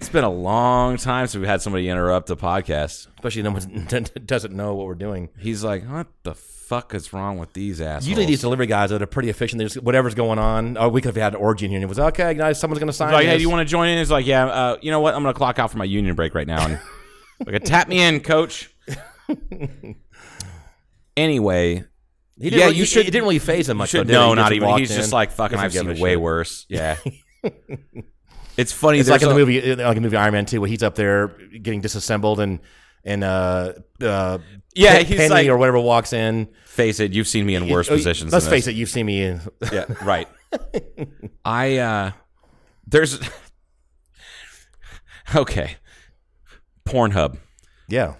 [0.02, 3.08] it's been a long time since we've had somebody interrupt the podcast.
[3.16, 3.88] Especially no one
[4.26, 5.30] doesn't know what we're doing.
[5.38, 9.04] He's like, "What the fuck is wrong with these assholes?" Usually these delivery guys that
[9.04, 9.60] are pretty efficient.
[9.60, 10.76] There's whatever's going on.
[10.76, 12.60] Oh, we could have had an orgy in here and it was like, okay, guys.
[12.60, 13.10] Someone's going to sign.
[13.10, 14.00] He's like, hey, do you want to join in?
[14.00, 15.14] He's like, yeah, uh, you know what?
[15.14, 16.80] I'm gonna clock out for my union break right now, and
[17.46, 18.74] like, tap me in, coach.
[21.16, 21.84] anyway,
[22.42, 23.90] He didn't Yeah, really- you should- It didn't really phase him much.
[23.92, 24.78] should though, no, not even.
[24.78, 26.22] He's just like, fucking, I've seen way shit.
[26.22, 26.66] worse.
[26.70, 26.98] Yeah.
[28.58, 29.00] it's funny.
[29.00, 30.96] It's like in the movie, like in the movie Iron Man Two, where he's up
[30.96, 31.28] there
[31.62, 32.60] getting disassembled and
[33.04, 34.38] and uh, uh,
[34.76, 36.48] Yeah, Pe- he's Penny like- or whatever walks in.
[36.66, 38.32] Face it, you've seen me in worse Oh, positions.
[38.32, 39.24] Let's face it, you've seen me.
[39.24, 39.42] In,
[39.72, 40.28] Yeah, right.
[41.44, 42.12] I uh
[42.88, 43.20] there's
[45.36, 45.76] okay.
[46.88, 47.38] Pornhub
[47.88, 48.16] yeah,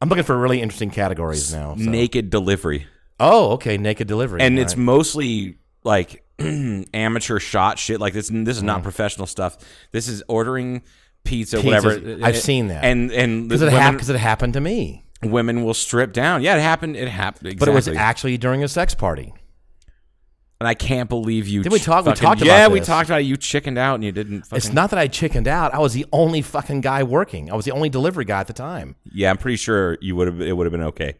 [0.00, 1.76] I'm looking for really interesting categories now.
[1.76, 1.82] so.
[1.82, 2.86] naked delivery,
[3.18, 4.82] Oh, okay, naked delivery, and All it's right.
[4.82, 8.00] mostly like amateur shot shit.
[8.00, 8.66] Like this, this is Mm.
[8.66, 9.58] not professional stuff.
[9.92, 10.82] This is ordering
[11.24, 11.64] pizza, Pizzas.
[11.64, 12.18] whatever.
[12.24, 12.82] I've seen that.
[12.84, 16.42] and and because it, hap- it happened to me, women will strip down.
[16.42, 16.96] Yeah, it happened.
[16.96, 17.48] It happened.
[17.48, 17.58] Exactly.
[17.66, 19.34] but it was actually during a sex party.
[20.60, 21.62] And I can't believe you.
[21.62, 22.58] Didn't we talk- we fucking- talked about it.
[22.58, 23.24] Yeah, we talked about it.
[23.24, 24.42] You chickened out and you didn't.
[24.42, 25.72] Fucking, It's not that I chickened out.
[25.74, 27.50] I was the only fucking guy working.
[27.50, 28.96] I was the only delivery guy at the time.
[29.10, 30.40] Yeah, I'm pretty sure you would have.
[30.40, 31.14] It would have been okay.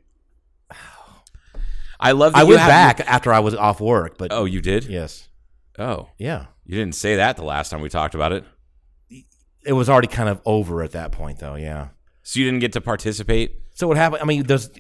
[1.98, 2.32] I love.
[2.32, 4.84] That I went back after I was off work, but Oh, you did?
[4.84, 5.28] yes,
[5.78, 6.46] Oh, yeah.
[6.64, 8.44] you didn't say that the last time we talked about it.
[9.66, 11.54] It was already kind of over at that point, though.
[11.56, 11.88] Yeah.
[12.22, 13.56] So you didn't get to participate.
[13.74, 14.22] So what happened?
[14.22, 14.70] I mean, there's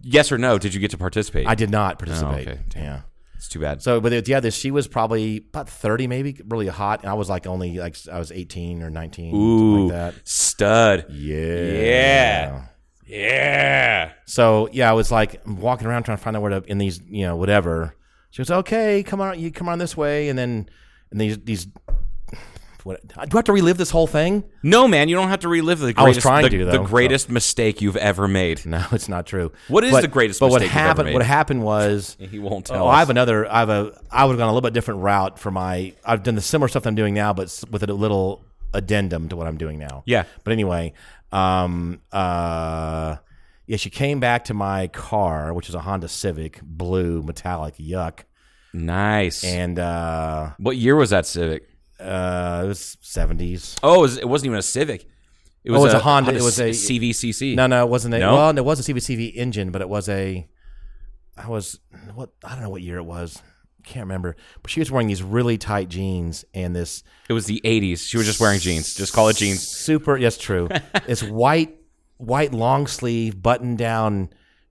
[0.00, 0.56] Yes or no?
[0.58, 1.46] Did you get to participate?
[1.46, 2.48] I did not participate.
[2.48, 2.60] Oh, okay.
[2.70, 2.82] Damn.
[2.82, 3.00] Yeah.
[3.40, 3.80] It's too bad.
[3.80, 7.30] So, but yeah, this she was probably about thirty, maybe really hot, and I was
[7.30, 10.28] like only like I was eighteen or nineteen, Ooh, something like that.
[10.28, 11.06] stud.
[11.08, 11.72] Yeah.
[11.72, 12.64] Yeah.
[13.06, 14.12] Yeah.
[14.26, 17.00] So yeah, I was like walking around trying to find out where to in these,
[17.08, 17.96] you know, whatever.
[18.28, 19.02] She was okay.
[19.02, 20.68] Come on, you come on this way, and then
[21.10, 21.66] and these these.
[22.84, 24.44] What, do I have to relive this whole thing?
[24.62, 26.70] No, man, you don't have to relive the greatest, I was trying the, to, the
[26.72, 28.64] though, greatest mistake you've ever made.
[28.66, 29.52] No, it's not true.
[29.68, 31.12] What is But- the greatest But what mistake ever happened?
[31.14, 32.96] What happened was He won't tell Oh, us.
[32.96, 33.50] I have another.
[33.50, 34.00] I have a.
[34.10, 35.92] I would have gone a little bit different route for my.
[36.04, 38.42] I've done the similar stuff I'm doing now, but with a little
[38.72, 40.02] addendum to what I'm doing now.
[40.06, 40.24] Yeah.
[40.44, 40.92] But anyway,
[41.32, 43.16] um, uh,
[43.66, 48.20] yeah, she came back to my car, which is a Honda Civic, blue, metallic, yuck,
[48.72, 49.44] Nice.
[49.44, 51.68] and uh, what year was that Civic?
[52.00, 53.78] Uh, it was 70s.
[53.82, 55.02] Oh, it, was, wasn't even a Civic.
[55.62, 57.54] It Oh, it was a Honda- it was a- CVCC.
[57.54, 58.14] No, no, it wasn't.
[58.14, 58.34] A, No?
[58.34, 60.48] Well, it was a CVCC engine, but it was a.
[61.36, 61.78] I was
[62.14, 63.42] what I don't know what year it was.
[63.84, 64.36] Can't remember.
[64.62, 68.06] But she was wearing these really tight jeans and this It was the 80s.
[68.08, 68.94] She was just wearing jeans.
[68.94, 69.66] Just call it jeans.
[69.66, 70.16] super.
[70.16, 70.68] Yes, true.
[71.06, 71.76] it's white,
[72.18, 74.30] white long sleeve button down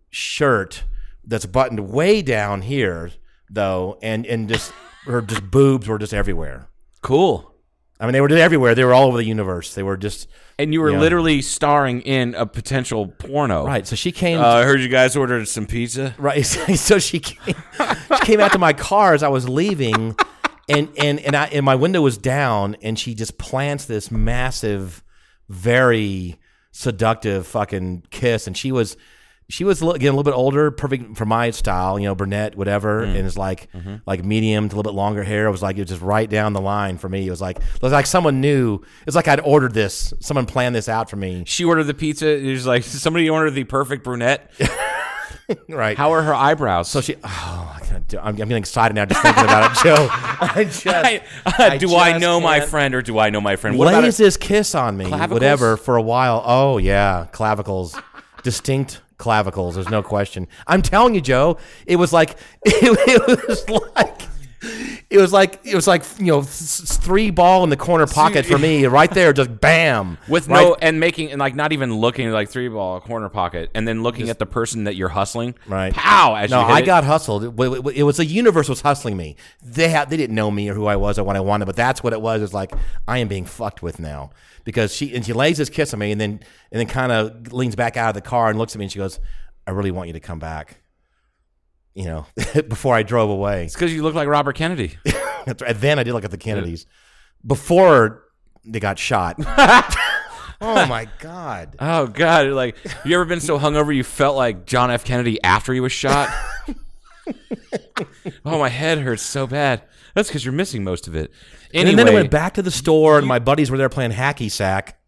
[0.10, 0.84] shirt
[1.23, 3.11] that's buttoned way down here
[3.49, 4.72] though, and and just
[5.06, 6.68] her just boobs were just everywhere.
[7.01, 7.45] Cool.
[8.01, 8.76] I mean, they were everywhere.
[8.76, 9.73] They were all over the universe.
[9.73, 10.27] They were just
[10.57, 10.99] And you were Yeah.
[10.99, 13.65] literally starring in a potential porno.
[13.65, 13.85] right.
[13.85, 14.39] So she came.
[14.39, 16.15] Uh, I heard you guys ordered some pizza.
[16.17, 16.45] Right.
[16.77, 20.15] So she came, she came out to my car as I was leaving,
[20.69, 25.03] and and and I and my window was down, and she just plants this massive,
[25.49, 26.38] very
[26.71, 28.95] seductive fucking kiss, and she was.
[29.49, 33.01] She was getting a little bit older, perfect for my style, you know, brunette, whatever,
[33.05, 33.15] mm.
[33.15, 33.95] and it's like mm-hmm.
[34.05, 35.47] like medium to a little bit longer hair.
[35.47, 37.26] It was like it was just right down the line for me.
[37.26, 38.81] It was like it was like someone knew.
[39.07, 40.13] It's like I'd ordered this.
[40.19, 41.43] Someone planned this out for me.
[41.47, 42.30] She ordered the pizza.
[42.30, 44.51] It was like somebody ordered the perfect brunette.
[45.67, 45.97] Right.
[45.97, 46.89] How are her eyebrows?
[46.89, 47.15] So she.
[47.23, 50.07] Oh, I can't do- I'm, I'm getting excited now just thinking about it, Joe.
[50.11, 50.85] I just.
[51.45, 53.77] I, do I just know my can't- friend or do I know my friend?
[53.77, 55.35] What lays this kiss on me, Clavicles?
[55.35, 56.43] whatever, for a while.
[56.45, 57.99] Oh yeah, clavicles,
[58.43, 59.76] distinct clavicles.
[59.76, 60.48] There's no question.
[60.66, 62.32] I'm telling you, Joe, it was like
[62.66, 64.22] it, it was like.
[65.10, 68.06] It was like it was like you know th- th- three ball in the corner
[68.06, 71.72] pocket for me right there just bam with right, no and making and like not
[71.72, 75.10] even looking like three ball corner pocket and then looking at the person that you're
[75.10, 75.56] hustling.
[75.65, 75.91] Right.
[75.91, 76.36] Pow!
[76.36, 76.86] As no I it.
[76.86, 80.52] got hustled it, it was the universe was hustling me they had they didn't know
[80.52, 82.53] me or who I was or what I wanted but that's what it was it's
[82.53, 82.72] like
[83.07, 84.30] I am being fucked with now
[84.64, 86.40] because she and she lays this kiss on me and then
[86.72, 88.91] and then kind of leans back out of the car and looks at me and
[88.91, 89.19] she goes
[89.65, 90.81] I really want you to come back
[91.99, 92.26] you know,
[92.69, 93.65] before I drove away.
[93.65, 94.97] It's because you look like Robert Kennedy.
[95.76, 96.85] Then I did look at the Kennedys
[97.47, 98.23] before
[98.65, 99.35] they got shot.
[100.61, 101.76] oh my god!
[101.80, 102.47] Oh God!
[102.47, 105.03] Like, you ever been so hungover you felt like John F.
[105.03, 106.30] Kennedy after he was shot?
[108.45, 109.81] oh, my head hurts so bad.
[110.13, 111.31] That's because you're missing most of it.
[111.73, 114.11] Anyway, and then I went back to the store, and my buddies were there playing
[114.11, 114.99] hacky sack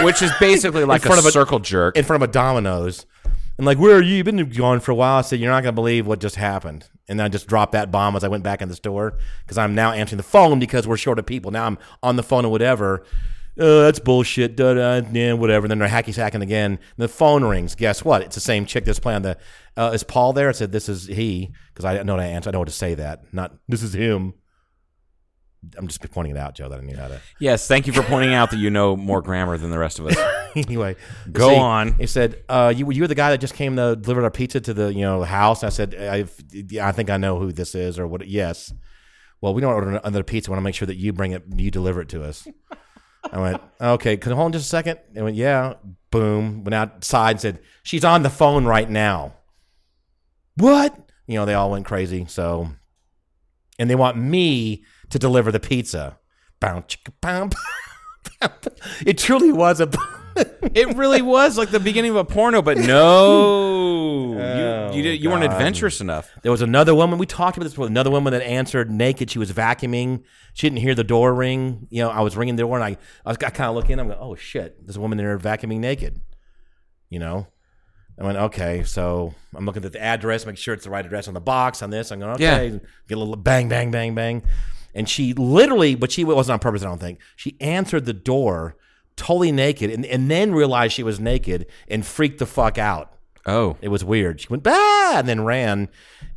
[0.00, 1.96] which is basically like in front a of a- circle jerk.
[1.96, 3.06] in front of a Domino's.
[3.62, 4.16] And like, where are you?
[4.16, 5.18] You've been gone for a while.
[5.18, 6.88] I said, you're not gonna believe what just happened.
[7.06, 9.56] And then I just dropped that bomb as I went back in the store because
[9.56, 11.52] I'm now answering the phone because we're short of people.
[11.52, 13.04] Now I'm on the phone or whatever.
[13.56, 14.56] Uh, that's bullshit.
[14.56, 15.66] Da, da, yeah, whatever.
[15.66, 16.72] And then they're hacky sacking again.
[16.72, 17.76] And the phone rings.
[17.76, 18.22] Guess what?
[18.22, 19.38] It's the same chick that's playing the.
[19.76, 20.48] Uh, is Paul there?
[20.48, 22.50] I said, this is he because I know how to answer.
[22.50, 23.32] I know what to say that.
[23.32, 24.34] Not this is him.
[25.78, 26.68] I'm just pointing it out, Joe.
[26.68, 27.20] That I knew how to.
[27.38, 30.06] yes, thank you for pointing out that you know more grammar than the rest of
[30.06, 30.16] us.
[30.68, 30.96] anyway,
[31.30, 31.94] Go on.
[31.94, 34.60] He said, uh, "You you were the guy that just came to deliver our pizza
[34.60, 36.26] to the you know the house." I said, I,
[36.80, 38.72] "I think I know who this is, or what?" Yes.
[39.42, 40.50] Well, we don't order another pizza.
[40.50, 42.46] We want to make sure that you bring it, you deliver it to us.
[43.30, 44.16] I went, okay.
[44.16, 45.00] Can you hold on just a second?
[45.18, 45.74] I went, yeah.
[46.10, 46.62] Boom.
[46.62, 49.34] Went outside and said, she's on the phone right now.
[50.56, 50.96] What?
[51.26, 52.24] You know, they all went crazy.
[52.28, 52.68] So,
[53.80, 56.18] and they want me to deliver the pizza.
[56.60, 57.50] Bow, chicka, bow,
[58.40, 58.52] bow.
[59.04, 59.90] It truly was a.
[60.74, 62.92] it really was like the beginning of a porno, but no,
[63.24, 65.52] Oh, you you, oh, did, you weren't God.
[65.52, 66.30] adventurous enough.
[66.42, 67.18] There was another woman.
[67.18, 67.86] We talked about this before.
[67.86, 69.30] Another woman that answered naked.
[69.30, 70.22] She was vacuuming.
[70.54, 71.86] She didn't hear the door ring.
[71.90, 73.90] You know, I was ringing the door, and I, I was I kind of look
[73.90, 73.98] in.
[73.98, 76.20] I'm like, oh shit, there's a woman there vacuuming naked.
[77.08, 77.46] You know,
[78.18, 78.82] I went okay.
[78.84, 81.82] So I'm looking at the address, make sure it's the right address on the box
[81.82, 82.10] on this.
[82.10, 82.68] I'm going okay.
[82.68, 82.78] Yeah.
[83.08, 84.42] Get a little bang, bang, bang, bang,
[84.94, 86.82] and she literally, but she wasn't on purpose.
[86.82, 88.76] I don't think she answered the door
[89.16, 93.08] totally naked, and and then realized she was naked and freaked the fuck out.
[93.44, 94.40] Oh, It was weird.
[94.40, 95.88] She went bah and then ran,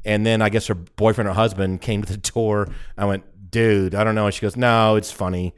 [0.04, 2.68] and then I guess her boyfriend or husband came to the door.
[2.98, 4.26] I went, dude, I don't know.
[4.26, 5.54] And she goes, no, it's funny.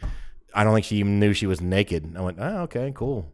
[0.54, 2.16] I don't think she even knew she was naked.
[2.18, 3.32] I went, oh, okay, cool.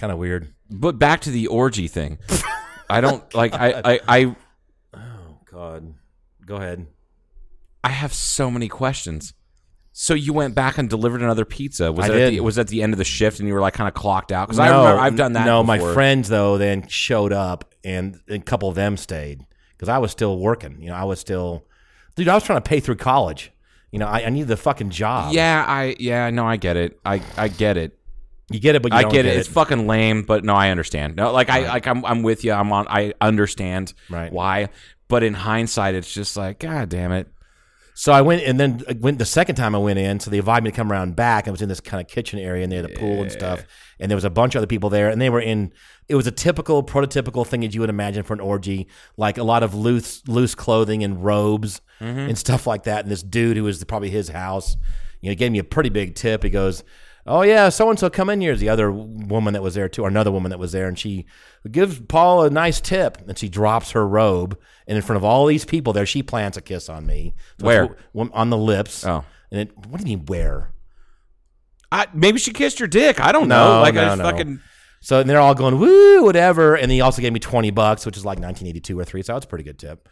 [0.00, 0.52] Kind of weird.
[0.70, 2.18] but back to the orgy thing.
[2.90, 3.54] I don't like.
[3.54, 4.36] I, I I
[4.94, 5.94] Oh God,
[6.44, 6.86] go ahead.
[7.84, 9.34] I have so many questions.
[9.94, 11.92] So you went back and delivered another pizza.
[11.92, 12.32] Was I it At did.
[12.34, 13.94] the, was it at the end of the shift and you were like kind of
[13.94, 14.48] clocked out?
[14.48, 15.44] Because I remember I've done that.
[15.46, 19.44] No, my friends though then showed up, and a couple of them stayed
[19.76, 20.80] because I was still working.
[20.80, 21.66] You know, I was still,
[22.16, 22.28] dude.
[22.28, 23.52] I was trying to pay through college.
[23.90, 25.34] You know, I, I needed the fucking job.
[25.34, 26.98] Yeah, I yeah no, I get it.
[27.04, 27.98] I I get it.
[28.50, 29.36] you get it, but you I don't get it.
[29.36, 31.16] It's fucking lame, but no, I understand.
[31.16, 32.52] No, like I like I'm I'm with you.
[32.52, 32.86] I'm on.
[32.88, 34.32] I understand Right.
[34.32, 34.70] why,
[35.08, 37.28] but in hindsight, it's just like God damn it.
[37.94, 40.18] So I went, and then I went the second time I went in.
[40.20, 41.46] So they invited me to come around back.
[41.46, 43.64] I was in this kind of kitchen area, and they had a pool and stuff.
[44.00, 45.72] And there was a bunch of other people there, and they were in.
[46.08, 49.44] It was a typical, prototypical thing that you would imagine for an orgy, like a
[49.44, 52.18] lot of loose, loose clothing and robes mm-hmm.
[52.18, 53.04] and stuff like that.
[53.04, 54.76] And this dude who was probably his house,
[55.20, 56.42] you know, gave me a pretty big tip.
[56.42, 56.82] He goes,
[57.26, 60.02] "Oh yeah, so and so come in here." The other woman that was there too,
[60.04, 61.26] or another woman that was there, and she
[61.70, 65.46] gives Paul a nice tip, and she drops her robe, and in front of all
[65.46, 67.34] these people there, she plants a kiss on me.
[67.60, 67.96] Where?
[68.14, 69.04] on the lips.
[69.06, 69.24] Oh.
[69.50, 69.76] and it.
[69.86, 70.72] What do you mean where?
[71.90, 73.20] I, maybe she kissed your dick.
[73.20, 73.76] I don't know.
[73.76, 74.24] No, Like I no, just no.
[74.24, 74.60] fucking.
[75.00, 78.16] So and they're all going woo, whatever, and he also gave me twenty bucks, which
[78.16, 79.22] is like nineteen eighty two or three.
[79.22, 80.08] So that's a pretty good tip,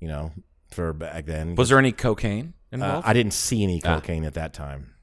[0.00, 0.32] you know,
[0.70, 1.54] for back then.
[1.56, 3.02] Was there any cocaine Uh.
[3.04, 3.96] I didn't see any Ah.
[3.96, 4.94] cocaine at that time.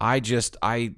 [0.00, 0.94] I just I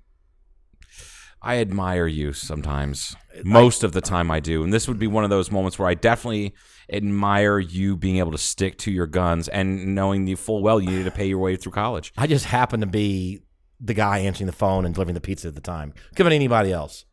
[1.43, 3.17] I admire you sometimes.
[3.45, 4.63] Most of the time I do.
[4.63, 6.55] And this would be one of those moments where I definitely
[6.91, 10.91] admire you being able to stick to your guns and knowing the full well you
[10.91, 12.13] needed to pay your way through college.
[12.17, 13.43] I just happened to be
[13.81, 15.93] the guy answering the phone and delivering the pizza at the time.
[15.93, 17.05] Could have been anybody else.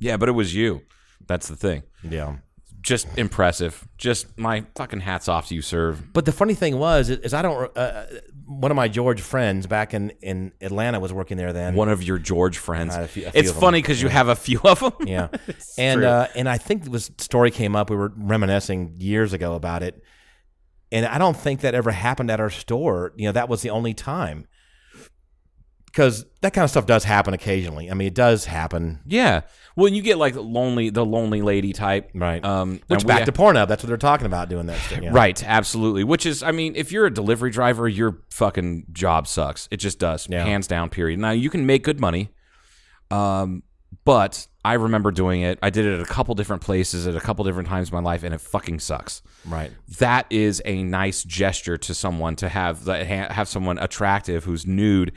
[0.00, 0.82] Yeah, but it was you.
[1.26, 1.82] That's the thing.
[2.02, 2.36] Yeah.
[2.80, 3.86] Just impressive.
[3.98, 5.96] Just my fucking hats off to you, sir.
[6.12, 7.76] But the funny thing was, is I don't.
[7.76, 8.06] Uh,
[8.46, 11.74] one of my George friends back in, in Atlanta was working there then.
[11.74, 12.96] One of your George friends.
[12.96, 14.92] Uh, a few- a few it's funny because you have a few of them.
[15.06, 15.28] Yeah,
[15.78, 17.90] and uh, and I think this story came up.
[17.90, 20.02] We were reminiscing years ago about it,
[20.90, 23.12] and I don't think that ever happened at our store.
[23.16, 24.46] You know, that was the only time
[25.90, 27.90] because that kind of stuff does happen occasionally.
[27.90, 29.00] I mean, it does happen.
[29.06, 29.40] Yeah.
[29.76, 32.44] Well, you get like the lonely, the lonely lady type, Right.
[32.44, 33.66] Um, Which and we- back to Pornhub.
[33.68, 34.78] That's what they're talking about doing that.
[34.80, 35.10] Stuff, yeah.
[35.12, 36.04] Right, absolutely.
[36.04, 39.68] Which is, I mean, if you're a delivery driver, your fucking job sucks.
[39.70, 40.44] It just does, Yeah.
[40.44, 40.90] hands down.
[40.90, 41.18] Period.
[41.18, 42.30] Now you can make good money,
[43.10, 43.62] um,
[44.04, 45.58] but I remember doing it.
[45.62, 48.00] I did it at a couple different places at a couple different times in my
[48.02, 49.22] life, and it fucking sucks.
[49.46, 49.70] Right.
[49.98, 55.12] That is a nice gesture to someone to have have someone attractive who's nude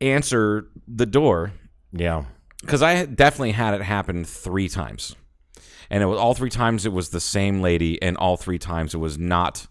[0.00, 1.52] answer the door
[1.92, 2.24] Yeah.
[2.60, 5.14] because I definitely had it happen three times.
[5.92, 8.94] and it was all three times it was the same lady, and all three times
[8.94, 9.66] it was not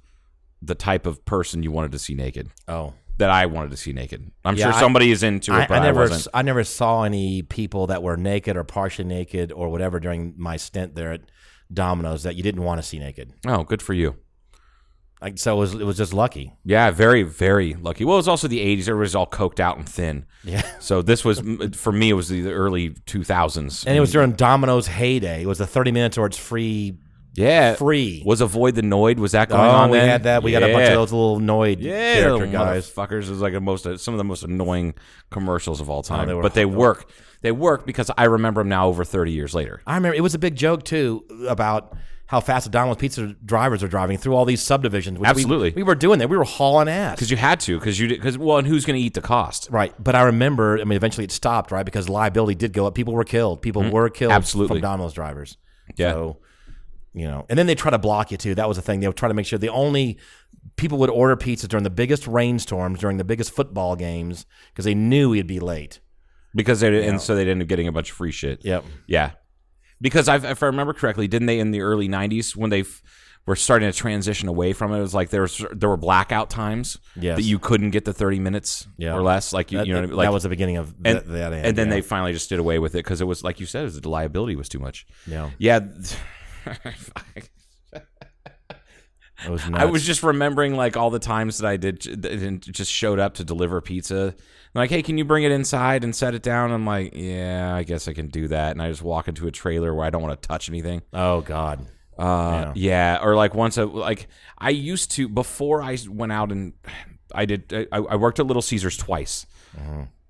[0.62, 3.94] the type of person you wanted to see naked Oh, that I wanted to see
[3.94, 4.30] naked.
[4.44, 6.28] I'm Yeah, sure I- somebody is into it, I, but I I, never, wasn't.
[6.34, 10.58] I never saw any people that were naked or partially naked or whatever during my
[10.58, 11.22] stint there at
[11.74, 13.32] Domino's that you didn't want to see naked.
[13.48, 14.16] Oh, good for you.
[15.22, 16.54] Like, so it was, it was just lucky.
[16.64, 18.06] Yeah, very, very lucky.
[18.06, 18.82] Well, it was also the '80s.
[18.88, 20.26] Everybody was all coked out and thin.
[20.44, 20.62] Yeah.
[20.80, 21.42] So this was
[21.76, 22.10] for me.
[22.10, 25.42] It was the early 2000s, And it was during Domino's heyday.
[25.44, 26.98] It was the 30 minutes or it's free.
[27.36, 28.24] yeah free.
[28.26, 29.18] Was avoid the Noid?
[29.18, 29.90] Was that Oh, going on?
[29.90, 30.08] we then?
[30.10, 30.42] had that.
[30.42, 32.90] We got a bunch of those little Noid Yeah, character guys.
[32.90, 34.94] Motherfuckers is like the most uh, some of the most annoying
[35.32, 36.30] commercials of all time.
[36.30, 37.12] Oh, they but they work.
[37.42, 39.82] They work because I remember them now over 30 years later.
[39.86, 41.94] I remember it was a big joke too about
[42.30, 45.18] how fast the Domino's pizza drivers are driving through all these subdivisions.
[45.18, 45.72] which we- Absolutely.
[45.72, 46.30] we, were doing that.
[46.30, 47.16] We were hauling ass.
[47.16, 47.80] Because you had to.
[47.80, 49.68] Because you because well, and who's going to eat the cost?
[49.72, 50.80] Right, but I remember.
[50.80, 51.84] I mean, eventually it stopped, right?
[51.84, 52.94] Because liability did go up.
[52.94, 53.64] People were killed.
[53.64, 54.30] People were killed.
[54.30, 54.38] Mm-hmm.
[54.38, 54.76] Absolutely.
[54.76, 55.58] from Domino's drivers.
[55.96, 56.12] Yeah.
[56.12, 56.38] So,
[57.16, 58.54] you know, and then they try to block you too.
[58.54, 59.00] That was the thing.
[59.00, 60.20] They would try to make sure the only
[60.76, 64.94] people would order pizza during the biggest rainstorms, during the biggest football games, because they
[64.94, 66.00] knew he'd be late.
[66.54, 68.64] Because they and so they ended up getting a bunch of free shit.
[68.64, 68.84] Yep.
[69.08, 69.32] Yeah.
[70.02, 73.02] Because I've, if I remember correctly, didn't they in the early '90s when they f-
[73.46, 74.98] were starting to transition away from it?
[75.00, 77.36] It was like there was there were blackout times Yes.
[77.38, 79.14] that you couldn't get the 30 minutes Yeah.
[79.16, 79.52] or less.
[79.52, 80.20] Like you, That, you know, what I mean?
[80.22, 81.54] that was the beginning of and, that.
[81.54, 83.82] and then they finally just did away with it because it was like you said,
[83.82, 85.06] it was the liability was too much.
[85.28, 85.50] Yeah.
[85.58, 85.80] Yeah.
[89.46, 92.92] it was I was just remembering like all the times that I did and just
[92.92, 94.36] showed up to deliver pizza.
[94.76, 96.72] Like, hey, can you bring it inside and set it down?
[96.72, 98.72] I'm like, yeah, I guess I can do that.
[98.72, 101.02] And I just walk into a trailer where I don't want to touch anything.
[101.14, 101.88] oh God.
[102.18, 103.20] Uh, yeah.
[103.24, 104.28] or like once a like
[104.58, 106.74] I used to before I went out and
[107.34, 109.46] I did I, I worked at Little Caesars twice.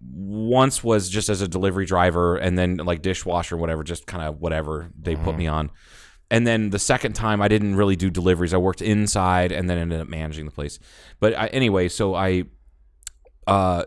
[0.02, 4.24] Once was just as a delivery driver, and then like dishwasher, or whatever, just kind
[4.24, 5.72] of whatever they put me on.
[6.32, 8.54] And then the second time, I didn't really do deliveries.
[8.54, 10.80] I worked inside, and then ended up managing the place.
[11.20, 12.44] But I, anyway, so I
[13.48, 13.84] uh,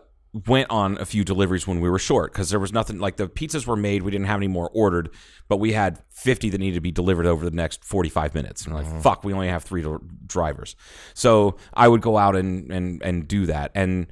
[0.47, 3.27] went on a few deliveries when we were short because there was nothing like the
[3.27, 4.01] pizzas were made.
[4.01, 5.09] We didn't have any more ordered,
[5.47, 8.65] but we had 50 that needed to be delivered over the next 45 minutes.
[8.65, 10.75] And we're like, fuck, we only have three dr- drivers.
[11.13, 13.71] So I would go out and, and, and do that.
[13.75, 14.07] And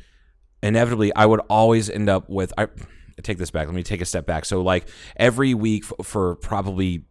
[0.61, 2.68] inevitably, I would always end up with, I
[3.23, 3.68] take this back.
[3.68, 4.45] Let me take a step back.
[4.45, 7.06] So, like, every week f- for probably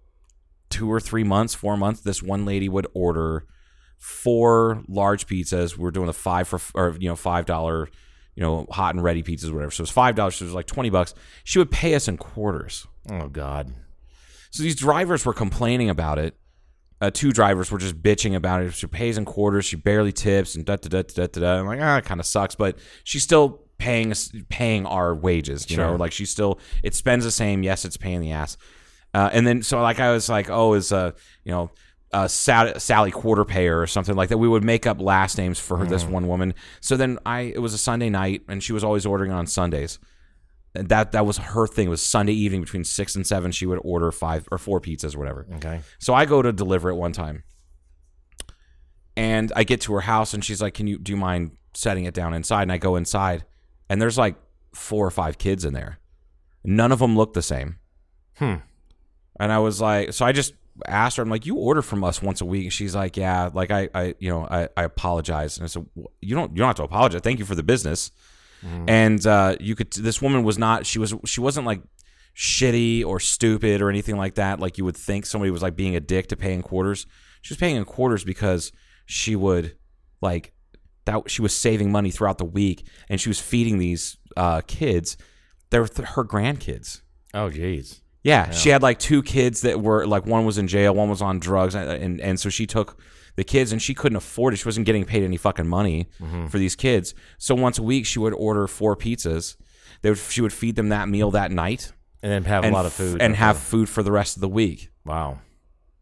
[0.68, 3.46] two or three months, four months, this one lady would order
[3.98, 5.76] four large pizzas.
[5.76, 7.88] We were doing the five for, or, you know, $5
[8.34, 9.70] you know, hot and ready pizzas, whatever.
[9.70, 10.36] So it was five dollars.
[10.36, 11.14] So it was like twenty bucks.
[11.44, 12.86] She would pay us in quarters.
[13.10, 13.72] Oh God.
[14.50, 16.36] So these drivers were complaining about it.
[17.00, 18.74] Uh, two drivers were just bitching about it.
[18.74, 19.64] She pays in quarters.
[19.64, 21.40] She barely tips and da da da da da.
[21.40, 21.58] da.
[21.60, 24.12] I'm like, ah, it kind of sucks, but she's still paying
[24.48, 25.70] paying our wages.
[25.70, 27.62] You know, like she's still it spends the same.
[27.62, 28.56] Yes, it's paying the ass.
[29.14, 31.12] Uh, and then so like I was like, oh, is uh,
[31.44, 31.70] you know.
[32.12, 34.38] Uh, Sally, Sally Quarterpayer or something like that.
[34.38, 36.54] We would make up last names for her, this one woman.
[36.80, 39.98] So then I, it was a Sunday night, and she was always ordering on Sundays.
[40.74, 41.86] And that that was her thing.
[41.86, 43.52] It was Sunday evening between six and seven.
[43.52, 45.46] She would order five or four pizzas or whatever.
[45.56, 45.80] Okay.
[45.98, 47.44] So I go to deliver it one time,
[49.16, 52.04] and I get to her house, and she's like, "Can you do you mind setting
[52.04, 53.44] it down inside?" And I go inside,
[53.88, 54.36] and there's like
[54.72, 55.98] four or five kids in there.
[56.64, 57.78] None of them look the same.
[58.36, 58.56] Hmm.
[59.38, 60.52] And I was like, so I just
[60.86, 62.64] asked her, I'm like, you order from us once a week.
[62.64, 65.56] And she's like, yeah, like I, I, you know, I, I apologize.
[65.58, 67.20] And I said, "Wh- you don't, you don't have to apologize.
[67.22, 68.10] Thank you for the business.
[68.62, 71.80] And uh, you could, this woman was not, she was, she wasn't like
[72.36, 74.60] shitty or stupid or anything like that.
[74.60, 77.06] Like you would think somebody was like being a dick to paying quarters.
[77.42, 78.70] She was paying in quarters because
[79.06, 79.76] she would
[80.20, 80.52] like
[81.06, 81.30] that.
[81.30, 85.16] She was saving money throughout the week and she was feeding these uh, kids.
[85.70, 87.00] They're th- her grandkids.
[87.32, 87.99] Oh jeez.
[88.22, 91.22] Yeah, she had like two kids that were like one was in jail, one was
[91.22, 93.00] on drugs, and and, and so she took
[93.36, 94.58] the kids and she couldn't afford it.
[94.58, 96.48] She wasn't getting paid any fucking money mm-hmm.
[96.48, 97.14] for these kids.
[97.38, 99.56] So once a week she would order four pizzas.
[100.02, 101.92] They would she would feed them that meal that night
[102.22, 104.40] And then have and a lot of food and have food for the rest of
[104.40, 104.90] the week.
[105.04, 105.40] Wow.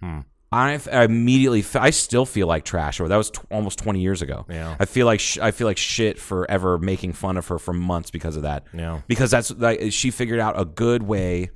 [0.01, 0.21] Hmm.
[0.53, 3.01] i immediately I still feel like trash.
[3.01, 4.47] Or that was t- almost twenty years ago.
[4.49, 4.77] Yeah.
[4.79, 7.73] I feel like sh- I feel like shit for ever making fun of her for
[7.73, 8.65] months because of that.
[8.73, 9.03] Yeah.
[9.07, 11.51] because that's like she figured out a good way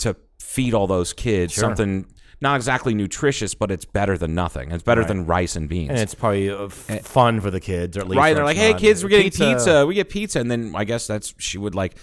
[0.00, 1.62] to feed all those kids Sure.
[1.62, 2.06] something
[2.42, 4.72] not exactly nutritious, but it's better than nothing.
[4.72, 5.90] It's better than rice and beans.
[5.90, 8.32] And it's probably uh, f- fun for the kids, or at least right?
[8.34, 9.86] They're like, "Hey, kids, we're getting pizza.
[9.86, 11.96] We get pizza." And then I guess that's she would like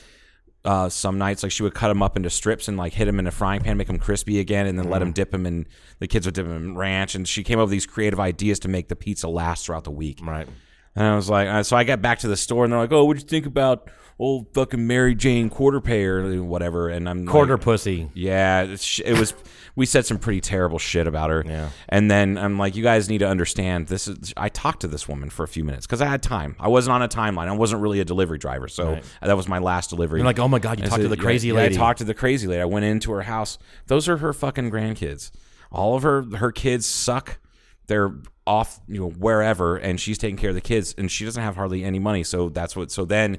[0.64, 3.18] uh, some nights like she would cut them up into strips and like hit them
[3.20, 4.92] in a frying pan, make them crispy again, and then Mm.
[4.92, 5.66] let them dip them in.
[6.00, 8.60] The kids would dip them in ranch, and she came up with these creative ideas
[8.60, 10.20] to make the pizza last throughout the week.
[10.22, 10.48] Right.
[10.96, 12.92] And I was like, uh, so I got back to the store, and they're like,
[12.92, 17.26] "Oh, what'd you think about old fucking Mary Jane quarter pay or whatever, and I'm
[17.26, 18.10] Quarter like, pussy.
[18.14, 19.34] yeah, sh- it was.
[19.76, 21.44] We said some pretty terrible shit about her.
[21.46, 21.70] Yeah.
[21.88, 23.88] And then I'm like, you guys need to understand.
[23.88, 24.34] This is.
[24.36, 26.56] I talked to this woman for a few minutes because I had time.
[26.60, 27.48] I wasn't on a timeline.
[27.48, 30.20] I wasn't really a delivery driver, so that was my last delivery.
[30.20, 31.76] You're like, oh my God, you talked to the crazy yeah, lady.
[31.76, 32.62] I talked to the crazy lady.
[32.62, 33.60] I went into her house.
[33.86, 35.32] Those are her fucking grandkids.
[35.72, 37.38] All of her her kids suck.
[37.86, 38.16] They're
[38.46, 41.56] off, you know, wherever, and she's taking care of the kids, and she doesn't have
[41.56, 42.24] hardly any money.
[42.24, 42.92] So that's what.
[42.92, 43.38] So then,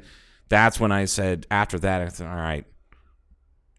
[0.49, 1.47] that's when I said.
[1.51, 2.65] After that, I said, all right.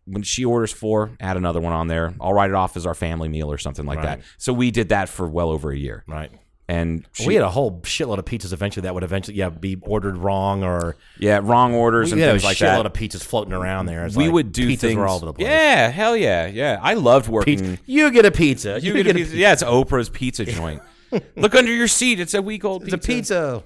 [0.05, 2.15] When she orders four, add another one on there.
[2.19, 4.21] I'll write it off as our family meal or something like that.
[4.39, 6.31] So we did that for well over a year, Right.
[6.67, 9.77] and she, we had a whole shitload of pizzas eventually that would eventually yeah be
[9.83, 12.85] ordered wrong or yeah wrong orders and a things like shitload that.
[12.87, 14.03] of pizzas floating around there.
[14.07, 15.47] It's we like would do pizzas things were all over the place.
[15.47, 16.79] Yeah, hell yeah, yeah.
[16.81, 17.59] I loved working.
[17.59, 17.77] Pizza.
[17.85, 18.79] You get a pizza.
[18.81, 19.35] You get a pizza.
[19.37, 20.81] Yeah, it's Oprah's pizza joint.
[21.35, 22.19] Look under your seat.
[22.19, 23.63] It's a week old It's a pizza.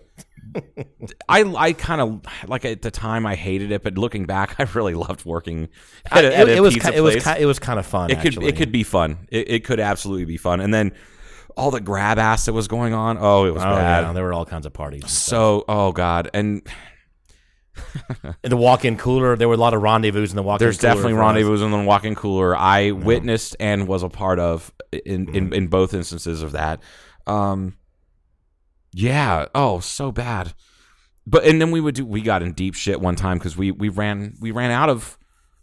[1.30, 4.64] I I kind of like at the time I hated it, but looking back, I
[4.74, 5.70] really loved working
[6.12, 7.86] at a, it, at a it was pizza ki- it was it was kind of
[7.86, 8.12] fun.
[8.12, 8.48] it could actually.
[8.48, 9.28] it could be fun.
[9.30, 10.60] It, it could absolutely be fun.
[10.62, 10.92] And then
[11.56, 13.18] all the grab ass that was going on.
[13.20, 14.06] Oh, it was Oh bad.
[14.06, 15.10] yeah, there were all kinds of parties.
[15.12, 16.62] so oh god, and
[18.44, 20.60] in the walk-in cooler, there were a lot of rendezvous in the walk-in.
[20.60, 20.66] Cooler.
[20.72, 22.56] There's definitely rendezvous in the walk-in cooler.
[22.56, 26.82] I witnessed and was a part of in, in in both instances of that.
[27.26, 27.76] Um,
[28.94, 29.48] yeah.
[29.54, 30.54] Oh, so bad.
[31.26, 32.06] But and then we would do.
[32.06, 35.18] We got in deep shit one time because we we ran we ran out of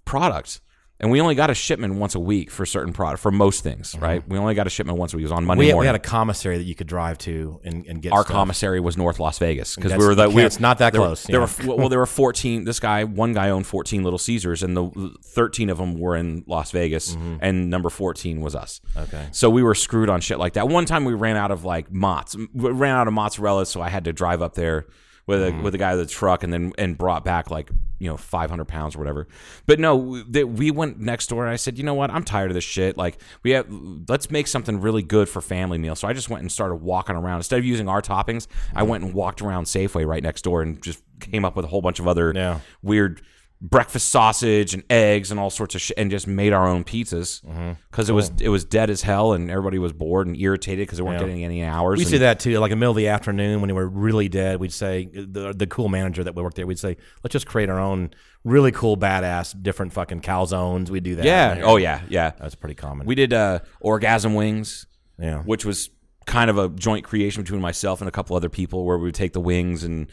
[0.04, 0.60] product.
[1.02, 3.96] And we only got a shipment once a week for certain product for most things,
[3.98, 4.22] right?
[4.28, 5.22] We only got a shipment once a week.
[5.22, 7.58] It was on Monday We had, we had a commissary that you could drive to
[7.64, 8.34] and, and get our stuff.
[8.34, 11.24] commissary was North Las Vegas because we were the we, it's not that there close,
[11.24, 12.64] There were well, there were fourteen.
[12.64, 16.44] This guy, one guy owned fourteen Little Caesars, and the thirteen of them were in
[16.46, 18.82] Las Vegas, and number fourteen was us.
[18.90, 19.00] Mm-hmm.
[19.00, 19.28] Okay.
[19.32, 20.68] so we were screwed on shit like that.
[20.68, 23.88] One time we ran out of like mozz, we ran out of mozzarella, so I
[23.88, 24.86] had to drive up there
[25.26, 25.62] with a Mm-hmm.
[25.62, 28.50] with a guy with a truck, and then and brought back like you know five
[28.50, 29.28] hundred pounds or whatever.
[29.66, 32.50] But no, that we went next door, and I said, you know what, I'm tired
[32.50, 32.96] of this shit.
[32.96, 33.66] Like we have,
[34.08, 35.94] let's make something really good for family meal.
[35.94, 38.46] So I just went and started walking around instead of using our toppings.
[38.74, 41.68] I went and walked around Safeway right next door and just came up with a
[41.68, 42.60] whole bunch of other Yeah.
[42.82, 43.20] weird
[43.62, 47.42] breakfast sausage and eggs and all sorts of shit and just made our own pizzas
[47.44, 47.72] Mm-hmm.
[47.90, 50.96] because it was it was dead as hell and everybody was bored and irritated because
[50.96, 51.26] they weren't Yeah.
[51.26, 51.98] getting any hours.
[51.98, 54.30] We see that too, like in the middle of the afternoon when we were really
[54.30, 54.60] dead.
[54.60, 56.66] We'd say the the cool manager that we worked there.
[56.66, 58.10] We'd say, let's just create our own
[58.44, 60.88] really cool, badass, different fucking calzones.
[60.88, 61.24] We'd do that.
[61.26, 61.60] Yeah.
[61.62, 62.00] Oh yeah.
[62.08, 62.30] Yeah.
[62.40, 63.06] that's pretty common.
[63.06, 64.86] We did uh, orgasm wings,
[65.18, 65.90] yeah, which was
[66.24, 69.14] kind of a joint creation between myself and a couple other people, where we would
[69.14, 70.06] take the wings and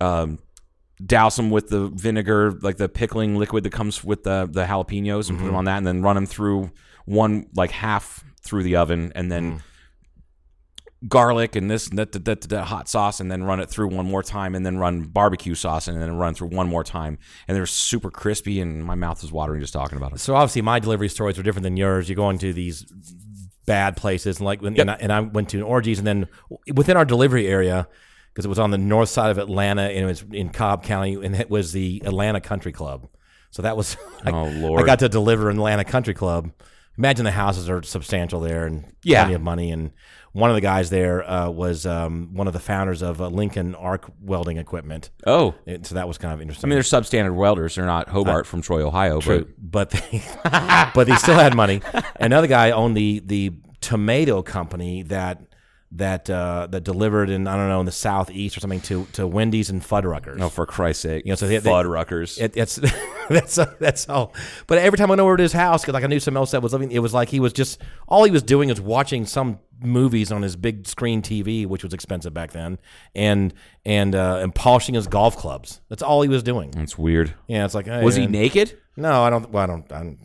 [0.00, 0.38] um,
[1.04, 5.28] douse them with the vinegar, like the pickling liquid that comes with the the jalapenos,
[5.28, 5.56] and put them mm-hmm.
[5.56, 6.70] on that, and then run them through
[7.04, 9.58] one like half through the oven, and then.
[9.58, 9.62] Mm.
[11.06, 13.86] Garlic and this and that, that, that, that hot sauce, and then run it through
[13.86, 17.18] one more time, and then run barbecue sauce, and then run through one more time,
[17.46, 20.18] and they're super crispy, and my mouth is watering just talking about it.
[20.18, 22.08] so obviously my delivery stories are different than yours.
[22.08, 22.84] You're going to these
[23.64, 26.26] bad places, and like when and, I, and I went to an orgies, and then
[26.74, 27.86] within our delivery area,
[28.38, 31.14] because it was on the north side of Atlanta, and it was in Cobb County,
[31.14, 33.08] and it was the Atlanta Country Club.
[33.50, 34.80] So that was I, Oh, Lord.
[34.80, 36.52] I got to deliver in Atlanta Country Club.
[36.96, 39.22] Imagine the houses are substantial there and Yeah.
[39.24, 39.72] plenty of money.
[39.72, 39.90] And
[40.30, 43.74] one of the guys there uh, was um, one of the founders of uh, Lincoln
[43.74, 45.10] Arc Welding Equipment.
[45.26, 46.68] Oh, And so that was kind of interesting.
[46.68, 47.74] I mean, they're substandard welders.
[47.74, 49.20] They're not Hobart from Troy, Ohio.
[49.20, 50.22] True, but they,
[50.94, 51.82] but they still had money.
[52.20, 55.40] Another guy owned the the tomato company that
[55.92, 59.26] that uh, that delivered in I don't know in the southeast or something to to
[59.26, 60.40] Wendy's and Fuddruckers.
[60.40, 61.24] Oh, for Christ's sake.
[61.24, 62.40] You know, so they- they- Fuddruckers.
[62.40, 62.76] It, it's
[63.30, 64.34] that's that's all.
[64.66, 66.50] But every time I went over to his house, because like I knew someone else
[66.50, 69.24] that was living, it was like he was just all he was doing is watching
[69.26, 72.78] some movies on his big screen TV, which was expensive back then,
[73.14, 73.54] and
[73.86, 75.80] and uh, and polishing his golf clubs.
[75.88, 76.70] That's all he was doing.
[76.72, 77.34] That's weird.
[77.46, 78.78] Yeah, it's like hey, Was he naked?
[78.96, 79.48] No, I don't.
[79.50, 79.92] Well, I don't.
[79.92, 80.18] I don't,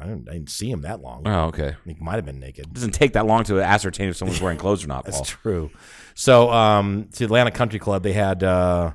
[0.00, 1.22] I didn't, I didn't see him that long.
[1.26, 1.76] Oh, okay.
[1.84, 2.66] He might have been naked.
[2.66, 5.12] It doesn't take that long to ascertain if someone's wearing clothes or not, Paul.
[5.12, 5.70] That's true.
[6.14, 8.42] So, um, to Atlanta Country Club, they had.
[8.42, 8.94] Uh,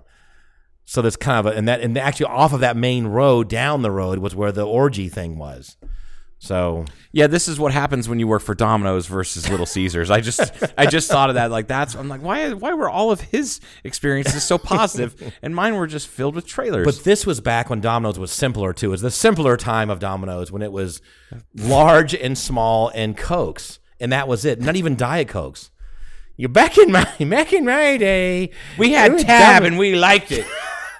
[0.85, 3.81] so that's kind of a, and that and actually off of that main road down
[3.81, 5.77] the road was where the orgy thing was.
[6.37, 10.11] So Yeah, this is what happens when you work for Domino's versus Little Caesars.
[10.11, 11.49] I just I just thought of that.
[11.49, 15.75] Like that's I'm like, why why were all of his experiences so positive and mine
[15.75, 16.85] were just filled with trailers?
[16.85, 18.87] But this was back when Domino's was simpler too.
[18.87, 21.01] It was the simpler time of Domino's when it was
[21.55, 24.59] large and small and Cokes, and that was it.
[24.59, 25.71] Not even Diet Cokes.
[26.37, 28.51] You're back in my back in my day.
[28.77, 30.45] we had tab Domi- and we liked it.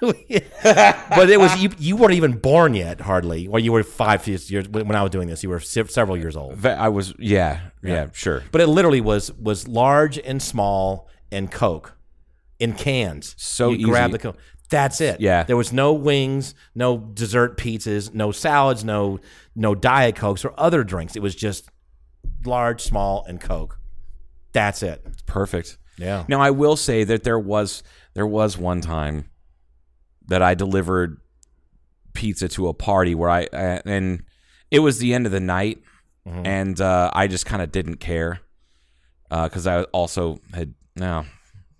[0.00, 1.70] but it was you.
[1.78, 3.48] You weren't even born yet, hardly.
[3.48, 5.42] Well, you were five years when I was doing this.
[5.42, 6.64] You were se- several years old.
[6.66, 8.42] I was yeah, yeah, sure.
[8.52, 11.96] But it literally was was large and small and Coke
[12.58, 13.34] in cans.
[13.38, 14.36] So you grab the Coke.
[14.68, 15.20] That's it.
[15.20, 15.44] Yeah.
[15.44, 19.20] There was no wings, no dessert pizzas, no salads, no
[19.54, 21.16] no diet cokes or other drinks.
[21.16, 21.68] It was just
[22.44, 23.78] large, small, and coke.
[24.52, 25.06] That's it.
[25.26, 25.78] Perfect.
[25.98, 26.24] Yeah.
[26.28, 27.82] Now I will say that there was
[28.14, 29.30] there was one time
[30.28, 31.20] that I delivered
[32.14, 34.22] pizza to a party where I uh, and
[34.70, 35.78] it was the end of the night,
[36.26, 36.44] Mm-hmm.
[36.44, 38.40] and uh, I just kind of didn't care
[39.30, 41.24] because I also had no.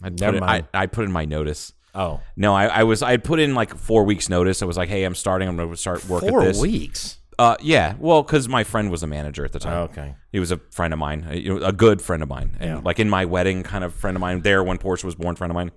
[0.02, 0.66] I put, Never it, I, mind.
[0.72, 1.72] I put in my notice.
[1.96, 4.62] Oh, No, I, I was I had put in like four weeks notice.
[4.62, 5.48] I was like, hey, I'm starting.
[5.48, 6.60] I'm going to start work four at this.
[6.60, 7.18] weeks.
[7.40, 9.72] Uh, yeah, well, because my friend was a manager at the time.
[9.72, 10.14] Oh, okay.
[10.30, 12.80] He was a friend of mine, a, a good friend of mine, and Yeah.
[12.84, 14.42] like in my wedding, kind of friend of mine.
[14.42, 15.72] There when Porsche was born, friend of mine.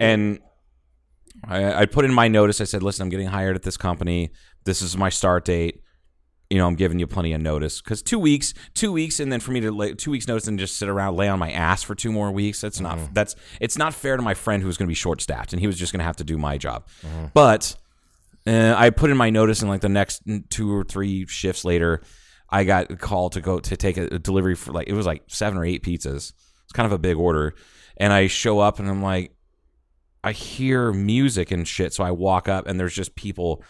[0.00, 0.38] And
[1.48, 2.60] I, I put in my notice.
[2.60, 4.30] I said, "Listen, I'm getting hired at this company.
[4.64, 5.82] This is my start date.
[6.50, 9.40] You know, I'm giving you plenty of notice because two weeks, two weeks, and then
[9.40, 11.82] for me to lay, two weeks notice and just sit around lay on my ass
[11.82, 12.60] for two more weeks.
[12.60, 15.52] That's not that's it's not fair to my friend who's going to be short staffed
[15.52, 16.86] and he was just going to have to do my job.
[17.34, 17.74] But
[18.46, 22.02] uh, I put in my notice, and like the next two or three shifts later,
[22.48, 25.06] I got a call to go to take a, a delivery for like it was
[25.06, 26.32] like seven or eight pizzas.
[26.62, 27.54] It's kind of a big order,
[27.96, 29.32] and I show up and I'm like,
[30.26, 33.62] I hear music and shit, so I walk up and there's just people.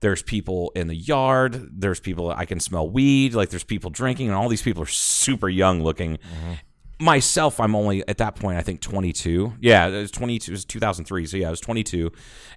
[0.00, 1.68] There's people in the yard.
[1.72, 3.34] There's people I can smell weed.
[3.34, 6.16] Like there's people drinking, and all these people are super young looking.
[6.16, 7.04] Mm-hmm.
[7.04, 8.58] Myself, I'm only at that point.
[8.58, 9.54] I think 22.
[9.60, 10.50] Yeah, it was 22.
[10.50, 11.26] It was 2003.
[11.26, 12.10] So yeah, I was 22,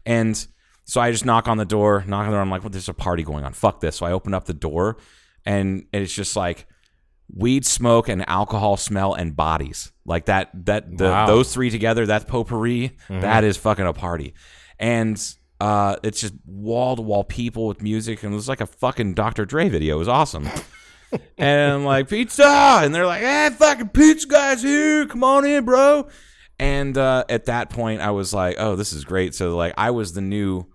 [0.06, 0.48] and
[0.86, 2.04] so I just knock on the door.
[2.08, 2.42] Knock on the door.
[2.42, 3.54] I'm like, well, there's a party going on.
[3.54, 3.98] Fuck this.
[3.98, 4.98] So I open up the door,
[5.46, 6.66] and it's just like
[7.36, 9.92] weed smoke and alcohol smell and bodies.
[10.06, 11.28] Like that that the Wow.
[11.28, 12.98] those three together that potpourri.
[13.10, 14.34] That is fucking a party.
[14.80, 15.20] And
[15.60, 19.14] uh it's just wall to wall people with music and it was like a fucking
[19.14, 19.46] Dr.
[19.46, 19.96] Dre video.
[19.96, 20.48] It was awesome.
[21.38, 22.44] And I'm like pizza!
[22.82, 25.06] And they're like hey fucking pizza guys here!
[25.06, 26.08] Come on in bro!
[26.58, 29.36] And uh at that point I was like oh this is great.
[29.36, 30.66] So like I was the new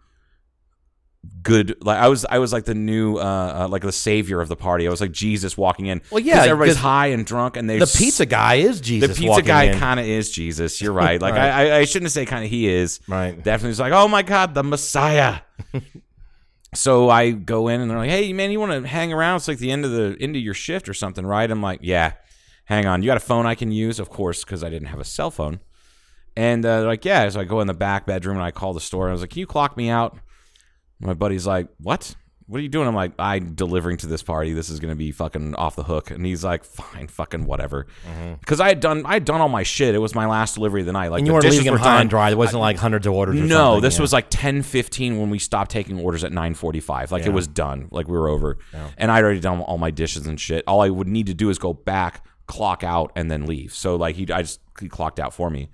[1.42, 3.20] good like I was I was like the new uh,
[3.64, 4.86] uh like the savior of the party.
[4.86, 6.00] I was like Jesus walking in.
[6.10, 9.16] Well, yeah everybody's high and drunk, and they The pizza guy is Jesus.
[9.16, 10.80] The pizza guy kind of is Jesus.
[10.80, 11.20] You're right.
[11.20, 11.50] Like Right.
[11.50, 13.00] I, I shouldn't say kind of he is.
[13.08, 13.42] Right.
[13.42, 15.40] Definitely, it's like oh my god, the Messiah.
[16.74, 19.36] so I go in and they're like, hey man, you want to hang around?
[19.36, 21.50] It's like the end of the end of your shift or something, right?
[21.50, 22.12] I'm like, yeah.
[22.66, 23.98] Hang on, you got a phone I can use?
[23.98, 25.60] Of course, because I didn't have a cell phone.
[26.36, 27.26] And uh, they're like, yeah.
[27.30, 29.08] So I go in the back bedroom and I call the store.
[29.08, 30.18] I was like, can you clock me out?
[31.00, 32.14] My buddy's like, what?
[32.46, 32.88] What are you doing?
[32.88, 34.54] I'm like, I'm delivering to this party.
[34.54, 36.10] This is gonna be fucking off the hook.
[36.10, 37.86] And he's like, fine, fucking whatever.
[38.10, 38.34] Mm-hmm.
[38.40, 39.94] Because I had done, I had done all my shit.
[39.94, 41.10] It was my last delivery of the night.
[41.10, 42.00] Like and the you weren't dishes leaving were high done.
[42.00, 42.30] and dry.
[42.30, 43.36] There wasn't like hundreds of orders.
[43.38, 44.00] Or No, something, this yeah.
[44.00, 47.10] was like 10, 15 when we stopped taking orders at 9.45.
[47.10, 47.88] Like it was done.
[47.90, 48.56] Like we were over.
[48.96, 50.64] And I'd already done all my dishes and shit.
[50.66, 53.74] All I would need to do is go back, clock out, and then leave.
[53.74, 55.68] So like he, I just, he clocked out for me.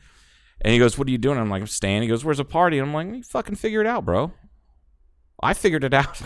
[0.60, 1.38] And he goes, what are you doing?
[1.38, 2.02] I'm like, I'm staying.
[2.02, 2.78] He goes, where's the party?
[2.80, 4.32] And I'm like, you fucking figure it out, bro.
[5.42, 6.20] I figured it out.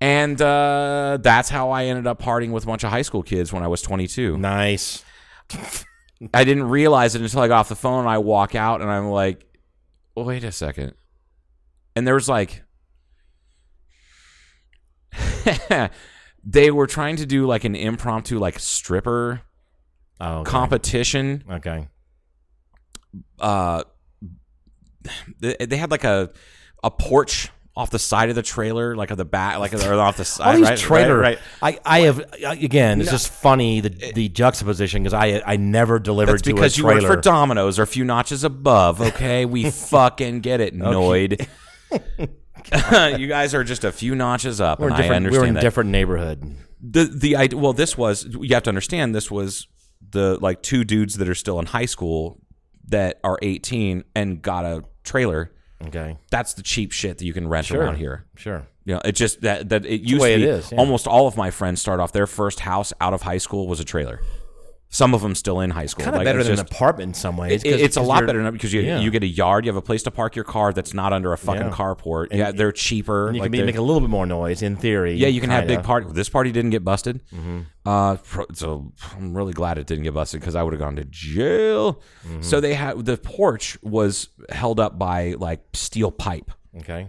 [0.00, 3.52] and uh, that's how I ended up partying with a bunch of high school kids
[3.52, 4.36] when I was 22.
[4.38, 5.04] nice.
[6.34, 8.00] I didn't realize it until I got off the phone.
[8.00, 9.44] And I walk out and I'm like,
[10.16, 10.94] wait a second.
[11.94, 12.62] And there was like,
[16.44, 19.42] they were trying to do like an impromptu like stripper
[20.18, 20.50] Oh, okay.
[20.50, 21.44] competition.
[21.50, 21.88] Okay.
[23.38, 23.84] Uh,
[25.38, 26.30] they, they had like a
[26.82, 30.16] a porch off the side of the trailer, like on the back, like or off
[30.16, 30.46] the side.
[30.46, 33.00] All these right, trailer, right, I, I have again.
[33.00, 36.80] It's just funny the the juxtaposition because I I never delivered That's to because a
[36.80, 39.00] you work for Domino's or a few notches above.
[39.00, 41.46] Okay, we fucking get it, Noid.
[43.18, 45.16] you guys are just a few notches up, we're and I different.
[45.26, 45.60] understand We're in that.
[45.60, 46.56] different neighborhood.
[46.80, 49.14] the the idea, well, this was you have to understand.
[49.14, 49.68] This was
[50.10, 52.40] the like two dudes that are still in high school
[52.88, 55.52] that are 18 and got a trailer.
[55.86, 56.16] Okay.
[56.30, 57.80] That's the cheap shit that you can rent Sure.
[57.82, 58.24] around here.
[58.36, 58.66] Sure.
[58.84, 60.44] You know, it just that that it used to be.
[60.44, 60.78] is, yeah.
[60.78, 63.80] Almost all of my friends start off their first house out of high school was
[63.80, 64.20] a trailer.
[64.88, 66.04] Some of them still in high school.
[66.04, 67.64] Kind of Like, better than just- an apartment in some ways.
[67.64, 69.00] it- it's a lot better than because you Yeah.
[69.00, 71.32] you get a yard, you have a place to park your car that's not under
[71.32, 71.70] a fucking Yeah.
[71.70, 72.28] carport.
[72.30, 73.26] And yeah, they're cheaper.
[73.26, 75.14] And you like can be, make a little bit more noise in theory.
[75.14, 75.86] yeah, you can have big kinda.
[75.86, 76.06] party.
[76.12, 77.20] This party didn't get busted.
[77.34, 77.60] Mm-hmm.
[77.84, 78.16] Uh,
[78.54, 82.00] so I'm really glad it didn't get busted because I would have gone to jail.
[82.26, 82.42] Mm-hmm.
[82.42, 87.08] So they had the porch was held up by like steel pipe, Okay.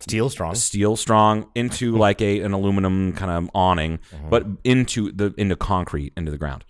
[0.00, 0.54] Steel strong.
[0.54, 4.30] steel strong into like a an aluminum kind of awning, Mm-hmm.
[4.30, 6.64] but into the into concrete into the ground.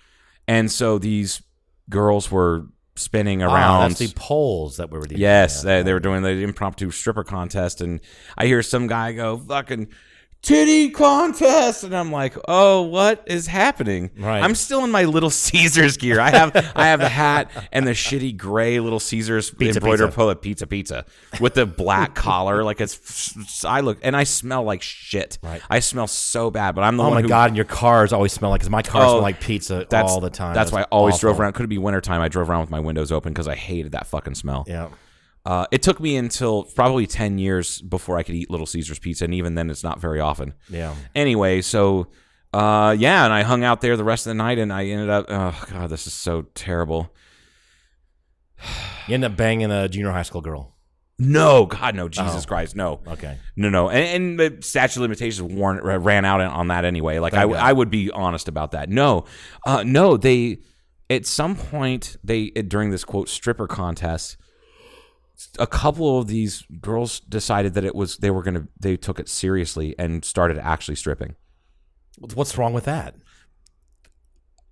[0.48, 1.42] And so these
[1.90, 2.64] girls were
[2.96, 3.90] spinning Ah, around.
[3.90, 5.06] that's the poles that we were.
[5.10, 8.00] Yes, they, they were doing the impromptu stripper contest, and
[8.36, 9.88] I hear some guy go, "Fucking
[10.40, 14.40] titty contest and i'm like oh what is happening Right.
[14.43, 17.90] i'm still in my little caesars gear i have i have the hat and the
[17.90, 20.16] shitty gray little caesars Pizza, embroidered pizza.
[20.16, 21.05] polo pizza pizza
[21.40, 25.60] with the black collar like it's i look and i smell like shit Right.
[25.69, 27.48] i smell so bad but i'm the Oh one my who god!
[27.51, 30.20] And your cars always smell like because my cars Oh, smell like pizza that's all
[30.20, 30.55] the time.
[30.55, 31.28] That's why I always awful.
[31.31, 31.55] drove around.
[31.55, 32.20] Could it be wintertime?
[32.20, 34.65] I drove around with my windows open because I hated that fucking smell.
[34.69, 34.89] Yeah.
[35.48, 39.24] Uh, it took me until probably 10 years before I could eat Little Caesars pizza,
[39.24, 40.52] and even then, it's not very often.
[40.68, 40.94] Yeah.
[41.14, 42.08] Anyway, so
[42.52, 45.08] uh, yeah, and I hung out there the rest of the night, and I ended
[45.08, 47.10] up, oh, God, this is so terrible.
[49.06, 50.74] You end up banging a junior high school girl.
[51.18, 52.46] No, God, no, Jesus Oh.
[52.46, 53.00] Christ, no.
[53.06, 53.38] Okay.
[53.56, 57.18] No, no, and, and the statute of limitations warn, ran out on that anyway.
[57.20, 57.56] Like I, God.
[57.56, 58.88] I would be honest about that.
[58.88, 59.24] No,
[59.66, 60.58] uh, no, they
[61.10, 64.36] at some point they during this quote stripper contest,
[65.58, 69.28] a couple of these girls decided that it was they were gonna they took it
[69.28, 71.36] seriously and started actually stripping.
[72.34, 73.14] What's wrong with that?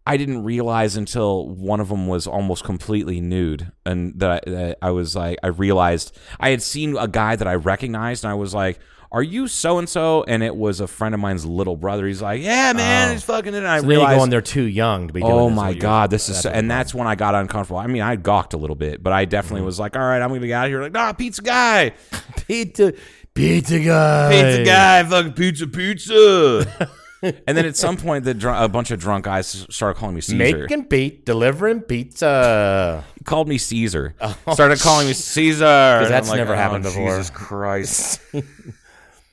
[0.07, 4.79] I didn't realize until one of them was almost completely nude, and that I, that
[4.81, 8.35] I was like, I realized I had seen a guy that I recognized, and I
[8.35, 8.79] was like,
[9.17, 12.07] "Are you so and so?" And it was a friend of mine's little brother.
[12.07, 13.13] He's like, "Yeah, man, Oh.
[13.13, 15.13] he's fucking it." And I So then you realized, go in there too young to
[15.15, 17.35] be doing oh this, my what god, this is, so, and that's when I got
[17.35, 17.79] uncomfortable.
[17.79, 19.67] I mean, I gawked a little bit, but I definitely Mm-hmm.
[19.67, 21.93] was like, "All right, I'm gonna get out of here." Like, nah, pizza guy,
[22.47, 22.93] pizza,
[23.35, 26.91] pizza guy, pizza guy, fucking pizza, pizza.
[27.47, 30.21] and then at some point, the dr- a bunch of drunk guys started calling me
[30.21, 30.59] Caesar.
[30.59, 33.03] making beat, delivering pizza.
[33.25, 34.15] called me Caesar.
[34.53, 35.65] Started calling me Caesar.
[35.65, 37.09] That's never happened before.
[37.17, 38.21] Jesus Christ.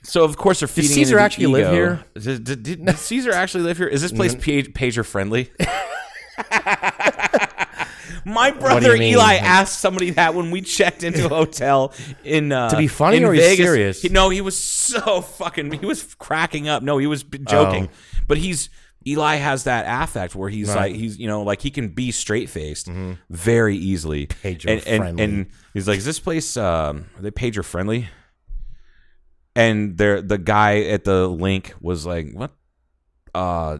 [0.03, 0.91] So of course they're feeding.
[0.91, 2.03] Caesar into the actually live here?
[2.15, 3.87] Did, did- did- did Caesar actually live here?
[3.87, 5.51] Is this place pa- pager friendly?
[8.25, 8.95] My brother?
[8.95, 11.93] Eli asked somebody that when we checked into a hotel
[12.23, 14.01] in uh, To be funny in or he's serious?
[14.01, 15.71] He- no, he was so fucking.
[15.73, 16.83] He was cracking up.
[16.83, 17.89] No, he was joking.
[18.27, 18.69] But he's
[19.05, 20.75] Eli has that affect where he's Oh.
[20.75, 20.91] Right.
[20.91, 20.93] Mm-hmm.
[20.93, 22.87] like he's you know like he can be straight faced
[23.29, 24.27] very easily.
[24.27, 25.23] Pager and, and, friendly.
[25.23, 28.07] and he's like, is this place um, are they pager friendly?
[29.55, 32.51] And there, the guy at the link was like, "What?
[33.35, 33.77] Uh,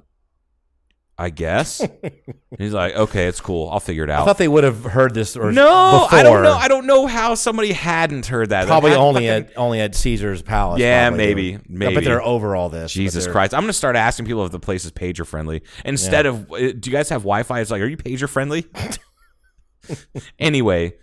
[1.18, 1.82] I guess."
[2.60, 3.70] he's like, "Okay, it's cool.
[3.72, 6.20] I'll figure it out." I thought they would have heard this or no, before.
[6.20, 6.54] I don't know.
[6.54, 8.68] I don't know how somebody hadn't heard that.
[8.68, 10.80] Probably only fucking- at only at Caesar's Palace.
[10.80, 11.56] Yeah, probably, maybe.
[11.56, 11.95] I maybe.
[11.95, 12.91] bet they're over all this.
[12.91, 13.56] Jesus Christ!
[13.56, 16.52] I'm gonna start asking people if the place is pager friendly instead of.
[16.52, 17.62] uh, Do you guys have Wi-Fi?
[17.62, 18.68] It's like, are you pager friendly?
[20.40, 20.94] anyway,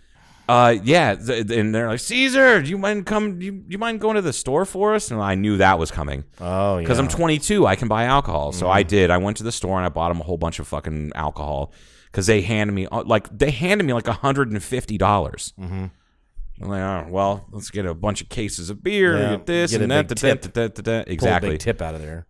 [0.51, 3.39] uh, yeah, and they're like, Caesar, do you mind come?
[3.39, 5.09] Do you, you mind going to the store for us?
[5.09, 6.25] And I knew that was coming.
[6.41, 6.81] Oh, yeah.
[6.81, 8.51] because I'm 22, I can buy alcohol.
[8.51, 9.09] So I did.
[9.11, 11.71] I went to the store and I bought them a whole bunch of fucking alcohol
[12.07, 15.53] because they handed me uh, like they handed me like 150 dollars.
[15.57, 15.85] Mm-hmm.
[16.63, 19.71] I'm like, oh, well, let's get a bunch of cases of beer, Yeah, get this
[19.71, 21.57] get and that, da, da, a exactly.
[21.57, 22.27] tip out of there.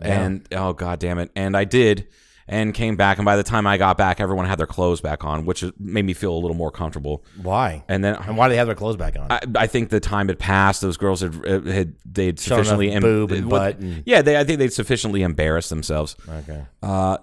[0.00, 1.30] And oh god damn it!
[1.34, 2.08] And I did,
[2.46, 3.18] and came back.
[3.18, 6.04] And by the time I got back, everyone had their clothes back on, which made
[6.04, 7.24] me feel a little more comfortable.
[7.42, 7.84] Why?
[7.88, 9.30] And then And why do they have their clothes back on?
[9.32, 10.80] I, I think the time had passed.
[10.82, 14.44] Those girls had uh, had they'd sufficiently boob and what- butt and- yeah, they I
[14.44, 16.16] think they'd sufficiently embarrassed themselves.
[16.28, 16.66] okay.
[16.82, 17.18] Uh,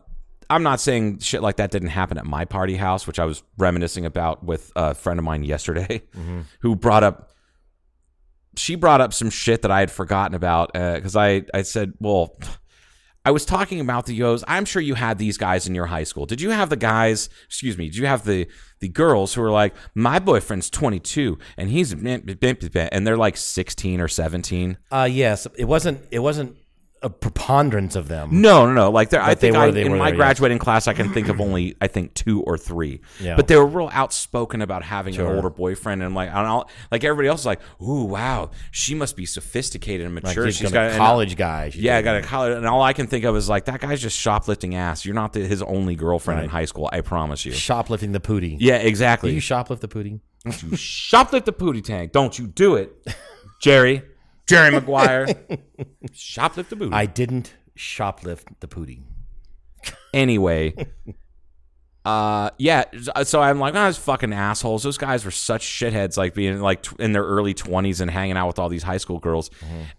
[0.49, 3.41] I'm not saying shit like that didn't happen at my party house, which I was
[3.57, 6.01] reminiscing about with a friend of mine yesterday,
[6.59, 7.29] who brought up.
[8.57, 12.37] She brought up some shit that I had forgotten about because I I said, well.
[13.23, 14.43] I was talking about the Yos.
[14.47, 16.25] I'm sure you had these guys in your high school.
[16.25, 17.29] Did you have the guys?
[17.45, 17.85] Excuse me.
[17.85, 18.47] Did you have the
[18.79, 24.07] the girls who were like, my boyfriend's 22 and he's and they're like 16 or
[24.07, 24.77] 17?
[24.91, 26.01] Uh, yes, it wasn't.
[26.09, 26.57] It wasn't
[27.03, 28.41] a preponderance of them.
[28.41, 28.91] No, no, no.
[28.91, 31.41] Like there, I think were- I, in my there, graduating class, I can think of
[31.45, 33.01] only I think two or three.
[33.19, 33.35] Yeah.
[33.35, 35.29] But they were real outspoken about having Sure.
[35.29, 38.51] an older boyfriend, and like I don't know, like everybody else is like, "Ooh, wow,
[38.71, 41.69] she must be sophisticated and Like mature." She's got a and- college guy.
[41.69, 43.79] She's yeah, I got a college, and all I can think of is like that
[43.81, 45.03] guy's just shoplifting ass.
[45.03, 46.87] You're not the, his only girlfriend in high school.
[46.93, 47.51] I promise you.
[47.51, 48.57] shoplifting the pootie.
[48.59, 49.33] Yeah, Do exactly.
[49.33, 50.19] you shoplift the pootie?
[50.45, 52.11] You shoplift the pootie tank.
[52.11, 52.91] Don't you do it,
[53.59, 54.03] Jerry.
[54.51, 55.25] Jerry Maguire.
[56.11, 56.93] shoplift the booty.
[56.93, 59.01] I didn't shoplift the pootie.
[60.13, 60.75] anyway
[62.03, 62.83] uh yeah
[63.23, 66.81] so i'm like oh, those fucking assholes those guys were such shitheads like being like
[66.81, 69.49] tw- in their early 20s and hanging out with all these high school girls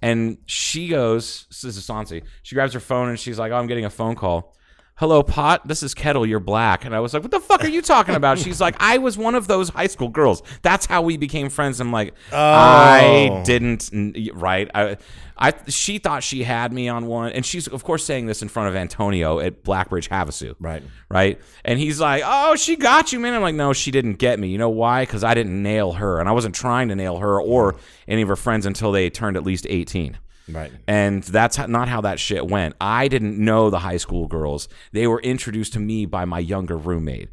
[0.02, 2.22] and she goes this is Sansi.
[2.42, 4.56] she grabs her phone and she's like oh i'm getting a phone call
[4.96, 7.68] hello pot this is kettle you're black and i was like what the fuck are
[7.68, 11.00] you talking about she's like i was one of those high school girls that's how
[11.00, 13.44] we became friends i'm like i oh.
[13.44, 13.90] didn't
[14.34, 14.96] right i
[15.42, 18.48] I she thought she had me on one, and she's of course saying this in
[18.48, 20.84] front of Antonio at Blackbridge Havasu, Right.
[21.08, 24.38] Right, and he's like, "Oh, she got you, man." I'm like, "No, she didn't get
[24.38, 24.48] me.
[24.48, 25.02] You know why?
[25.02, 27.74] Because I didn't nail her, and I wasn't trying to nail her or
[28.06, 30.16] any of her friends until they turned at least 18."
[30.52, 30.72] Right.
[30.86, 32.74] And that's not how that shit went.
[32.80, 34.68] I didn't know the high school girls.
[34.92, 37.30] They were introduced to me by my younger roommate.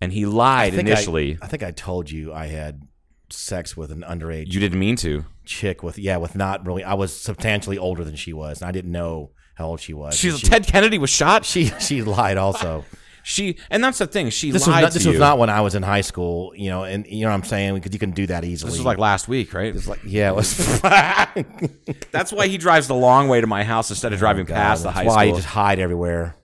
[0.00, 1.38] And he lied think initially.
[1.40, 2.82] I, I think I told you I had
[3.30, 5.24] sex with an underage you didn't mean to.
[5.44, 6.84] chick with yeah with not really.
[6.84, 10.14] I was substantially older than she was, and I didn't know how old she was.
[10.14, 11.44] She's she, Ted Kennedy was shot.
[11.44, 12.84] She she lied also.
[13.28, 14.30] She and that's the thing.
[14.30, 15.10] She This was not, to this you.
[15.10, 17.42] was not when I was in high school, you know, and you know what I'm
[17.42, 18.70] saying because you can do that easily.
[18.70, 19.74] This was like last week, right?
[19.74, 20.80] It's like yeah, it was.
[22.12, 24.84] That's why he drives the long way to my house instead of oh, driving past
[24.84, 25.06] the high school.
[25.06, 26.36] That's high why you just hide everywhere.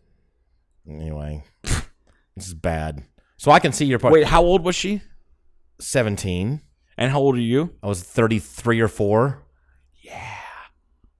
[0.88, 3.04] Anyway, this is bad.
[3.36, 4.12] So I can see your part.
[4.12, 5.02] Wait, how old was she?
[5.78, 6.62] seventeen.
[6.98, 7.74] And how old are you?
[7.80, 9.42] I was 33 or 4.
[10.02, 10.36] Yeah.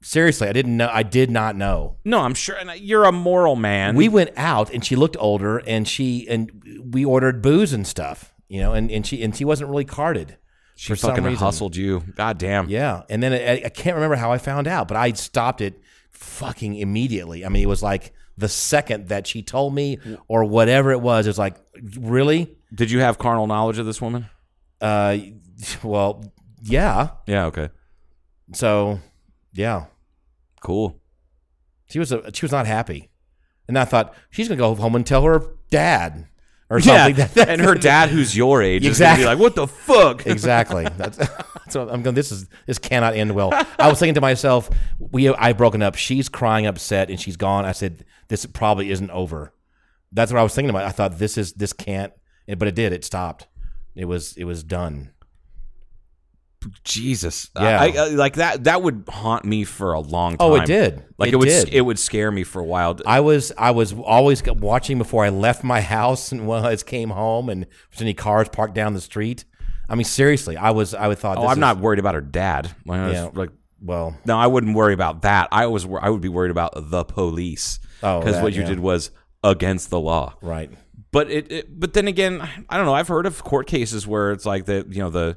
[0.03, 0.91] Seriously, I didn't know.
[0.93, 1.97] I did not know.
[2.05, 2.57] No, I'm sure.
[2.57, 3.95] And you're a moral man.
[3.95, 6.51] We went out and she looked older and she and
[6.93, 10.37] we ordered booze and stuff, you know, and, and she and she wasn't really carded.
[10.75, 12.03] she fucking hustled you.
[12.17, 12.69] God damn.
[12.69, 13.03] Yeah.
[13.09, 15.81] And then I, I can't remember how I found out, but I stopped it
[16.11, 17.45] fucking immediately.
[17.45, 21.27] I mean, it was like the second that she told me or whatever it was,
[21.27, 21.57] it was like,
[21.99, 22.57] really?
[22.75, 24.27] Did you have carnal knowledge of this woman?
[24.81, 25.19] Uh,
[25.83, 26.25] well,
[26.63, 27.11] yeah.
[27.27, 27.47] Yeah.
[27.47, 27.69] Okay.
[28.53, 29.01] So,
[29.53, 29.87] yeah.
[30.63, 31.01] Cool.
[31.87, 33.11] She was a, she was not happy,
[33.69, 36.27] and I thought she's gonna go home and tell her dad
[36.71, 37.27] or something.
[37.37, 37.45] Yeah.
[37.49, 39.23] And her dad, who's your age, Exactly.
[39.23, 40.87] is gonna be like, "What the fuck?" exactly.
[40.97, 41.19] That's,
[41.69, 42.15] so I'm going.
[42.15, 43.51] This is this cannot end well.
[43.79, 45.97] I was thinking to myself, we I've broken up.
[45.97, 47.65] She's crying, upset, and she's gone.
[47.65, 49.53] I said, this probably isn't over.
[50.13, 50.85] That's what I was thinking about.
[50.85, 52.13] I thought this is this can't,
[52.47, 52.93] but it did.
[52.93, 53.49] It stopped.
[53.95, 55.11] It was it was done.
[56.85, 57.51] Jesus.
[57.57, 57.81] Yeah.
[57.81, 58.65] I, I, like that.
[58.65, 60.51] That would haunt me for a long time.
[60.51, 61.05] Oh, it did.
[61.19, 61.49] Like it, It would.
[61.49, 61.69] did.
[61.71, 62.99] It would scare me for a while.
[63.07, 67.11] I was I was always watching before I left my house and when I came
[67.11, 69.45] home and if there's any cars parked down the street.
[69.89, 71.39] I mean, seriously, I was I would thought.
[71.39, 72.71] oh, I'm is- not worried about her dad.
[72.87, 73.31] Was Yeah.
[73.35, 75.49] like Well, No, I wouldn't worry about that.
[75.53, 75.87] I was.
[76.01, 77.79] I would be worried about the police.
[78.03, 78.69] Oh, because what you yeah.
[78.69, 79.11] did was
[79.45, 80.35] against the law.
[80.41, 80.71] right.
[81.11, 82.41] But it, it, but then again,
[82.71, 82.95] I don't know.
[82.95, 85.37] I've heard of court cases where it's like the you know the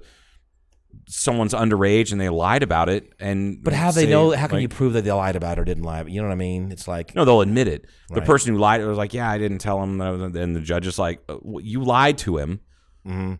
[1.07, 4.31] someone's underage and they lied about it and But how they know?
[4.31, 6.01] How can like- you prove that they lied about it or didn't lie?
[6.03, 6.71] You know what I mean?
[6.71, 7.85] It's like No, they'll admit it.
[8.09, 8.25] The Right.
[8.25, 10.97] person who lied was like, "Yeah, I didn't tell him." that And the judge is
[10.97, 12.59] like, "Uh, "You lied to him."
[13.07, 13.39] Mhm.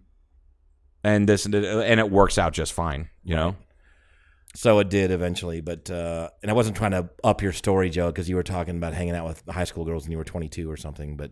[1.04, 3.10] And this and it- works out just fine.
[3.24, 3.56] You know.
[4.56, 4.80] so.
[4.80, 8.30] It did eventually, but uh, and I wasn't trying to up your story, Joe, because
[8.30, 10.78] you were talking about hanging out with high school girls and you were 22 or
[10.78, 11.18] something.
[11.18, 11.32] But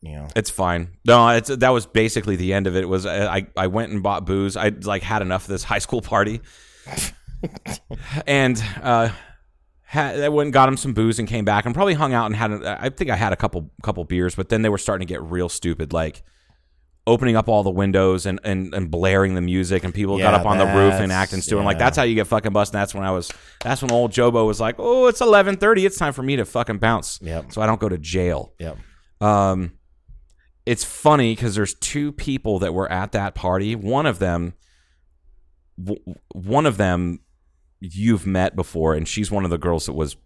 [0.00, 0.90] you know, It's fine.
[1.04, 2.82] No, it's that was basically the end of it.
[2.84, 4.56] it was I I went and bought booze.
[4.56, 6.40] I like had enough of this high school party,
[8.26, 9.10] and uh,
[9.82, 12.26] had, I went and got him some booze and came back and probably hung out
[12.26, 12.52] and had.
[12.64, 15.22] I think I had a couple couple beers, but then they were starting to get
[15.22, 16.22] real stupid, like
[17.06, 20.46] opening up all the windows and and, and blaring the music, and people got up
[20.46, 21.60] on the roof and acting stupid.
[21.60, 22.74] I'm like, that's how you get fucking busted.
[22.74, 23.30] And that's when I was.
[23.62, 25.84] That's when old Jobo was like, oh, it's 11:30.
[25.86, 27.18] It's time for me to fucking bounce.
[27.22, 27.52] Yep.
[27.52, 28.52] So I don't go to jail.
[28.58, 28.74] yeah,
[29.20, 29.72] Um,
[30.68, 33.74] it's funny because there's two people that were at that party.
[33.74, 34.54] One of them,
[35.82, 36.02] w-
[36.34, 37.20] one of them,
[37.80, 40.16] you've met before, and she's one of the girls that was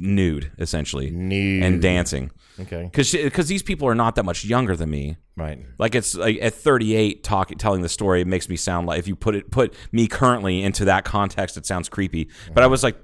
[0.00, 1.64] nude essentially Nude.
[1.64, 2.30] and dancing
[2.60, 5.16] okay, because because these people are not that much younger than me.
[5.36, 5.58] right.
[5.78, 9.08] Like it's like at 38, talking telling the story, it makes me sound like if
[9.08, 12.28] you put it put me currently into that context, it sounds creepy.
[12.54, 12.96] But I was like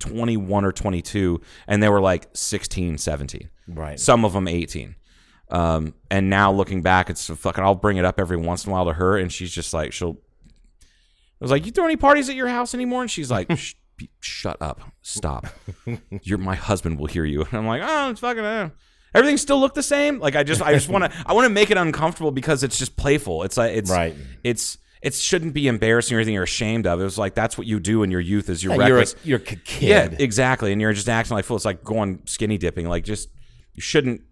[0.00, 3.98] 21 or 22, and they were like 16, 17 Right.
[3.98, 4.96] some of them 18
[5.54, 8.72] um, and now looking back it's fucking i'll bring it up every once in a
[8.72, 10.16] while to her and she's just like she'll
[10.82, 10.84] i
[11.40, 13.48] was like you throw any parties at your house anymore and she's like
[13.96, 15.46] be- shut up stop
[16.22, 18.68] you're my husband will hear you and i'm like oh it's fucking uh.
[19.14, 21.50] everything still look the same like i just i just want to i want to
[21.50, 24.14] make it uncomfortable because it's just playful it's like it's Right.
[24.42, 27.66] it's it shouldn't be embarrassing or anything you're ashamed of it was like that's what
[27.66, 29.82] you do in your youth is you're Yeah, you're a, reckless you're a kid.
[29.82, 30.72] yeah, exactly.
[30.72, 31.56] And you're just acting like fool.
[31.56, 32.88] It's like going skinny dipping.
[32.88, 33.28] Like just
[33.74, 34.22] you shouldn't.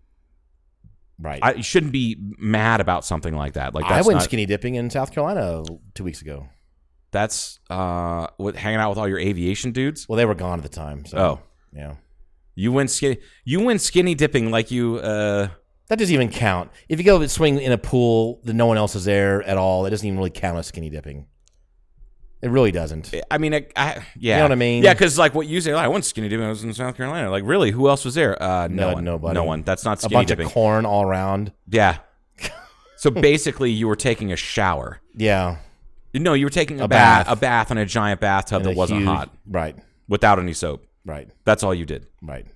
[1.22, 1.40] Right.
[1.42, 3.74] I, you shouldn't be mad about something like that.
[3.74, 5.62] Like I that's went not, skinny dipping in South Carolina
[5.94, 6.48] two weeks ago.
[7.12, 10.08] That's uh, with hanging out with all your aviation dudes.
[10.08, 11.04] Well, they were gone at the time.
[11.04, 11.40] So, Oh.
[11.74, 11.94] yeah.
[12.54, 13.18] You went skinny.
[13.44, 14.96] You went skinny dipping like you.
[14.96, 15.48] Uh,
[15.88, 16.70] That doesn't even count.
[16.88, 19.84] If you go swing in a pool that no one else is there at all,
[19.86, 21.26] it doesn't even really count as skinny dipping.
[22.42, 23.14] It really doesn't.
[23.30, 24.82] I mean, I, I, yeah, You know what I mean?
[24.82, 26.44] Yeah, because like what you say, like, I went skinny dipping.
[26.44, 27.30] I was in South Carolina.
[27.30, 27.70] Like, really?
[27.70, 28.40] Who else was there?
[28.42, 29.04] Uh, no, No- one.
[29.04, 29.34] nobody.
[29.34, 29.62] No one.
[29.62, 30.46] That's not A bunch dipping.
[30.46, 31.52] of corn all around.
[31.68, 31.98] yeah.
[32.96, 35.00] So basically, you were taking a shower.
[35.16, 35.56] Yeah.
[36.14, 37.36] No, you were taking a, A bath, bath.
[37.36, 39.76] a bath in a giant bathtub And that wasn't huge- hot, Right.
[40.08, 40.84] without any soap.
[41.04, 41.28] Right.
[41.44, 42.06] That's all you did.
[42.22, 42.46] Right.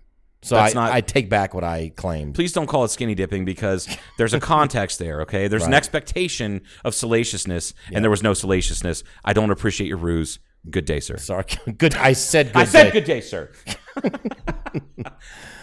[0.46, 2.34] So I, not- I take back what I claimed.
[2.36, 5.48] Please don't call it skinny dipping because there's a context there, okay?
[5.48, 9.02] There's an expectation of salaciousness, and there was no salaciousness.
[9.24, 10.38] I don't appreciate your ruse.
[10.70, 11.16] Good day, sir.
[11.16, 11.44] Sorry.
[11.78, 11.94] Good.
[11.96, 12.62] I said good.
[12.62, 12.90] I said day.
[12.92, 13.50] good day, sir.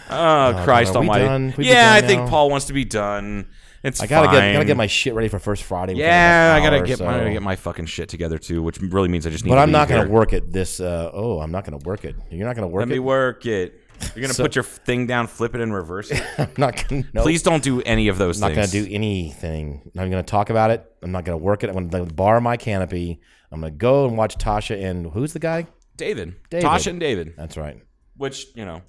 [0.09, 1.25] oh, Christ are we Almighty!
[1.25, 1.53] done?
[1.57, 2.29] We be yeah, I think?
[2.29, 3.47] Paul wants to be done.
[3.83, 4.35] It's I gotta fine.
[4.35, 5.95] get gotta get my shit ready for first Friday.
[5.95, 6.57] yeah.
[6.57, 9.27] I gotta get so- I gotta get my fucking shit together too, which really means
[9.27, 9.49] I just need.
[9.49, 10.09] But I'm not gonna here.
[10.11, 10.79] work it this.
[10.79, 12.15] Uh, oh, I'm not gonna work it.
[12.31, 12.87] You're not gonna work it.
[12.87, 13.82] Let me work it.
[14.15, 16.23] You're gonna So- put your thing down, flip it, and reverse it.
[16.37, 17.03] I'm not gonna.
[17.13, 17.23] Nope.
[17.23, 18.43] Please don't do any of those things.
[18.43, 19.81] I'm not gonna do anything.
[19.85, 20.85] I'm not gonna talk about it.
[21.01, 21.69] I'm not gonna work it.
[21.69, 23.19] I'm gonna borrow my canopy.
[23.51, 25.67] I'm gonna go and watch Tasha and who's the guy?
[25.95, 26.65] David, David.
[26.67, 27.33] Tasha, and David.
[27.37, 27.79] That's right.
[28.17, 28.81] Which you know,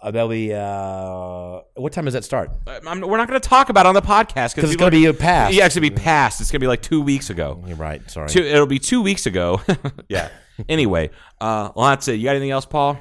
[0.00, 0.52] Uh, that'll be.
[0.54, 2.50] Uh, what time does that start?
[2.86, 5.06] I'm, we're not going to talk about it on the podcast Because it's gonna be
[5.06, 5.54] a past.
[5.54, 6.40] Yeah, it's gonna be past.
[6.40, 7.62] It's gonna be like two weeks ago.
[7.66, 8.08] You're right.
[8.10, 8.28] Sorry.
[8.28, 9.60] Two, it'll be two weeks ago.
[10.08, 10.28] yeah.
[10.68, 11.08] Anyway,
[11.40, 12.14] uh, well, that's it.
[12.14, 12.98] You got anything else, Paul?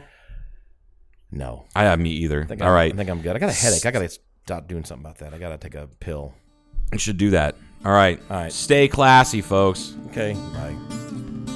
[1.32, 1.66] No.
[1.76, 2.44] I have me either.
[2.44, 3.36] I think All I'm, right, I think I'm good.
[3.36, 3.86] I got a headache.
[3.86, 5.34] I gotta stop doing something about that.
[5.34, 6.34] I gotta take a pill.
[6.94, 7.56] you should do that.
[7.86, 8.20] All right.
[8.30, 8.52] All right.
[8.52, 9.96] Stay classy, folks.
[10.08, 10.34] Okay.
[10.34, 11.54] Bye.